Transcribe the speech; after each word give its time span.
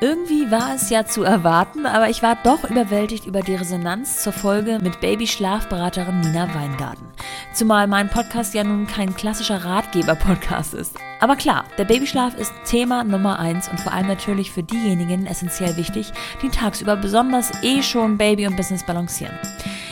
Irgendwie 0.00 0.48
war 0.52 0.76
es 0.76 0.90
ja 0.90 1.06
zu 1.06 1.24
erwarten, 1.24 1.84
aber 1.84 2.08
ich 2.08 2.22
war 2.22 2.38
doch 2.44 2.62
überwältigt 2.70 3.26
über 3.26 3.40
die 3.40 3.56
Resonanz 3.56 4.22
zur 4.22 4.32
Folge 4.32 4.78
mit 4.80 5.00
Baby-Schlafberaterin 5.00 6.20
Nina 6.20 6.54
Weingarten. 6.54 7.04
Zumal 7.52 7.88
mein 7.88 8.08
Podcast 8.08 8.54
ja 8.54 8.62
nun 8.62 8.86
kein 8.86 9.16
klassischer 9.16 9.64
Ratgeber-Podcast 9.64 10.74
ist. 10.74 10.96
Aber 11.18 11.34
klar, 11.34 11.64
der 11.78 11.84
Babyschlaf 11.84 12.36
ist 12.38 12.52
Thema 12.64 13.02
Nummer 13.02 13.40
eins 13.40 13.68
und 13.68 13.80
vor 13.80 13.92
allem 13.92 14.06
natürlich 14.06 14.52
für 14.52 14.62
diejenigen 14.62 15.26
essentiell 15.26 15.76
wichtig, 15.76 16.12
die 16.42 16.50
tagsüber 16.50 16.94
besonders 16.94 17.50
eh 17.64 17.82
schon 17.82 18.16
Baby 18.16 18.46
und 18.46 18.56
Business 18.56 18.86
balancieren. 18.86 19.36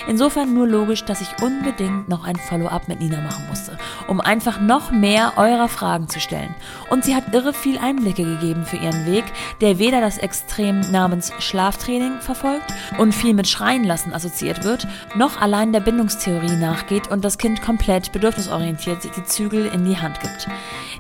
Insofern 0.09 0.55
nur 0.55 0.67
logisch, 0.67 1.05
dass 1.05 1.21
ich 1.21 1.43
unbedingt 1.43 2.09
noch 2.09 2.25
ein 2.25 2.37
Follow-up 2.37 2.89
mit 2.89 3.01
Nina 3.01 3.21
machen 3.21 3.45
musste, 3.49 3.77
um 4.07 4.21
einfach 4.21 4.61
noch 4.61 4.91
mehr 4.91 5.33
eurer 5.37 5.69
Fragen 5.69 6.09
zu 6.09 6.21
stellen. 6.21 6.55
Und 6.91 7.05
sie 7.05 7.17
hat 7.17 7.35
irre 7.35 7.53
viel 7.53 7.79
Einblicke 7.79 8.23
gegeben 8.23 8.65
für 8.65 8.77
ihren 8.77 9.07
Weg, 9.07 9.25
der 9.61 9.79
weder 9.79 10.01
das 10.01 10.19
Extrem 10.19 10.81
namens 10.93 11.33
Schlaftraining 11.39 12.21
verfolgt 12.21 12.73
und 12.99 13.15
viel 13.15 13.35
mit 13.35 13.49
Schreien 13.49 13.85
lassen 13.85 14.13
assoziiert 14.13 14.65
wird, 14.65 14.87
noch 15.17 15.41
allein 15.41 15.73
der 15.73 15.81
Bindungstheorie 15.81 16.57
nachgeht 16.57 17.09
und 17.09 17.25
das 17.25 17.39
Kind 17.39 17.63
komplett 17.63 18.13
bedürfnisorientiert 18.13 19.05
die 19.05 19.25
Zügel 19.25 19.67
in 19.67 19.85
die 19.85 19.99
Hand 19.99 20.21
gibt. 20.21 20.49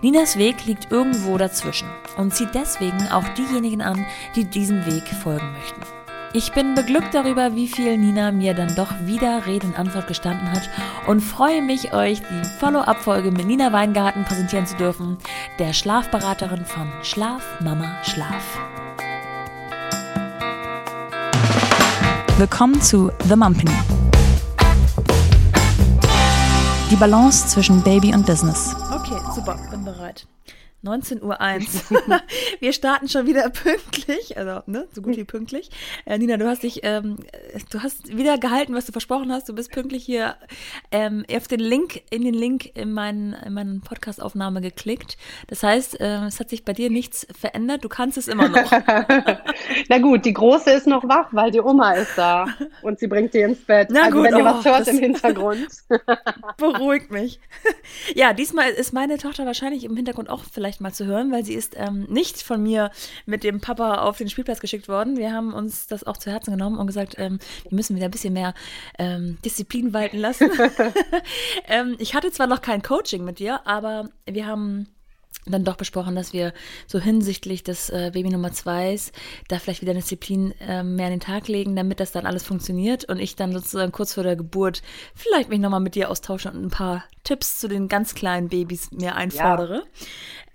Ninas 0.02 0.36
Weg 0.36 0.66
liegt 0.66 0.90
irgendwo 0.90 1.38
dazwischen 1.38 1.88
und 2.16 2.34
zieht 2.34 2.54
deswegen 2.54 3.08
auch 3.10 3.26
diejenigen 3.30 3.82
an, 3.82 4.04
die 4.34 4.44
diesem 4.44 4.84
Weg 4.86 5.04
folgen 5.08 5.52
möchten. 5.52 6.05
Ich 6.32 6.52
bin 6.52 6.74
beglückt 6.74 7.14
darüber, 7.14 7.54
wie 7.54 7.68
viel 7.68 7.96
Nina 7.96 8.30
mir 8.30 8.52
dann 8.52 8.74
doch 8.74 8.92
wieder 9.04 9.46
Rede 9.46 9.66
und 9.66 9.78
Antwort 9.78 10.06
gestanden 10.06 10.50
hat 10.50 10.68
und 11.06 11.20
freue 11.20 11.62
mich, 11.62 11.94
euch 11.94 12.20
die 12.20 12.48
Follow-up-Folge 12.58 13.30
mit 13.30 13.46
Nina 13.46 13.72
Weingarten 13.72 14.24
präsentieren 14.24 14.66
zu 14.66 14.76
dürfen, 14.76 15.16
der 15.58 15.72
Schlafberaterin 15.72 16.64
von 16.64 16.92
Schlaf 17.02 17.42
Mama 17.60 17.96
Schlaf. 18.02 18.58
Willkommen 22.36 22.82
zu 22.82 23.10
The 23.28 23.36
Mumpany. 23.36 23.72
Die 26.90 26.96
Balance 26.96 27.48
zwischen 27.48 27.82
Baby 27.82 28.14
und 28.14 28.26
Business. 28.26 28.76
Okay, 28.92 29.18
super, 29.34 29.58
bin 29.70 29.84
bereit. 29.84 30.26
19.01 30.86 31.22
Uhr. 31.22 32.20
Wir 32.60 32.72
starten 32.72 33.08
schon 33.08 33.26
wieder 33.26 33.48
pünktlich, 33.50 34.36
also 34.36 34.62
ne, 34.66 34.86
so 34.92 35.02
gut 35.02 35.16
wie 35.16 35.24
pünktlich. 35.24 35.70
Äh, 36.04 36.18
Nina, 36.18 36.36
du 36.36 36.46
hast 36.46 36.62
dich, 36.62 36.80
ähm, 36.82 37.18
du 37.70 37.82
hast 37.82 38.16
wieder 38.16 38.38
gehalten, 38.38 38.74
was 38.74 38.86
du 38.86 38.92
versprochen 38.92 39.32
hast. 39.32 39.48
Du 39.48 39.54
bist 39.54 39.70
pünktlich 39.72 40.04
hier 40.04 40.36
ähm, 40.90 41.24
auf 41.32 41.48
den 41.48 41.60
Link, 41.60 42.02
in 42.10 42.22
den 42.22 42.34
Link 42.34 42.76
in 42.76 42.92
meinen, 42.92 43.32
in 43.32 43.52
meinen 43.52 43.80
Podcast-Aufnahme 43.80 44.60
geklickt. 44.60 45.16
Das 45.48 45.62
heißt, 45.62 46.00
äh, 46.00 46.24
es 46.26 46.40
hat 46.40 46.50
sich 46.50 46.64
bei 46.64 46.72
dir 46.72 46.90
nichts 46.90 47.26
verändert. 47.38 47.84
Du 47.84 47.88
kannst 47.88 48.18
es 48.18 48.28
immer 48.28 48.48
noch. 48.48 48.70
Na 49.88 49.98
gut, 49.98 50.24
die 50.24 50.32
Große 50.32 50.70
ist 50.70 50.86
noch 50.86 51.04
wach, 51.08 51.28
weil 51.32 51.50
die 51.50 51.60
Oma 51.60 51.92
ist 51.92 52.16
da 52.16 52.46
und 52.82 52.98
sie 52.98 53.06
bringt 53.06 53.32
sie 53.32 53.40
ins 53.40 53.64
Bett. 53.64 53.88
Na 53.90 54.04
also 54.04 54.18
gut, 54.18 54.26
wenn 54.26 54.36
ihr 54.36 54.44
oh, 54.44 54.56
was 54.56 54.64
hört 54.64 54.88
im 54.88 54.98
Hintergrund. 54.98 55.66
Beruhigt 56.56 57.10
mich. 57.10 57.40
Ja, 58.14 58.32
diesmal 58.32 58.70
ist 58.70 58.92
meine 58.92 59.18
Tochter 59.18 59.46
wahrscheinlich 59.46 59.84
im 59.84 59.96
Hintergrund 59.96 60.28
auch 60.28 60.44
vielleicht 60.50 60.75
vielleicht 60.76 60.80
mal 60.80 60.92
zu 60.92 61.06
hören, 61.06 61.32
weil 61.32 61.44
sie 61.44 61.54
ist 61.54 61.74
ähm, 61.76 62.06
nicht 62.08 62.42
von 62.42 62.62
mir 62.62 62.90
mit 63.24 63.44
dem 63.44 63.60
Papa 63.60 64.02
auf 64.02 64.18
den 64.18 64.28
Spielplatz 64.28 64.60
geschickt 64.60 64.88
worden. 64.88 65.16
Wir 65.16 65.32
haben 65.32 65.52
uns 65.52 65.86
das 65.86 66.04
auch 66.04 66.16
zu 66.16 66.30
Herzen 66.30 66.52
genommen 66.52 66.78
und 66.78 66.86
gesagt, 66.86 67.14
ähm, 67.18 67.38
wir 67.68 67.76
müssen 67.76 67.96
wieder 67.96 68.06
ein 68.06 68.10
bisschen 68.10 68.34
mehr 68.34 68.54
ähm, 68.98 69.38
Disziplin 69.44 69.92
walten 69.92 70.18
lassen. 70.18 70.50
Ähm, 71.68 71.96
ich 71.98 72.14
hatte 72.14 72.30
zwar 72.30 72.46
noch 72.46 72.60
kein 72.60 72.82
Coaching 72.82 73.24
mit 73.24 73.38
dir, 73.38 73.66
aber 73.66 74.08
wir 74.24 74.46
haben 74.46 74.86
dann 75.52 75.64
doch 75.64 75.76
besprochen, 75.76 76.14
dass 76.14 76.32
wir 76.32 76.52
so 76.86 76.98
hinsichtlich 76.98 77.62
des 77.62 77.90
äh, 77.90 78.10
Baby 78.12 78.30
Nummer 78.30 78.52
2 78.52 78.86
da 79.48 79.58
vielleicht 79.58 79.82
wieder 79.82 79.94
Disziplin 79.94 80.52
äh, 80.60 80.82
mehr 80.82 81.06
an 81.06 81.12
den 81.12 81.20
Tag 81.20 81.48
legen, 81.48 81.76
damit 81.76 82.00
das 82.00 82.12
dann 82.12 82.26
alles 82.26 82.44
funktioniert 82.44 83.04
und 83.04 83.18
ich 83.18 83.36
dann 83.36 83.52
sozusagen 83.52 83.92
kurz 83.92 84.14
vor 84.14 84.24
der 84.24 84.36
Geburt 84.36 84.82
vielleicht 85.14 85.48
mich 85.48 85.60
nochmal 85.60 85.80
mit 85.80 85.94
dir 85.94 86.10
austausche 86.10 86.50
und 86.50 86.64
ein 86.64 86.70
paar 86.70 87.04
Tipps 87.24 87.58
zu 87.58 87.68
den 87.68 87.88
ganz 87.88 88.14
kleinen 88.14 88.48
Babys 88.48 88.90
mir 88.92 89.16
einfordere. 89.16 89.76
Ja. 89.76 89.82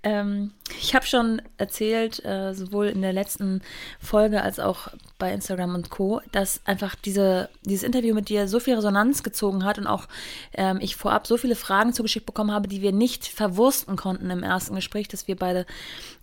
Ähm, 0.04 0.52
ich 0.80 0.94
habe 0.94 1.06
schon 1.06 1.40
erzählt, 1.58 2.24
äh, 2.24 2.54
sowohl 2.54 2.86
in 2.86 3.02
der 3.02 3.12
letzten 3.12 3.62
Folge 4.00 4.42
als 4.42 4.58
auch 4.58 4.88
bei 5.18 5.32
Instagram 5.32 5.76
und 5.76 5.90
Co., 5.90 6.20
dass 6.32 6.60
einfach 6.64 6.96
diese, 6.96 7.48
dieses 7.64 7.84
Interview 7.84 8.12
mit 8.14 8.28
dir 8.28 8.48
so 8.48 8.58
viel 8.58 8.74
Resonanz 8.74 9.22
gezogen 9.22 9.64
hat 9.64 9.78
und 9.78 9.86
auch 9.86 10.08
ähm, 10.54 10.78
ich 10.80 10.96
vorab 10.96 11.28
so 11.28 11.36
viele 11.36 11.54
Fragen 11.54 11.92
zugeschickt 11.92 12.26
bekommen 12.26 12.50
habe, 12.50 12.66
die 12.66 12.82
wir 12.82 12.90
nicht 12.90 13.28
verwursten 13.28 13.94
konnten 13.94 14.30
im 14.30 14.42
ersten 14.42 14.74
Gespräch, 14.74 14.81
dass 14.90 15.28
wir 15.28 15.36
beide, 15.36 15.66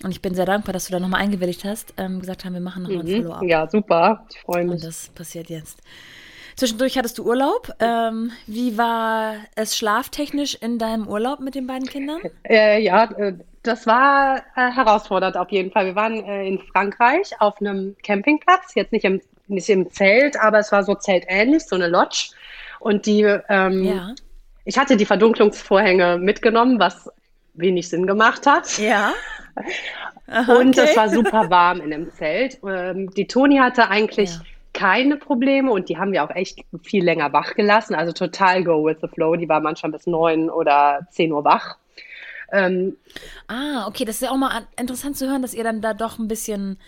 und 0.03 0.11
ich 0.11 0.21
bin 0.21 0.35
sehr 0.35 0.45
dankbar, 0.45 0.73
dass 0.73 0.85
du 0.85 0.91
da 0.91 0.99
nochmal 0.99 1.21
eingewilligt 1.21 1.63
hast, 1.65 1.93
ähm, 1.97 2.19
gesagt 2.19 2.45
haben, 2.45 2.53
wir 2.53 2.61
machen 2.61 2.83
nochmal 2.83 3.03
mhm. 3.03 3.09
ein 3.09 3.21
Follow-up. 3.23 3.43
Ja, 3.43 3.67
super. 3.67 4.25
Ich 4.29 4.39
freue 4.41 4.63
mich. 4.63 4.73
Und 4.73 4.83
das 4.83 5.09
passiert 5.09 5.49
jetzt. 5.49 5.81
Zwischendurch 6.59 6.97
hattest 6.97 7.17
du 7.17 7.23
Urlaub. 7.23 7.71
Ähm, 7.79 8.31
wie 8.45 8.77
war 8.77 9.35
es 9.55 9.77
schlaftechnisch 9.77 10.55
in 10.55 10.77
deinem 10.77 11.07
Urlaub 11.07 11.39
mit 11.39 11.55
den 11.55 11.67
beiden 11.67 11.87
Kindern? 11.87 12.19
Äh, 12.43 12.81
ja, 12.81 13.05
äh, 13.11 13.33
das 13.63 13.87
war 13.87 14.43
äh, 14.55 14.71
herausfordernd 14.71 15.37
auf 15.37 15.49
jeden 15.51 15.71
Fall. 15.71 15.85
Wir 15.85 15.95
waren 15.95 16.23
äh, 16.25 16.47
in 16.47 16.59
Frankreich 16.59 17.31
auf 17.39 17.61
einem 17.61 17.95
Campingplatz, 18.03 18.75
jetzt 18.75 18.91
nicht 18.91 19.05
im, 19.05 19.21
nicht 19.47 19.69
im 19.69 19.89
Zelt, 19.91 20.37
aber 20.39 20.59
es 20.59 20.71
war 20.71 20.83
so 20.83 20.95
zeltähnlich, 20.95 21.63
so 21.65 21.75
eine 21.75 21.87
Lodge. 21.87 22.31
Und 22.79 23.05
die, 23.05 23.21
ähm, 23.49 23.83
ja. 23.83 24.15
ich 24.65 24.77
hatte 24.77 24.97
die 24.97 25.05
Verdunklungsvorhänge 25.05 26.17
mitgenommen, 26.17 26.77
was 26.79 27.09
wenig 27.59 27.89
Sinn 27.89 28.07
gemacht 28.07 28.45
hat. 28.45 28.77
Ja. 28.77 29.13
Aha, 30.27 30.53
und 30.59 30.77
okay. 30.77 30.87
es 30.89 30.97
war 30.97 31.09
super 31.09 31.49
warm 31.49 31.81
in 31.81 31.91
dem 31.91 32.11
Zelt. 32.11 32.59
Ähm, 32.65 33.09
die 33.11 33.27
Toni 33.27 33.57
hatte 33.57 33.89
eigentlich 33.89 34.31
ja 34.31 34.41
keine 34.73 35.17
Probleme 35.17 35.71
und 35.71 35.89
die 35.89 35.97
haben 35.97 36.11
wir 36.11 36.23
auch 36.23 36.33
echt 36.35 36.59
viel 36.83 37.03
länger 37.03 37.33
wach 37.33 37.55
gelassen. 37.55 37.95
Also 37.95 38.13
total 38.13 38.63
go 38.63 38.85
with 38.85 38.97
the 39.01 39.07
flow. 39.07 39.35
Die 39.35 39.49
war 39.49 39.59
manchmal 39.59 39.91
bis 39.91 40.07
neun 40.07 40.49
oder 40.49 41.07
zehn 41.11 41.31
Uhr 41.31 41.43
wach. 41.43 41.77
Ähm, 42.51 42.97
ah, 43.47 43.87
okay, 43.87 44.05
das 44.05 44.15
ist 44.15 44.21
ja 44.21 44.31
auch 44.31 44.37
mal 44.37 44.67
interessant 44.79 45.17
zu 45.17 45.27
hören, 45.27 45.41
dass 45.41 45.53
ihr 45.53 45.63
dann 45.63 45.81
da 45.81 45.93
doch 45.93 46.17
ein 46.17 46.27
bisschen 46.27 46.79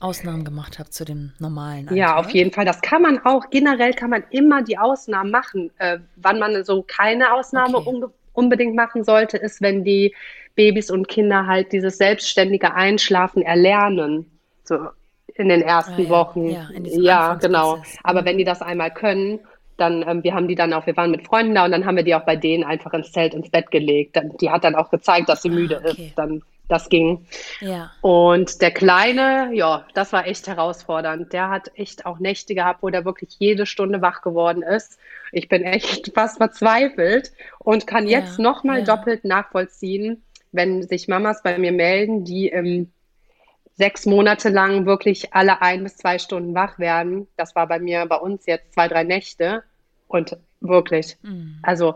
Ausnahmen 0.00 0.44
gemacht 0.44 0.78
habt 0.78 0.92
zu 0.92 1.04
dem 1.04 1.32
normalen. 1.38 1.88
Alltag. 1.88 1.96
Ja, 1.96 2.16
auf 2.16 2.30
jeden 2.30 2.50
Fall. 2.50 2.64
Das 2.64 2.80
kann 2.80 3.02
man 3.02 3.18
auch, 3.24 3.50
generell 3.50 3.92
kann 3.92 4.10
man 4.10 4.24
immer 4.30 4.62
die 4.62 4.78
Ausnahmen 4.78 5.30
machen. 5.30 5.70
Äh, 5.78 5.98
wann 6.16 6.38
man 6.38 6.64
so 6.64 6.82
keine 6.82 7.32
Ausnahme 7.32 7.78
okay. 7.78 7.88
Un 8.34 8.44
unbedingt 8.44 8.74
machen 8.74 9.04
sollte, 9.04 9.36
ist, 9.36 9.60
wenn 9.62 9.84
die 9.84 10.14
Babys 10.54 10.90
und 10.90 11.08
Kinder 11.08 11.46
halt 11.46 11.72
dieses 11.72 11.98
selbstständige 11.98 12.74
Einschlafen 12.74 13.42
erlernen. 13.42 14.26
So, 14.64 14.78
in 15.34 15.48
den 15.48 15.62
ersten 15.62 15.94
ah, 15.94 16.04
ja. 16.04 16.08
Wochen. 16.08 16.48
Ja, 16.48 16.68
ja 16.84 17.34
genau. 17.34 17.82
Aber 18.02 18.22
mhm. 18.22 18.26
wenn 18.26 18.38
die 18.38 18.44
das 18.44 18.62
einmal 18.62 18.90
können, 18.90 19.40
dann, 19.78 20.04
ähm, 20.06 20.22
wir 20.22 20.34
haben 20.34 20.48
die 20.48 20.54
dann 20.54 20.72
auch, 20.72 20.86
wir 20.86 20.96
waren 20.96 21.10
mit 21.10 21.26
Freunden 21.26 21.54
da 21.54 21.64
und 21.64 21.72
dann 21.72 21.86
haben 21.86 21.96
wir 21.96 22.04
die 22.04 22.14
auch 22.14 22.24
bei 22.24 22.36
denen 22.36 22.64
einfach 22.64 22.92
ins 22.92 23.12
Zelt, 23.12 23.34
ins 23.34 23.50
Bett 23.50 23.70
gelegt. 23.70 24.16
Dann, 24.16 24.36
die 24.36 24.50
hat 24.50 24.64
dann 24.64 24.74
auch 24.74 24.90
gezeigt, 24.90 25.28
dass 25.28 25.42
sie 25.42 25.50
ah, 25.50 25.54
müde 25.54 25.78
okay. 25.78 26.06
ist. 26.06 26.18
Dann, 26.18 26.42
das 26.68 26.88
ging. 26.88 27.26
Ja. 27.60 27.90
Und 28.00 28.62
der 28.62 28.70
Kleine, 28.70 29.50
ja, 29.52 29.86
das 29.94 30.12
war 30.12 30.26
echt 30.26 30.46
herausfordernd. 30.46 31.32
Der 31.32 31.50
hat 31.50 31.70
echt 31.74 32.06
auch 32.06 32.18
Nächte 32.18 32.54
gehabt, 32.54 32.82
wo 32.82 32.90
der 32.90 33.04
wirklich 33.04 33.36
jede 33.38 33.66
Stunde 33.66 34.00
wach 34.00 34.22
geworden 34.22 34.62
ist. 34.62 34.98
Ich 35.32 35.48
bin 35.48 35.62
echt 35.62 36.12
fast 36.14 36.38
verzweifelt 36.38 37.32
und 37.58 37.86
kann 37.86 38.06
jetzt 38.06 38.38
ja, 38.38 38.44
nochmal 38.44 38.80
ja. 38.80 38.84
doppelt 38.84 39.24
nachvollziehen, 39.24 40.22
wenn 40.52 40.82
sich 40.86 41.08
Mamas 41.08 41.42
bei 41.42 41.58
mir 41.58 41.72
melden, 41.72 42.24
die 42.24 42.48
im 42.48 42.90
sechs 43.74 44.06
Monate 44.06 44.48
lang 44.50 44.86
wirklich 44.86 45.32
alle 45.34 45.62
ein 45.62 45.82
bis 45.82 45.96
zwei 45.96 46.18
Stunden 46.18 46.54
wach 46.54 46.78
werden. 46.78 47.26
Das 47.36 47.54
war 47.54 47.66
bei 47.66 47.78
mir, 47.78 48.04
bei 48.06 48.16
uns 48.16 48.46
jetzt 48.46 48.74
zwei, 48.74 48.88
drei 48.88 49.02
Nächte. 49.02 49.64
Und 50.08 50.36
wirklich, 50.60 51.16
mhm. 51.22 51.58
also 51.62 51.94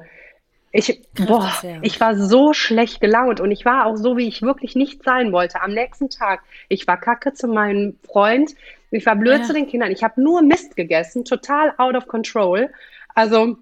ich, 0.76 1.02
boah, 1.26 1.52
ich 1.82 2.00
war 2.00 2.16
so 2.16 2.52
schlecht 2.52 3.00
gelaunt 3.00 3.40
und 3.40 3.50
ich 3.50 3.64
war 3.64 3.86
auch 3.86 3.96
so, 3.96 4.16
wie 4.16 4.28
ich 4.28 4.42
wirklich 4.42 4.74
nicht 4.74 5.02
sein 5.04 5.32
wollte. 5.32 5.62
Am 5.62 5.72
nächsten 5.72 6.10
Tag, 6.10 6.42
ich 6.68 6.86
war 6.86 6.98
kacke 6.98 7.32
zu 7.32 7.48
meinem 7.48 7.98
Freund, 8.04 8.54
ich 8.90 9.06
war 9.06 9.16
blöd 9.16 9.40
ja. 9.40 9.42
zu 9.44 9.52
den 9.52 9.66
Kindern, 9.66 9.90
ich 9.90 10.04
habe 10.04 10.20
nur 10.20 10.42
Mist 10.42 10.76
gegessen, 10.76 11.24
total 11.24 11.72
out 11.78 11.96
of 11.96 12.06
control. 12.06 12.70
Also, 13.14 13.56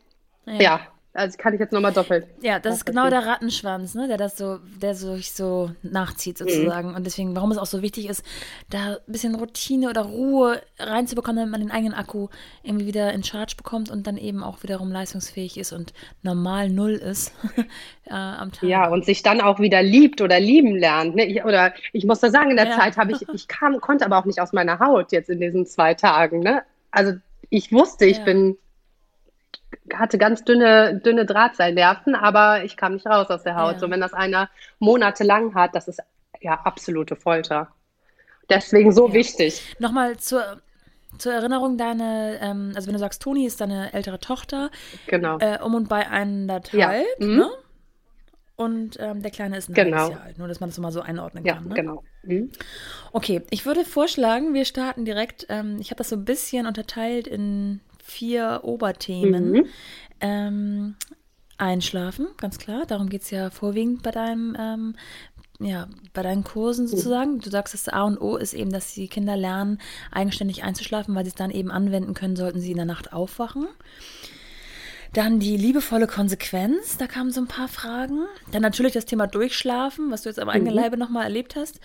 ja, 0.46 0.60
ja 0.60 0.80
also 1.14 1.38
kann 1.38 1.54
ich 1.54 1.60
jetzt 1.60 1.72
nochmal 1.72 1.92
doppelt. 1.92 2.26
Ja, 2.42 2.58
das 2.58 2.78
ist 2.78 2.86
genau 2.86 3.08
der 3.08 3.24
Rattenschwanz, 3.24 3.94
ne, 3.94 4.08
der 4.08 4.16
das 4.16 4.36
so, 4.36 4.58
der 4.82 4.96
so, 4.96 5.16
so 5.18 5.70
nachzieht 5.82 6.36
sozusagen. 6.36 6.90
Mhm. 6.90 6.96
Und 6.96 7.06
deswegen, 7.06 7.36
warum 7.36 7.52
es 7.52 7.58
auch 7.58 7.66
so 7.66 7.82
wichtig 7.82 8.08
ist, 8.08 8.24
da 8.68 8.94
ein 8.94 9.12
bisschen 9.12 9.36
Routine 9.36 9.90
oder 9.90 10.02
Ruhe 10.02 10.60
reinzubekommen, 10.76 11.36
damit 11.36 11.52
man 11.52 11.60
den 11.60 11.70
eigenen 11.70 11.94
Akku 11.94 12.28
irgendwie 12.64 12.86
wieder 12.86 13.12
in 13.12 13.22
Charge 13.22 13.54
bekommt 13.56 13.92
und 13.92 14.08
dann 14.08 14.16
eben 14.16 14.42
auch 14.42 14.64
wiederum 14.64 14.90
leistungsfähig 14.90 15.56
ist 15.56 15.72
und 15.72 15.92
normal 16.22 16.68
null 16.68 16.94
ist 16.94 17.32
äh, 18.06 18.12
am 18.12 18.50
Tag. 18.50 18.68
Ja, 18.68 18.88
und 18.88 19.04
sich 19.04 19.22
dann 19.22 19.40
auch 19.40 19.60
wieder 19.60 19.84
liebt 19.84 20.20
oder 20.20 20.40
lieben 20.40 20.74
lernt. 20.74 21.14
Ne? 21.14 21.26
Ich, 21.26 21.44
oder 21.44 21.74
ich 21.92 22.04
muss 22.04 22.18
da 22.18 22.30
sagen, 22.30 22.50
in 22.50 22.56
der 22.56 22.70
ja. 22.70 22.76
Zeit 22.76 22.96
habe 22.96 23.12
ich, 23.12 23.28
ich 23.32 23.46
kam, 23.46 23.80
konnte 23.80 24.04
aber 24.04 24.18
auch 24.18 24.24
nicht 24.24 24.40
aus 24.40 24.52
meiner 24.52 24.80
Haut 24.80 25.12
jetzt 25.12 25.30
in 25.30 25.38
diesen 25.38 25.64
zwei 25.64 25.94
Tagen. 25.94 26.40
Ne? 26.40 26.64
Also 26.90 27.12
ich 27.50 27.70
wusste, 27.70 28.04
ich 28.04 28.18
ja. 28.18 28.24
bin 28.24 28.58
hatte 29.92 30.18
ganz 30.18 30.44
dünne, 30.44 31.00
dünne 31.04 31.26
Drahtseilnerven, 31.26 32.14
aber 32.14 32.64
ich 32.64 32.76
kam 32.76 32.94
nicht 32.94 33.06
raus 33.06 33.28
aus 33.30 33.42
der 33.42 33.56
Haut. 33.56 33.74
Ja. 33.74 33.78
So, 33.78 33.90
wenn 33.90 34.00
das 34.00 34.12
einer 34.12 34.48
monatelang 34.78 35.54
hat, 35.54 35.74
das 35.74 35.88
ist 35.88 36.00
ja 36.40 36.60
absolute 36.64 37.16
Folter. 37.16 37.68
Deswegen 38.50 38.92
so 38.92 39.08
ja. 39.08 39.14
wichtig. 39.14 39.74
Nochmal 39.78 40.16
zur, 40.18 40.60
zur 41.18 41.32
Erinnerung, 41.32 41.78
deine, 41.78 42.38
ähm, 42.40 42.72
also 42.74 42.86
wenn 42.86 42.94
du 42.94 42.98
sagst, 42.98 43.22
Toni 43.22 43.46
ist 43.46 43.60
deine 43.60 43.92
ältere 43.92 44.18
Tochter. 44.18 44.70
Genau. 45.06 45.38
Äh, 45.38 45.58
um 45.62 45.74
und 45.74 45.88
bei 45.88 46.06
anderthalb, 46.06 47.06
ja. 47.18 47.26
Mhm. 47.26 47.36
ne? 47.36 47.50
Und 48.56 48.98
ähm, 49.00 49.20
der 49.20 49.32
Kleine 49.32 49.56
ist 49.56 49.68
ein 49.68 49.74
genau. 49.74 49.96
halbes 49.96 50.16
Jahr 50.16 50.24
alt, 50.26 50.38
nur 50.38 50.46
dass 50.46 50.60
man 50.60 50.70
das 50.70 50.78
mal 50.78 50.92
so 50.92 51.00
einordnen 51.00 51.44
ja, 51.44 51.54
kann. 51.54 51.68
Ne? 51.68 51.74
genau. 51.74 52.04
Mhm. 52.22 52.52
Okay, 53.12 53.42
ich 53.50 53.66
würde 53.66 53.84
vorschlagen, 53.84 54.54
wir 54.54 54.64
starten 54.64 55.04
direkt, 55.04 55.46
ähm, 55.48 55.78
ich 55.80 55.90
habe 55.90 55.98
das 55.98 56.08
so 56.08 56.16
ein 56.16 56.24
bisschen 56.24 56.66
unterteilt 56.66 57.26
in 57.26 57.80
vier 58.04 58.60
Oberthemen. 58.62 59.50
Mhm. 59.50 59.66
Ähm, 60.20 60.94
einschlafen, 61.56 62.28
ganz 62.36 62.58
klar. 62.58 62.84
Darum 62.86 63.08
geht 63.08 63.22
es 63.22 63.30
ja 63.30 63.50
vorwiegend 63.50 64.02
bei 64.02 64.10
deinem 64.10 64.56
ähm, 64.58 64.94
ja, 65.60 65.88
bei 66.12 66.22
deinen 66.22 66.42
Kursen 66.42 66.88
sozusagen. 66.88 67.38
Du 67.38 67.48
sagst, 67.48 67.74
das 67.74 67.88
A 67.88 68.02
und 68.02 68.20
O 68.20 68.36
ist 68.36 68.54
eben, 68.54 68.72
dass 68.72 68.92
die 68.92 69.06
Kinder 69.06 69.36
lernen, 69.36 69.80
eigenständig 70.10 70.64
einzuschlafen, 70.64 71.14
weil 71.14 71.24
sie 71.24 71.28
es 71.28 71.36
dann 71.36 71.52
eben 71.52 71.70
anwenden 71.70 72.12
können, 72.12 72.34
sollten 72.34 72.60
sie 72.60 72.72
in 72.72 72.76
der 72.76 72.86
Nacht 72.86 73.12
aufwachen. 73.12 73.68
Dann 75.14 75.38
die 75.38 75.56
liebevolle 75.56 76.08
Konsequenz, 76.08 76.96
da 76.96 77.06
kamen 77.06 77.30
so 77.30 77.40
ein 77.40 77.46
paar 77.46 77.68
Fragen. 77.68 78.26
Dann 78.50 78.62
natürlich 78.62 78.94
das 78.94 79.04
Thema 79.04 79.28
Durchschlafen, 79.28 80.10
was 80.10 80.22
du 80.22 80.28
jetzt 80.28 80.40
am 80.40 80.48
eigenen 80.48 80.74
mhm. 80.74 80.80
Leibe 80.80 80.96
nochmal 80.96 81.22
erlebt 81.22 81.54
hast. 81.54 81.78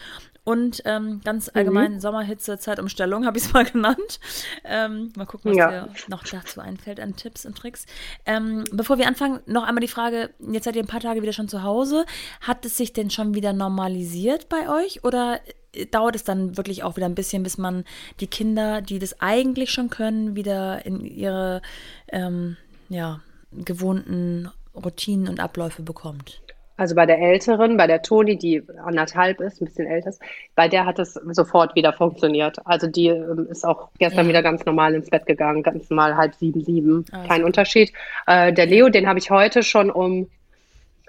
Und 0.44 0.82
ähm, 0.86 1.22
ganz 1.24 1.46
mhm. 1.46 1.52
allgemein 1.54 1.94
mhm. 1.94 2.00
Sommerhitze, 2.00 2.58
Zeitumstellung, 2.58 3.28
habe 3.28 3.38
ich 3.38 3.46
es 3.46 3.54
mal 3.54 3.66
genannt. 3.72 4.20
Ähm, 4.64 5.14
mal 5.16 5.28
gucken, 5.28 5.52
was 5.52 5.58
ja. 5.58 5.84
dir 5.84 5.90
noch 6.08 6.24
dazu 6.24 6.60
einfällt 6.60 7.00
an 7.00 7.16
Tipps 7.16 7.46
und 7.46 7.56
Tricks. 7.56 7.86
Ähm, 8.26 8.64
bevor 8.72 8.98
wir 8.98 9.08
anfangen, 9.08 9.42
noch 9.46 9.64
einmal 9.64 9.82
die 9.82 9.88
Frage, 9.88 10.32
jetzt 10.52 10.64
seid 10.64 10.76
ihr 10.76 10.82
ein 10.82 10.88
paar 10.88 11.00
Tage 11.00 11.22
wieder 11.22 11.34
schon 11.34 11.50
zu 11.50 11.62
Hause. 11.62 12.08
Hat 12.42 12.66
es 12.66 12.78
sich 12.78 12.94
denn 12.94 13.12
schon 13.12 13.36
wieder 13.36 13.54
normalisiert 13.54 14.50
bei 14.50 14.70
euch 14.70 15.04
oder 15.04 15.40
äh, 15.74 15.86
dauert 15.86 16.16
es 16.16 16.24
dann 16.24 16.58
wirklich 16.58 16.82
auch 16.82 16.96
wieder 16.96 17.06
ein 17.06 17.14
bisschen, 17.14 17.44
bis 17.44 17.60
man 17.60 17.84
die 18.22 18.28
Kinder, 18.28 18.82
die 18.82 18.98
das 18.98 19.22
eigentlich 19.22 19.70
schon 19.70 19.92
können, 19.92 20.36
wieder 20.36 20.84
in 20.84 21.06
ihre 21.06 21.62
ähm, 22.08 22.58
ja, 22.90 23.22
gewohnten 23.52 24.50
Routinen 24.76 25.28
und 25.28 25.40
Abläufe 25.40 25.82
bekommt? 25.82 26.42
Also 26.80 26.96
bei 26.96 27.06
der 27.06 27.20
Älteren, 27.20 27.76
bei 27.76 27.88
der 27.88 28.02
Toni, 28.02 28.38
die 28.38 28.64
anderthalb 28.86 29.42
ist, 29.42 29.62
ein 29.62 29.66
bisschen 29.66 29.86
älter 29.86 30.12
ist, 30.12 30.22
bei 30.56 30.70
der 30.70 30.86
hat 30.86 30.98
es 30.98 31.14
sofort 31.32 31.76
wieder 31.76 31.92
funktioniert. 31.92 32.58
Also 32.64 32.88
die 32.88 33.08
ähm, 33.08 33.48
ist 33.50 33.66
auch 33.66 33.90
gestern 34.00 34.26
ja. 34.26 34.30
wieder 34.30 34.44
ganz 34.44 34.66
normal 34.66 34.96
ins 34.96 35.10
Bett 35.10 35.26
gegangen, 35.26 35.62
ganz 35.62 35.90
normal 35.90 36.16
halb 36.16 36.36
sieben, 36.36 36.64
sieben, 36.64 37.04
also. 37.12 37.28
kein 37.28 37.44
Unterschied. 37.44 37.92
Äh, 38.28 38.54
der 38.54 38.66
Leo, 38.66 38.88
den 38.88 39.10
habe 39.10 39.20
ich 39.20 39.30
heute 39.30 39.62
schon 39.62 39.92
um 39.92 40.30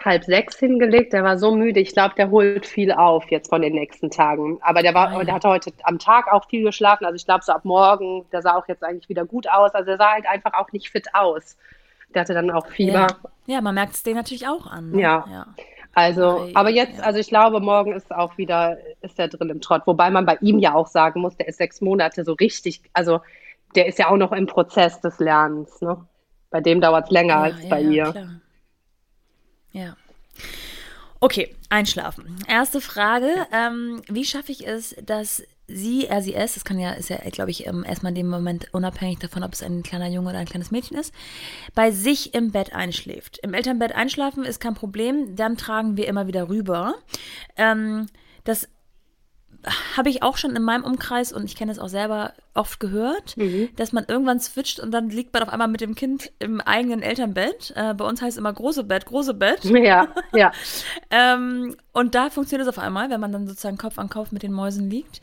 halb 0.05 0.25
sechs 0.25 0.59
hingelegt. 0.59 1.13
Der 1.13 1.25
war 1.25 1.39
so 1.39 1.55
müde. 1.55 1.81
Ich 1.81 1.93
glaube, 1.93 2.15
der 2.17 2.31
holt 2.31 2.67
viel 2.67 2.93
auf 2.93 3.31
jetzt 3.31 3.49
von 3.49 3.63
den 3.63 3.75
nächsten 3.75 4.11
Tagen. 4.11 4.59
Aber 4.63 4.83
der 4.83 4.95
war, 4.95 5.11
ah, 5.11 5.25
der 5.25 5.35
hatte 5.35 5.49
heute 5.49 5.73
am 5.83 5.99
Tag 5.99 6.33
auch 6.33 6.49
viel 6.49 6.65
geschlafen. 6.65 7.05
Also 7.05 7.17
ich 7.17 7.25
glaube, 7.25 7.45
so 7.45 7.53
ab 7.53 7.65
morgen, 7.65 8.25
der 8.33 8.43
sah 8.43 8.57
auch 8.57 8.67
jetzt 8.69 8.83
eigentlich 8.83 9.09
wieder 9.09 9.25
gut 9.25 9.49
aus. 9.49 9.75
Also 9.75 9.91
er 9.93 9.97
sah 9.99 10.13
halt 10.13 10.27
einfach 10.27 10.55
auch 10.55 10.73
nicht 10.73 10.91
fit 10.91 11.09
aus. 11.15 11.57
Der 12.15 12.23
hatte 12.23 12.35
dann 12.35 12.51
auch 12.51 12.67
Fieber. 12.67 12.93
Ja, 12.93 13.09
ja 13.47 13.61
man 13.61 13.75
merkt 13.75 13.95
es 13.95 14.03
den 14.03 14.17
natürlich 14.17 14.49
auch 14.49 14.67
an. 14.67 14.91
Ne? 14.93 15.03
Ja. 15.03 15.25
ja. 15.31 15.47
Also, 15.95 16.49
aber 16.55 16.71
jetzt, 16.71 16.99
ja. 16.99 17.05
also 17.05 17.19
ich 17.19 17.29
glaube, 17.29 17.61
morgen 17.61 17.93
ist 17.93 18.13
auch 18.13 18.39
wieder, 18.39 18.79
ist 19.03 19.19
er 19.19 19.29
drin 19.29 19.51
im 19.51 19.61
Trott. 19.61 19.83
Wobei 19.87 20.11
man 20.11 20.25
bei 20.25 20.39
ihm 20.41 20.59
ja 20.59 20.75
auch 20.75 20.87
sagen 20.87 21.21
muss, 21.21 21.37
der 21.37 21.49
ist 21.49 21.59
sechs 21.59 21.81
Monate 21.81 22.25
so 22.25 22.33
richtig, 22.35 22.81
also 22.93 23.21
der 23.75 23.87
ist 23.87 23.99
ja 23.99 24.09
auch 24.09 24.17
noch 24.17 24.33
im 24.33 24.47
Prozess 24.47 25.01
des 25.01 25.19
Lernens. 25.19 25.81
Ne? 25.81 25.97
Bei 26.51 26.61
dem 26.61 26.81
dauert 26.81 27.07
es 27.07 27.11
länger 27.11 27.39
als 27.39 27.69
bei 27.69 27.81
ihr. 27.81 28.13
Klar. 28.13 28.41
Ja. 29.73 29.97
Okay, 31.21 31.55
einschlafen. 31.69 32.37
Erste 32.49 32.81
Frage: 32.81 33.29
ähm, 33.53 34.03
Wie 34.09 34.25
schaffe 34.25 34.53
ich 34.53 34.67
es, 34.67 34.97
dass 35.05 35.43
sie, 35.67 36.07
er, 36.07 36.23
sie, 36.23 36.35
es, 36.35 36.55
das 36.55 36.65
kann 36.65 36.79
ja, 36.79 36.93
ist 36.93 37.11
ja, 37.11 37.19
glaube 37.31 37.51
ich, 37.51 37.67
ähm, 37.67 37.85
erstmal 37.85 38.11
in 38.11 38.17
dem 38.17 38.29
Moment 38.29 38.69
unabhängig 38.73 39.19
davon, 39.19 39.43
ob 39.43 39.53
es 39.53 39.63
ein 39.63 39.83
kleiner 39.83 40.09
Junge 40.09 40.31
oder 40.31 40.39
ein 40.39 40.47
kleines 40.47 40.71
Mädchen 40.71 40.97
ist, 40.97 41.15
bei 41.75 41.91
sich 41.91 42.35
im 42.35 42.51
Bett 42.51 42.73
einschläft. 42.73 43.39
Im 43.43 43.55
Elternbett 43.55 43.95
einschlafen 43.95 44.45
ist 44.45 44.61
kein 44.61 44.75
Problem, 44.75 45.37
dann 45.37 45.57
tragen 45.57 45.97
wir 45.97 46.09
immer 46.09 46.27
wieder 46.27 46.49
rüber. 46.49 46.95
Ähm, 47.57 48.07
das 48.45 48.69
habe 49.97 50.09
ich 50.09 50.23
auch 50.23 50.37
schon 50.37 50.57
in 50.57 50.63
meinem 50.63 50.85
Umkreis 50.85 51.33
und 51.33 51.45
ich 51.45 51.55
kenne 51.55 51.73
es 51.73 51.79
auch 51.79 51.89
selber 51.89 52.33
oft 52.55 52.81
gehört, 52.81 53.37
mhm. 53.37 53.69
dass 53.77 53.93
man 53.93 54.05
irgendwann 54.09 54.41
switcht 54.41 54.81
und 54.81 54.91
dann 54.91 55.09
liegt 55.09 55.33
man 55.33 55.43
auf 55.43 55.51
einmal 55.51 55.69
mit 55.69 55.81
dem 55.81 55.95
Kind 55.95 56.33
im 56.41 56.61
eigenen 56.61 57.01
Elternbett. 57.01 57.73
Äh, 57.77 57.95
bei 57.95 58.05
uns 58.05 58.21
heißt 58.21 58.33
es 58.33 58.39
immer 58.39 58.53
große 58.53 58.85
Bett, 58.85 59.07
große 59.07 59.35
Bett. 59.35 59.65
Ja, 59.65 60.09
ja. 60.33 60.53
ähm, 61.11 61.77
und 61.93 62.15
da 62.15 62.31
funktioniert 62.31 62.69
es 62.69 62.77
auf 62.77 62.83
einmal, 62.83 63.09
wenn 63.11 63.21
man 63.21 63.33
dann 63.33 63.47
sozusagen 63.47 63.79
Kopf 63.79 63.99
an 63.99 64.09
Kopf 64.09 64.33
mit 64.33 64.43
den 64.43 64.53
Mäusen 64.53 64.91
liegt. 64.91 65.21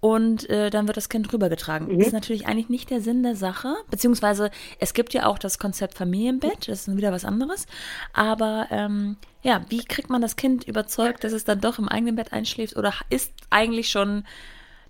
Und 0.00 0.48
äh, 0.50 0.70
dann 0.70 0.86
wird 0.86 0.96
das 0.96 1.08
Kind 1.08 1.32
rübergetragen. 1.32 1.88
Mhm. 1.88 1.98
Das 1.98 2.08
ist 2.08 2.12
natürlich 2.12 2.46
eigentlich 2.46 2.68
nicht 2.68 2.90
der 2.90 3.00
Sinn 3.00 3.22
der 3.22 3.36
Sache. 3.36 3.74
Beziehungsweise 3.90 4.50
es 4.78 4.92
gibt 4.92 5.14
ja 5.14 5.26
auch 5.26 5.38
das 5.38 5.58
Konzept 5.58 5.94
Familienbett, 5.94 6.68
das 6.68 6.86
ist 6.86 6.96
wieder 6.96 7.10
was 7.10 7.24
anderes. 7.24 7.66
Aber 8.12 8.66
ähm, 8.70 9.16
ja, 9.42 9.64
wie 9.68 9.82
kriegt 9.82 10.10
man 10.10 10.20
das 10.20 10.36
Kind 10.36 10.64
überzeugt, 10.64 11.24
dass 11.24 11.32
es 11.32 11.44
dann 11.44 11.60
doch 11.60 11.78
im 11.78 11.88
eigenen 11.88 12.16
Bett 12.16 12.32
einschläft? 12.32 12.76
Oder 12.76 12.92
ist 13.08 13.32
eigentlich 13.50 13.88
schon 13.88 14.24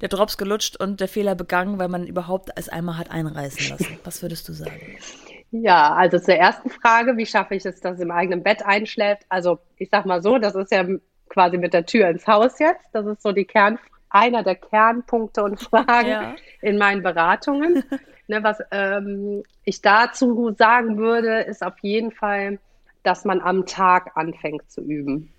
der 0.01 0.09
Drops 0.09 0.37
gelutscht 0.37 0.77
und 0.81 1.01
der 1.01 1.09
Fehler 1.09 1.35
begangen, 1.35 1.79
weil 1.79 1.89
man 1.89 2.07
überhaupt 2.07 2.51
es 2.57 2.69
einmal 2.69 2.99
hat 2.99 3.11
einreißen 3.11 3.71
lassen? 3.71 3.99
Was 4.05 4.23
würdest 4.23 4.49
du 4.49 4.53
sagen? 4.53 4.99
Ja, 5.51 5.95
also 5.95 6.19
zur 6.19 6.35
ersten 6.35 6.71
Frage, 6.71 7.17
wie 7.17 7.27
schaffe 7.27 7.55
ich 7.55 7.65
es, 7.65 7.81
dass 7.81 7.95
es 7.95 8.01
im 8.01 8.11
eigenen 8.11 8.43
Bett 8.43 8.65
einschläft? 8.65 9.23
Also 9.29 9.59
ich 9.77 9.89
sag 9.91 10.05
mal 10.05 10.23
so, 10.23 10.39
das 10.39 10.55
ist 10.55 10.73
ja 10.73 10.85
quasi 11.29 11.59
mit 11.59 11.73
der 11.73 11.87
Tür 11.87 12.09
ins 12.09 12.27
Haus 12.27 12.59
jetzt. 12.59 12.87
Das 12.93 13.07
ist 13.07 13.23
so 13.23 13.33
die 13.33 13.45
Kern, 13.45 13.79
einer 14.11 14.43
der 14.43 14.57
Kernpunkte 14.57 15.43
und 15.43 15.61
Fragen 15.61 16.09
ja. 16.09 16.37
in 16.63 16.79
meinen 16.79 17.03
Beratungen. 17.03 17.85
ne, 18.29 18.43
was 18.43 18.59
ähm, 18.71 19.43
ich 19.65 19.83
dazu 19.83 20.55
sagen 20.57 20.99
würde, 20.99 21.41
ist 21.41 21.65
auf 21.65 21.79
jeden 21.81 22.13
Fall, 22.13 22.59
dass 23.03 23.25
man 23.25 23.41
am 23.41 23.67
Tag 23.67 24.13
anfängt 24.17 24.71
zu 24.71 24.83
üben. 24.83 25.33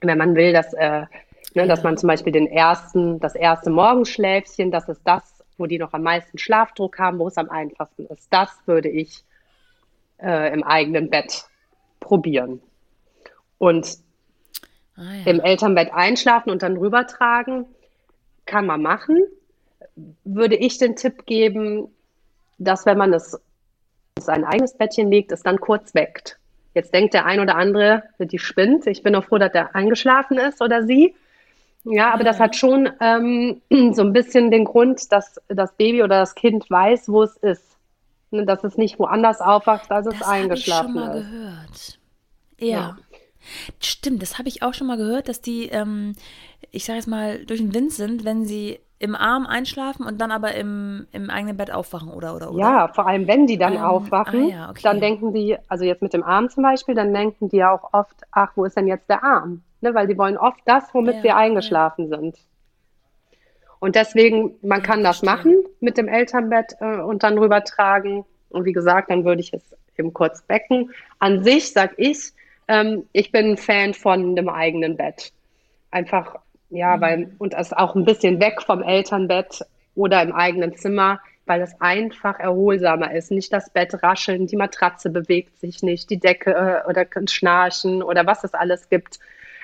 Wenn 0.00 0.18
man 0.18 0.34
will, 0.34 0.52
dass, 0.52 0.72
äh, 0.74 1.06
ne, 1.54 1.66
dass 1.66 1.82
man 1.82 1.96
zum 1.96 2.08
Beispiel 2.08 2.32
den 2.32 2.46
ersten, 2.46 3.20
das 3.20 3.34
erste 3.34 3.70
Morgenschläfchen, 3.70 4.70
das 4.70 4.88
ist 4.88 5.02
das, 5.04 5.44
wo 5.56 5.66
die 5.66 5.78
noch 5.78 5.92
am 5.92 6.02
meisten 6.02 6.38
Schlafdruck 6.38 6.98
haben, 6.98 7.18
wo 7.18 7.28
es 7.28 7.38
am 7.38 7.50
einfachsten 7.50 8.06
ist. 8.06 8.26
Das 8.30 8.50
würde 8.66 8.88
ich 8.88 9.24
äh, 10.18 10.52
im 10.52 10.64
eigenen 10.64 11.10
Bett 11.10 11.44
probieren. 12.00 12.60
Und 13.58 13.98
ah, 14.96 15.02
ja. 15.02 15.30
im 15.30 15.40
Elternbett 15.40 15.92
einschlafen 15.92 16.50
und 16.50 16.62
dann 16.62 16.76
rübertragen, 16.76 17.66
kann 18.46 18.66
man 18.66 18.82
machen. 18.82 19.22
Würde 20.24 20.56
ich 20.56 20.78
den 20.78 20.96
Tipp 20.96 21.24
geben, 21.24 21.88
dass 22.58 22.84
wenn 22.84 22.98
man 22.98 23.14
es 23.14 23.40
sein 24.18 24.44
eigenes 24.44 24.76
Bettchen 24.76 25.10
legt, 25.10 25.32
es 25.32 25.42
dann 25.42 25.60
kurz 25.60 25.94
weckt. 25.94 26.38
Jetzt 26.74 26.92
denkt 26.92 27.14
der 27.14 27.26
ein 27.26 27.40
oder 27.40 27.56
andere, 27.56 28.02
die 28.18 28.38
spinnt. 28.38 28.86
Ich 28.86 29.02
bin 29.02 29.14
auch 29.14 29.24
froh, 29.24 29.38
dass 29.38 29.52
der 29.52 29.74
eingeschlafen 29.74 30.38
ist 30.38 30.60
oder 30.60 30.84
sie. 30.84 31.14
Ja, 31.84 32.12
aber 32.12 32.24
das 32.24 32.40
hat 32.40 32.56
schon 32.56 32.90
ähm, 33.00 33.60
so 33.92 34.02
ein 34.02 34.12
bisschen 34.12 34.50
den 34.50 34.64
Grund, 34.64 35.12
dass 35.12 35.40
das 35.48 35.72
Baby 35.76 36.02
oder 36.02 36.20
das 36.20 36.34
Kind 36.34 36.68
weiß, 36.68 37.08
wo 37.08 37.22
es 37.22 37.36
ist. 37.36 37.76
Ne, 38.30 38.44
dass 38.46 38.64
es 38.64 38.76
nicht 38.76 38.98
woanders 38.98 39.40
aufwacht, 39.40 39.90
als 39.92 40.06
es 40.06 40.18
das 40.18 40.28
eingeschlafen 40.28 40.96
ich 40.96 41.00
schon 41.00 41.08
mal 41.08 41.18
ist. 41.18 41.30
gehört. 41.30 41.98
Ja. 42.58 42.68
ja. 42.68 42.96
Stimmt, 43.80 44.22
das 44.22 44.38
habe 44.38 44.48
ich 44.48 44.62
auch 44.62 44.74
schon 44.74 44.86
mal 44.86 44.96
gehört, 44.96 45.28
dass 45.28 45.40
die, 45.40 45.66
ähm, 45.66 46.14
ich 46.70 46.84
sage 46.84 46.98
jetzt 46.98 47.08
mal, 47.08 47.44
durch 47.44 47.60
den 47.60 47.74
Wind 47.74 47.92
sind, 47.92 48.24
wenn 48.24 48.44
sie 48.44 48.80
im 48.98 49.14
Arm 49.14 49.46
einschlafen 49.46 50.06
und 50.06 50.20
dann 50.20 50.30
aber 50.30 50.54
im, 50.54 51.06
im 51.12 51.28
eigenen 51.28 51.56
Bett 51.56 51.70
aufwachen, 51.70 52.10
oder? 52.10 52.34
oder, 52.34 52.50
oder? 52.50 52.60
Ja, 52.60 52.88
vor 52.88 53.06
allem, 53.06 53.26
wenn 53.26 53.46
die 53.46 53.58
dann 53.58 53.74
ähm, 53.74 53.82
aufwachen, 53.82 54.44
ah, 54.44 54.48
ja, 54.48 54.70
okay. 54.70 54.80
dann 54.82 55.00
denken 55.00 55.34
die, 55.34 55.56
also 55.68 55.84
jetzt 55.84 56.00
mit 56.00 56.14
dem 56.14 56.22
Arm 56.22 56.48
zum 56.48 56.62
Beispiel, 56.62 56.94
dann 56.94 57.12
denken 57.12 57.48
die 57.48 57.62
auch 57.64 57.92
oft, 57.92 58.16
ach, 58.30 58.52
wo 58.54 58.64
ist 58.64 58.76
denn 58.76 58.86
jetzt 58.86 59.08
der 59.10 59.22
Arm? 59.22 59.62
Ne, 59.80 59.94
weil 59.94 60.06
die 60.06 60.16
wollen 60.16 60.38
oft 60.38 60.60
das, 60.64 60.84
womit 60.94 61.16
ja, 61.16 61.22
wir 61.22 61.36
eingeschlafen 61.36 62.10
ja. 62.10 62.18
sind. 62.18 62.38
Und 63.80 63.96
deswegen, 63.96 64.54
man 64.62 64.82
kann 64.82 65.04
das 65.04 65.22
machen 65.22 65.62
mit 65.80 65.98
dem 65.98 66.08
Elternbett 66.08 66.76
äh, 66.80 67.00
und 67.00 67.22
dann 67.22 67.36
rübertragen. 67.36 68.24
Und 68.48 68.64
wie 68.64 68.72
gesagt, 68.72 69.10
dann 69.10 69.26
würde 69.26 69.42
ich 69.42 69.52
es 69.52 69.76
eben 69.98 70.14
kurz 70.14 70.40
becken. 70.40 70.90
An 71.18 71.44
sich 71.44 71.70
sag 71.74 71.92
ich, 71.98 72.32
ähm, 72.68 73.04
ich 73.12 73.32
bin 73.32 73.52
ein 73.52 73.56
Fan 73.56 73.94
von 73.94 74.36
dem 74.36 74.48
eigenen 74.48 74.96
Bett. 74.96 75.32
Einfach, 75.90 76.36
ja, 76.70 76.96
mhm. 76.96 77.00
weil, 77.00 77.32
und 77.38 77.52
das 77.52 77.72
auch 77.72 77.94
ein 77.94 78.04
bisschen 78.04 78.40
weg 78.40 78.62
vom 78.62 78.82
Elternbett 78.82 79.60
oder 79.94 80.22
im 80.22 80.32
eigenen 80.32 80.76
Zimmer, 80.76 81.20
weil 81.46 81.60
es 81.60 81.78
einfach 81.80 82.40
erholsamer 82.40 83.12
ist. 83.12 83.30
Nicht 83.30 83.52
das 83.52 83.70
Bett 83.70 84.02
rascheln, 84.02 84.46
die 84.46 84.56
Matratze 84.56 85.10
bewegt 85.10 85.58
sich 85.58 85.82
nicht, 85.82 86.10
die 86.10 86.18
Decke 86.18 86.52
äh, 86.52 86.88
oder 86.88 87.06
Schnarchen 87.28 88.02
oder 88.02 88.26
was 88.26 88.44
es 88.44 88.54
alles 88.54 88.88
gibt. 88.88 89.18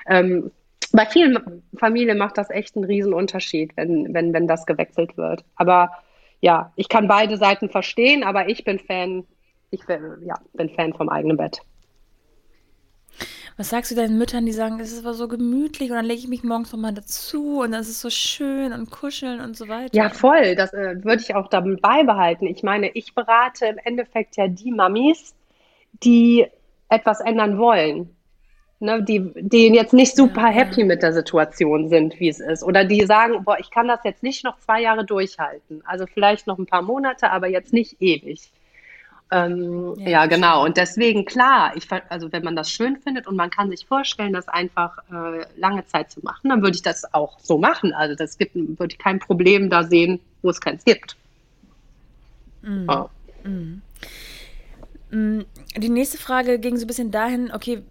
Ähm, 0.07 0.51
bei 0.93 1.05
vielen 1.05 1.63
Familien 1.77 2.17
macht 2.17 2.37
das 2.37 2.49
echt 2.49 2.75
einen 2.75 2.85
riesen 2.85 3.13
Unterschied, 3.13 3.71
wenn, 3.77 4.13
wenn, 4.13 4.33
wenn 4.33 4.47
das 4.47 4.65
gewechselt 4.65 5.17
wird. 5.17 5.43
Aber 5.55 5.91
ja, 6.41 6.71
ich 6.75 6.89
kann 6.89 7.07
beide 7.07 7.37
Seiten 7.37 7.69
verstehen, 7.69 8.23
aber 8.23 8.49
ich 8.49 8.63
bin 8.63 8.79
Fan, 8.79 9.25
ich 9.69 9.85
bin, 9.85 10.17
ja, 10.25 10.35
bin 10.53 10.69
Fan 10.69 10.93
vom 10.93 11.09
eigenen 11.09 11.37
Bett. 11.37 11.61
Was 13.57 13.69
sagst 13.69 13.91
du 13.91 13.95
deinen 13.95 14.17
Müttern, 14.17 14.45
die 14.45 14.51
sagen, 14.51 14.79
es 14.79 14.91
ist 14.91 15.05
aber 15.05 15.13
so 15.13 15.27
gemütlich 15.27 15.89
und 15.89 15.97
dann 15.97 16.05
lege 16.05 16.19
ich 16.19 16.27
mich 16.27 16.43
morgens 16.43 16.71
nochmal 16.71 16.93
dazu 16.93 17.61
und 17.61 17.71
das 17.71 17.89
ist 17.89 18.01
so 18.01 18.09
schön 18.09 18.73
und 18.73 18.89
kuscheln 18.89 19.41
und 19.41 19.57
so 19.57 19.67
weiter? 19.67 19.95
Ja, 19.95 20.09
voll. 20.09 20.55
Das 20.55 20.73
äh, 20.73 21.03
würde 21.03 21.21
ich 21.21 21.35
auch 21.35 21.47
dabei 21.47 21.75
beibehalten. 21.81 22.47
Ich 22.47 22.63
meine, 22.63 22.89
ich 22.91 23.13
berate 23.13 23.65
im 23.65 23.77
Endeffekt 23.83 24.37
ja 24.37 24.47
die 24.47 24.71
Mamis, 24.71 25.35
die 26.03 26.47
etwas 26.89 27.19
ändern 27.19 27.57
wollen. 27.57 28.15
Ne, 28.83 29.03
die, 29.03 29.31
die 29.35 29.67
jetzt 29.67 29.93
nicht 29.93 30.15
super 30.15 30.47
ja, 30.47 30.47
happy 30.47 30.83
mit 30.83 31.03
der 31.03 31.13
Situation 31.13 31.87
sind, 31.87 32.19
wie 32.19 32.29
es 32.29 32.39
ist. 32.39 32.63
Oder 32.63 32.83
die 32.83 33.05
sagen, 33.05 33.43
boah, 33.43 33.59
ich 33.59 33.69
kann 33.69 33.87
das 33.87 33.99
jetzt 34.03 34.23
nicht 34.23 34.43
noch 34.43 34.57
zwei 34.57 34.81
Jahre 34.81 35.05
durchhalten. 35.05 35.83
Also 35.85 36.07
vielleicht 36.07 36.47
noch 36.47 36.57
ein 36.57 36.65
paar 36.65 36.81
Monate, 36.81 37.29
aber 37.29 37.47
jetzt 37.47 37.73
nicht 37.73 38.01
ewig. 38.01 38.49
Ähm, 39.31 39.95
ja, 39.97 40.09
ja 40.09 40.25
genau. 40.25 40.65
Und 40.65 40.77
deswegen, 40.77 41.25
klar, 41.25 41.71
ich, 41.75 41.87
also 42.09 42.31
wenn 42.31 42.43
man 42.43 42.55
das 42.55 42.69
schön 42.69 42.97
findet 42.97 43.27
und 43.27 43.37
man 43.37 43.49
kann 43.49 43.69
sich 43.69 43.85
vorstellen, 43.85 44.33
das 44.33 44.47
einfach 44.49 44.97
äh, 45.09 45.45
lange 45.57 45.85
Zeit 45.85 46.11
zu 46.11 46.19
machen, 46.21 46.49
dann 46.49 46.61
würde 46.61 46.75
ich 46.75 46.81
das 46.81 47.13
auch 47.13 47.39
so 47.39 47.57
machen. 47.57 47.93
Also 47.93 48.15
das 48.15 48.37
gibt, 48.37 48.55
würde 48.55 48.93
ich 48.93 48.99
kein 48.99 49.19
Problem 49.19 49.69
da 49.69 49.83
sehen, 49.83 50.19
wo 50.41 50.49
es 50.49 50.59
keins 50.59 50.83
gibt. 50.83 51.15
Mhm. 52.61 52.87
Oh. 52.89 53.09
Mhm. 53.43 53.81
Die 55.77 55.89
nächste 55.89 56.17
Frage 56.17 56.59
ging 56.59 56.77
so 56.77 56.85
ein 56.85 56.87
bisschen 56.87 57.11
dahin, 57.11 57.51
okay, 57.53 57.83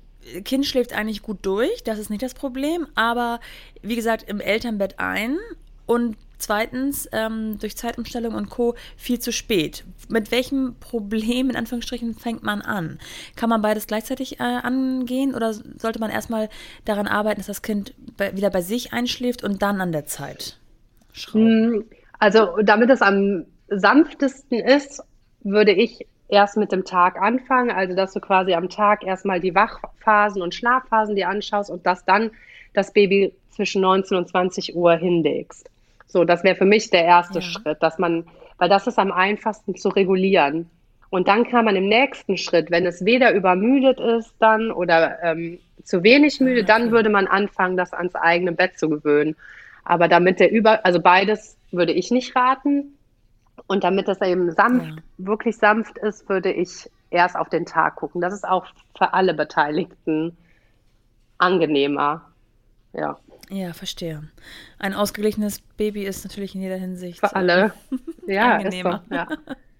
Kind 0.44 0.66
schläft 0.66 0.92
eigentlich 0.92 1.22
gut 1.22 1.38
durch, 1.42 1.82
das 1.84 1.98
ist 1.98 2.10
nicht 2.10 2.22
das 2.22 2.34
Problem, 2.34 2.86
aber 2.94 3.40
wie 3.82 3.96
gesagt, 3.96 4.28
im 4.28 4.40
Elternbett 4.40 4.98
ein 4.98 5.38
und 5.86 6.16
Zweitens, 6.40 7.06
ähm, 7.12 7.58
durch 7.58 7.76
Zeitumstellung 7.76 8.34
und 8.34 8.48
Co. 8.48 8.74
viel 8.96 9.18
zu 9.18 9.30
spät. 9.30 9.84
Mit 10.08 10.32
welchem 10.32 10.74
Problem, 10.80 11.50
in 11.50 11.56
Anführungsstrichen, 11.56 12.14
fängt 12.14 12.42
man 12.42 12.62
an? 12.62 12.98
Kann 13.36 13.50
man 13.50 13.60
beides 13.60 13.86
gleichzeitig 13.86 14.40
äh, 14.40 14.42
angehen 14.42 15.34
oder 15.34 15.52
sollte 15.52 16.00
man 16.00 16.10
erstmal 16.10 16.48
daran 16.86 17.06
arbeiten, 17.06 17.40
dass 17.40 17.46
das 17.46 17.60
Kind 17.60 17.94
bei, 18.16 18.34
wieder 18.34 18.48
bei 18.48 18.62
sich 18.62 18.94
einschläft 18.94 19.44
und 19.44 19.60
dann 19.60 19.82
an 19.82 19.92
der 19.92 20.06
Zeit 20.06 20.58
schrauben? 21.12 21.44
Hm, 21.44 21.84
also, 22.18 22.56
damit 22.62 22.88
es 22.88 23.02
am 23.02 23.44
sanftesten 23.68 24.60
ist, 24.60 25.02
würde 25.42 25.72
ich 25.72 26.06
erst 26.28 26.56
mit 26.56 26.72
dem 26.72 26.86
Tag 26.86 27.20
anfangen. 27.20 27.70
Also, 27.70 27.94
dass 27.94 28.14
du 28.14 28.20
quasi 28.20 28.54
am 28.54 28.70
Tag 28.70 29.04
erstmal 29.04 29.40
die 29.40 29.54
Wachphasen 29.54 30.40
und 30.40 30.54
Schlafphasen 30.54 31.16
dir 31.16 31.28
anschaust 31.28 31.70
und 31.70 31.84
dass 31.86 32.04
dann 32.06 32.30
das 32.72 32.94
Baby 32.94 33.34
zwischen 33.50 33.82
19 33.82 34.16
und 34.16 34.28
20 34.28 34.74
Uhr 34.74 34.94
hinlegst. 34.94 35.68
So, 36.10 36.24
das 36.24 36.42
wäre 36.42 36.56
für 36.56 36.64
mich 36.64 36.90
der 36.90 37.04
erste 37.04 37.38
ja. 37.38 37.42
Schritt, 37.42 37.82
dass 37.82 37.98
man, 37.98 38.26
weil 38.58 38.68
das 38.68 38.86
ist 38.86 38.98
am 38.98 39.12
einfachsten 39.12 39.76
zu 39.76 39.88
regulieren. 39.90 40.68
Und 41.08 41.28
dann 41.28 41.44
kann 41.44 41.64
man 41.64 41.76
im 41.76 41.88
nächsten 41.88 42.36
Schritt, 42.36 42.70
wenn 42.70 42.86
es 42.86 43.04
weder 43.04 43.32
übermüdet 43.32 43.98
ist 43.98 44.34
dann 44.38 44.70
oder 44.70 45.22
ähm, 45.22 45.58
zu 45.82 46.02
wenig 46.02 46.40
müde, 46.40 46.64
dann 46.64 46.90
würde 46.90 47.10
man 47.10 47.26
anfangen, 47.26 47.76
das 47.76 47.92
ans 47.92 48.14
eigene 48.14 48.52
Bett 48.52 48.78
zu 48.78 48.88
gewöhnen. 48.88 49.36
Aber 49.84 50.08
damit 50.08 50.40
der 50.40 50.52
über, 50.52 50.84
also 50.84 51.00
beides 51.00 51.56
würde 51.72 51.92
ich 51.92 52.10
nicht 52.10 52.34
raten. 52.36 52.96
Und 53.66 53.84
damit 53.84 54.08
das 54.08 54.20
eben 54.20 54.50
sanft, 54.52 54.96
ja. 54.96 55.02
wirklich 55.18 55.56
sanft 55.56 55.98
ist, 55.98 56.28
würde 56.28 56.52
ich 56.52 56.90
erst 57.10 57.36
auf 57.36 57.48
den 57.48 57.66
Tag 57.66 57.96
gucken. 57.96 58.20
Das 58.20 58.32
ist 58.32 58.46
auch 58.46 58.66
für 58.96 59.12
alle 59.12 59.34
Beteiligten 59.34 60.36
angenehmer. 61.38 62.22
Ja. 62.92 63.18
Ja, 63.50 63.72
verstehe. 63.72 64.22
Ein 64.78 64.94
ausgeglichenes 64.94 65.60
Baby 65.76 66.04
ist 66.04 66.24
natürlich 66.24 66.54
in 66.54 66.62
jeder 66.62 66.76
Hinsicht. 66.76 67.20
Für 67.20 67.34
alle. 67.34 67.74
Ja, 68.26 68.58
angenehmer. 68.58 69.02
Ist 69.02 69.08
so, 69.08 69.14
ja. 69.14 69.28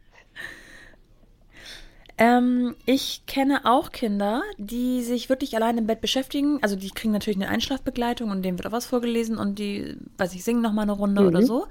Ähm, 2.20 2.76
ich 2.84 3.22
kenne 3.26 3.64
auch 3.64 3.92
Kinder, 3.92 4.42
die 4.58 5.02
sich 5.02 5.30
wirklich 5.30 5.56
allein 5.56 5.78
im 5.78 5.86
Bett 5.86 6.02
beschäftigen. 6.02 6.58
Also 6.60 6.76
die 6.76 6.90
kriegen 6.90 7.14
natürlich 7.14 7.38
eine 7.38 7.48
Einschlafbegleitung 7.48 8.30
und 8.30 8.42
dem 8.42 8.58
wird 8.58 8.66
auch 8.66 8.72
was 8.72 8.84
vorgelesen 8.84 9.38
und 9.38 9.58
die, 9.58 9.96
weiß 10.18 10.34
ich, 10.34 10.44
singen 10.44 10.60
nochmal 10.60 10.82
eine 10.82 10.92
Runde 10.92 11.22
mhm. 11.22 11.28
oder 11.28 11.42
so. 11.42 11.66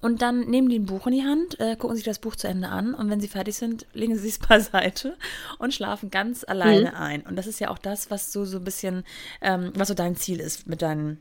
Und 0.00 0.22
dann 0.22 0.42
nehmen 0.48 0.68
die 0.68 0.78
ein 0.78 0.86
Buch 0.86 1.08
in 1.08 1.14
die 1.14 1.24
Hand, 1.24 1.58
äh, 1.58 1.74
gucken 1.74 1.96
sich 1.96 2.04
das 2.04 2.20
Buch 2.20 2.36
zu 2.36 2.46
Ende 2.46 2.68
an 2.68 2.94
und 2.94 3.10
wenn 3.10 3.20
sie 3.20 3.26
fertig 3.26 3.56
sind, 3.56 3.84
legen 3.92 4.16
sie 4.16 4.28
es 4.28 4.38
beiseite 4.38 5.16
und 5.58 5.74
schlafen 5.74 6.08
ganz 6.08 6.44
alleine 6.44 6.90
mhm. 6.90 6.96
ein. 6.96 7.22
Und 7.22 7.34
das 7.34 7.48
ist 7.48 7.58
ja 7.58 7.68
auch 7.68 7.78
das, 7.78 8.12
was 8.12 8.30
so, 8.30 8.44
so 8.44 8.58
ein 8.58 8.64
bisschen, 8.64 9.02
ähm, 9.40 9.72
was 9.74 9.88
so 9.88 9.94
dein 9.94 10.14
Ziel 10.14 10.38
ist 10.38 10.68
mit 10.68 10.82
deinen 10.82 11.20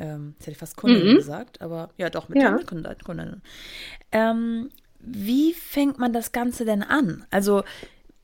ähm, 0.00 0.34
jetzt 0.34 0.46
hätte 0.46 0.52
ich 0.52 0.58
fast 0.58 0.76
Kundinnen 0.76 1.12
mhm. 1.12 1.16
gesagt, 1.16 1.60
aber 1.60 1.90
ja 1.96 2.10
doch, 2.10 2.28
mit 2.28 2.42
ja. 2.42 2.58
Kundinnen. 2.58 2.96
Kundinnen. 3.04 3.42
Ähm, 4.10 4.70
wie 5.00 5.52
fängt 5.52 5.98
man 5.98 6.12
das 6.12 6.32
Ganze 6.32 6.64
denn 6.64 6.82
an? 6.82 7.24
Also 7.30 7.62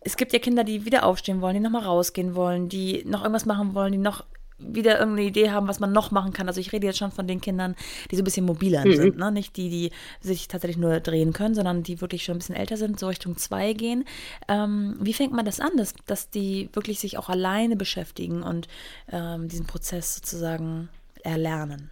es 0.01 0.17
gibt 0.17 0.33
ja 0.33 0.39
Kinder, 0.39 0.65
die 0.65 0.85
wieder 0.85 1.05
aufstehen 1.05 1.41
wollen, 1.41 1.55
die 1.55 1.61
nochmal 1.61 1.83
rausgehen 1.83 2.35
wollen, 2.35 2.69
die 2.69 3.05
noch 3.07 3.23
irgendwas 3.23 3.47
machen 3.47 3.75
wollen, 3.75 3.93
die 3.93 3.99
noch 3.99 4.25
wieder 4.59 4.99
irgendeine 4.99 5.29
Idee 5.29 5.51
haben, 5.51 5.69
was 5.69 5.81
man 5.81 5.93
noch 5.93 6.11
machen 6.11 6.33
kann. 6.33 6.49
Also 6.49 6.61
ich 6.61 6.73
rede 6.73 6.87
jetzt 6.87 6.99
schon 6.99 7.11
von 7.11 7.27
den 7.27 7.43
Kindern, 7.43 7.75
die 8.11 8.17
so 8.17 8.23
ein 8.23 8.25
bisschen 8.25 8.47
mobiler 8.47 8.87
mhm. 8.87 8.97
sind, 8.97 9.19
ne? 9.19 9.31
Nicht 9.31 9.57
die, 9.57 9.69
die 9.69 9.91
sich 10.21 10.49
tatsächlich 10.49 10.79
nur 10.79 11.01
drehen 11.01 11.35
können, 11.35 11.55
sondern 11.55 11.83
die 11.83 12.01
wirklich 12.01 12.25
schon 12.25 12.37
ein 12.37 12.39
bisschen 12.39 12.55
älter 12.55 12.79
sind, 12.79 12.99
so 12.99 13.09
Richtung 13.09 13.37
zwei 13.37 13.75
gehen. 13.75 14.05
Ähm, 14.49 14.97
wie 14.99 15.13
fängt 15.13 15.35
man 15.35 15.45
das 15.45 15.61
an, 15.61 15.77
dass, 15.77 15.95
dass 16.07 16.31
die 16.31 16.71
wirklich 16.73 17.01
sich 17.01 17.19
auch 17.19 17.29
alleine 17.29 17.77
beschäftigen 17.77 18.43
und 18.43 18.67
ähm, 19.13 19.49
diesen 19.49 19.67
Prozess 19.67 20.15
sozusagen 20.15 20.89
erlernen? 21.27 21.91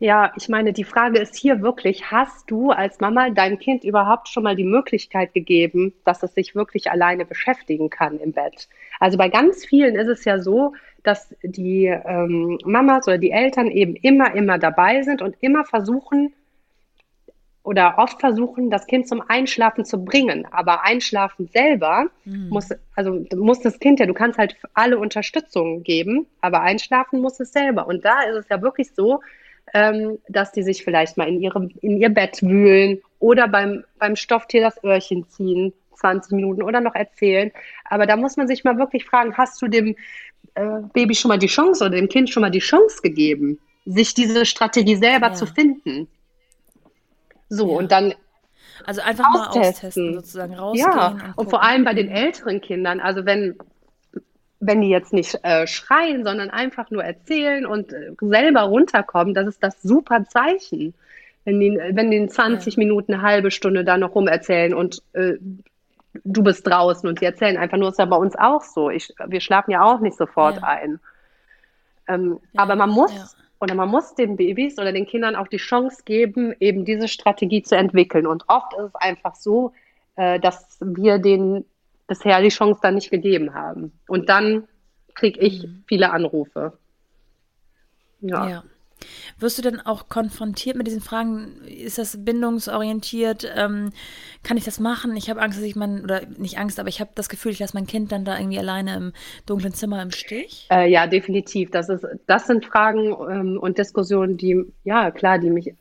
Ja, 0.00 0.32
ich 0.36 0.48
meine, 0.48 0.72
die 0.72 0.84
Frage 0.84 1.20
ist 1.20 1.36
hier 1.36 1.62
wirklich, 1.62 2.10
hast 2.10 2.50
du 2.50 2.70
als 2.70 3.00
Mama 3.00 3.30
deinem 3.30 3.58
Kind 3.58 3.84
überhaupt 3.84 4.28
schon 4.28 4.42
mal 4.42 4.56
die 4.56 4.64
Möglichkeit 4.64 5.32
gegeben, 5.32 5.94
dass 6.04 6.22
es 6.22 6.34
sich 6.34 6.54
wirklich 6.54 6.90
alleine 6.90 7.24
beschäftigen 7.24 7.90
kann 7.90 8.18
im 8.18 8.32
Bett? 8.32 8.68
Also 8.98 9.16
bei 9.16 9.28
ganz 9.28 9.64
vielen 9.64 9.94
ist 9.94 10.08
es 10.08 10.24
ja 10.24 10.40
so, 10.40 10.74
dass 11.04 11.34
die 11.42 11.86
ähm, 11.86 12.58
Mamas 12.64 13.06
oder 13.06 13.18
die 13.18 13.30
Eltern 13.30 13.68
eben 13.68 13.94
immer, 13.94 14.34
immer 14.34 14.58
dabei 14.58 15.02
sind 15.02 15.22
und 15.22 15.36
immer 15.40 15.64
versuchen 15.64 16.34
oder 17.64 17.94
oft 17.96 18.20
versuchen, 18.20 18.70
das 18.70 18.86
Kind 18.86 19.08
zum 19.08 19.22
Einschlafen 19.26 19.86
zu 19.86 20.04
bringen. 20.04 20.46
Aber 20.50 20.84
Einschlafen 20.84 21.48
selber 21.48 22.06
mhm. 22.24 22.50
muss, 22.50 22.68
also 22.94 23.24
muss 23.34 23.60
das 23.60 23.80
Kind 23.80 23.98
ja, 23.98 24.06
du 24.06 24.12
kannst 24.12 24.38
halt 24.38 24.56
alle 24.74 24.98
Unterstützung 24.98 25.82
geben, 25.82 26.26
aber 26.42 26.60
einschlafen 26.60 27.20
muss 27.20 27.40
es 27.40 27.52
selber. 27.52 27.86
Und 27.88 28.04
da 28.04 28.22
ist 28.22 28.36
es 28.36 28.48
ja 28.50 28.60
wirklich 28.60 28.92
so, 28.92 29.20
ähm, 29.72 30.18
dass 30.28 30.52
die 30.52 30.62
sich 30.62 30.84
vielleicht 30.84 31.16
mal 31.16 31.26
in, 31.26 31.40
ihrem, 31.40 31.70
in 31.80 31.98
ihr 31.98 32.10
Bett 32.10 32.42
wühlen 32.42 33.00
oder 33.18 33.48
beim, 33.48 33.82
beim 33.98 34.14
Stofftier 34.14 34.60
das 34.60 34.84
Öhrchen 34.84 35.26
ziehen, 35.30 35.72
20 35.94 36.32
Minuten 36.32 36.62
oder 36.62 36.82
noch 36.82 36.94
erzählen. 36.94 37.50
Aber 37.86 38.04
da 38.04 38.16
muss 38.16 38.36
man 38.36 38.46
sich 38.46 38.64
mal 38.64 38.76
wirklich 38.76 39.06
fragen, 39.06 39.38
hast 39.38 39.60
du 39.62 39.68
dem 39.68 39.96
äh, 40.54 40.80
Baby 40.92 41.14
schon 41.14 41.30
mal 41.30 41.38
die 41.38 41.46
Chance 41.46 41.82
oder 41.82 41.96
dem 41.96 42.10
Kind 42.10 42.28
schon 42.28 42.42
mal 42.42 42.50
die 42.50 42.58
Chance 42.58 43.00
gegeben, 43.02 43.58
sich 43.86 44.12
diese 44.12 44.44
Strategie 44.44 44.96
selber 44.96 45.28
ja. 45.28 45.32
zu 45.32 45.46
finden? 45.46 46.08
So, 47.48 47.70
ja. 47.70 47.78
und 47.78 47.92
dann 47.92 48.14
also 48.84 49.00
einfach 49.02 49.26
austesten. 49.34 49.60
mal 49.60 49.68
austesten, 49.68 50.14
sozusagen 50.14 50.54
rausgehen. 50.54 50.90
Ja, 50.90 51.08
und, 51.08 51.38
und, 51.38 51.50
vor 51.50 51.62
allem 51.62 51.84
bei 51.84 51.94
den 51.94 52.08
älteren 52.08 52.60
Kindern, 52.60 53.00
also 53.00 53.24
wenn 53.24 53.56
wenn 54.66 54.80
die 54.80 54.88
jetzt 54.88 55.12
nicht 55.12 55.38
äh, 55.42 55.66
schreien, 55.66 56.24
sondern 56.24 56.50
einfach 56.50 56.90
nur 56.90 57.04
erzählen 57.04 57.66
und 57.66 57.92
äh, 57.92 58.12
selber 58.20 58.62
runterkommen, 58.62 59.34
das 59.34 59.46
ist 59.46 59.62
das 59.62 59.80
super 59.82 60.24
Zeichen. 60.26 60.94
Wenn 61.44 61.60
die, 61.60 61.78
wenn 61.90 62.10
die 62.10 62.16
in 62.16 62.28
20 62.30 62.74
ja. 62.74 62.78
Minuten, 62.78 63.12
eine 63.12 63.22
halbe 63.22 63.50
Stunde 63.50 63.84
da 63.84 63.98
noch 63.98 64.14
rumerzählen 64.14 64.72
und 64.72 65.02
äh, 65.12 65.34
du 66.24 66.42
bist 66.42 66.66
draußen 66.66 67.06
und 67.08 67.20
die 67.20 67.26
erzählen 67.26 67.58
einfach 67.58 67.76
nur, 67.76 67.90
ist 67.90 67.98
ja 67.98 68.06
bei 68.06 68.16
uns 68.16 68.36
auch 68.36 68.62
so. 68.62 68.88
Ich, 68.88 69.12
wir 69.26 69.40
schlafen 69.40 69.70
ja 69.70 69.82
auch 69.82 70.00
nicht 70.00 70.16
sofort 70.16 70.56
ja. 70.56 70.62
ein. 70.62 71.00
Ähm, 72.08 72.38
ja. 72.52 72.62
Aber 72.62 72.76
man 72.76 72.90
muss 72.90 73.36
oder 73.64 73.74
man 73.74 73.88
muss 73.88 74.14
den 74.14 74.36
Babys 74.36 74.78
oder 74.78 74.92
den 74.92 75.06
Kindern 75.06 75.34
auch 75.34 75.48
die 75.48 75.56
Chance 75.56 76.02
geben, 76.04 76.54
eben 76.60 76.84
diese 76.84 77.08
Strategie 77.08 77.62
zu 77.62 77.76
entwickeln. 77.76 78.26
Und 78.26 78.44
oft 78.48 78.74
ist 78.74 78.84
es 78.84 78.94
einfach 78.94 79.34
so, 79.34 79.72
äh, 80.16 80.38
dass 80.38 80.78
wir 80.80 81.18
denen 81.18 81.64
bisher 82.06 82.42
die 82.42 82.50
Chance 82.50 82.80
dann 82.82 82.94
nicht 82.94 83.10
gegeben 83.10 83.54
haben. 83.54 83.98
Und 84.06 84.28
dann 84.28 84.68
kriege 85.14 85.40
ich 85.40 85.62
mhm. 85.62 85.82
viele 85.86 86.12
Anrufe. 86.12 86.76
Ja. 88.20 88.48
ja. 88.48 88.64
Wirst 89.38 89.58
du 89.58 89.62
denn 89.62 89.80
auch 89.80 90.08
konfrontiert 90.08 90.76
mit 90.76 90.86
diesen 90.86 91.00
Fragen? 91.00 91.62
Ist 91.66 91.98
das 91.98 92.24
bindungsorientiert? 92.24 93.50
Ähm, 93.56 93.90
kann 94.42 94.56
ich 94.56 94.64
das 94.64 94.80
machen? 94.80 95.16
Ich 95.16 95.30
habe 95.30 95.40
Angst, 95.40 95.58
dass 95.58 95.64
ich 95.64 95.76
mein, 95.76 96.02
oder 96.02 96.22
nicht 96.38 96.58
Angst, 96.58 96.78
aber 96.78 96.88
ich 96.88 97.00
habe 97.00 97.10
das 97.14 97.28
Gefühl, 97.28 97.52
ich 97.52 97.58
lasse 97.58 97.76
mein 97.76 97.86
Kind 97.86 98.12
dann 98.12 98.24
da 98.24 98.38
irgendwie 98.38 98.58
alleine 98.58 98.96
im 98.96 99.12
dunklen 99.46 99.74
Zimmer 99.74 100.02
im 100.02 100.10
Stich? 100.10 100.68
Äh, 100.70 100.90
ja, 100.90 101.06
definitiv. 101.06 101.70
Das, 101.70 101.88
ist, 101.88 102.06
das 102.26 102.46
sind 102.46 102.64
Fragen 102.66 103.14
ähm, 103.30 103.58
und 103.58 103.78
Diskussionen, 103.78 104.36
die, 104.36 104.64
ja, 104.84 105.10
klar, 105.10 105.38
die 105.38 105.50
mich 105.50 105.74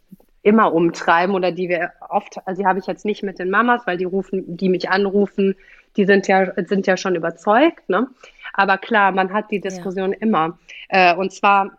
immer 0.44 0.74
umtreiben 0.74 1.36
oder 1.36 1.52
die 1.52 1.70
wir 1.70 1.92
oft, 2.10 2.38
also 2.46 2.62
die 2.62 2.68
habe 2.68 2.80
ich 2.80 2.86
jetzt 2.86 3.06
nicht 3.06 3.24
mit 3.24 3.40
den 3.40 3.50
Mamas, 3.50 3.82
weil 3.86 3.98
die 3.98 4.04
rufen, 4.04 4.58
die 4.58 4.70
mich 4.70 4.90
anrufen, 4.90 5.56
die 5.96 6.06
sind 6.06 6.28
ja, 6.28 6.52
sind 6.66 6.86
ja 6.86 6.98
schon 6.98 7.16
überzeugt, 7.16 7.88
ne? 7.90 8.08
Aber 8.54 8.78
klar, 8.78 9.12
man 9.12 9.34
hat 9.34 9.50
die 9.52 9.62
Diskussion 9.62 10.12
ja. 10.12 10.18
immer. 10.20 10.60
Äh, 10.90 11.16
und 11.16 11.32
zwar, 11.32 11.78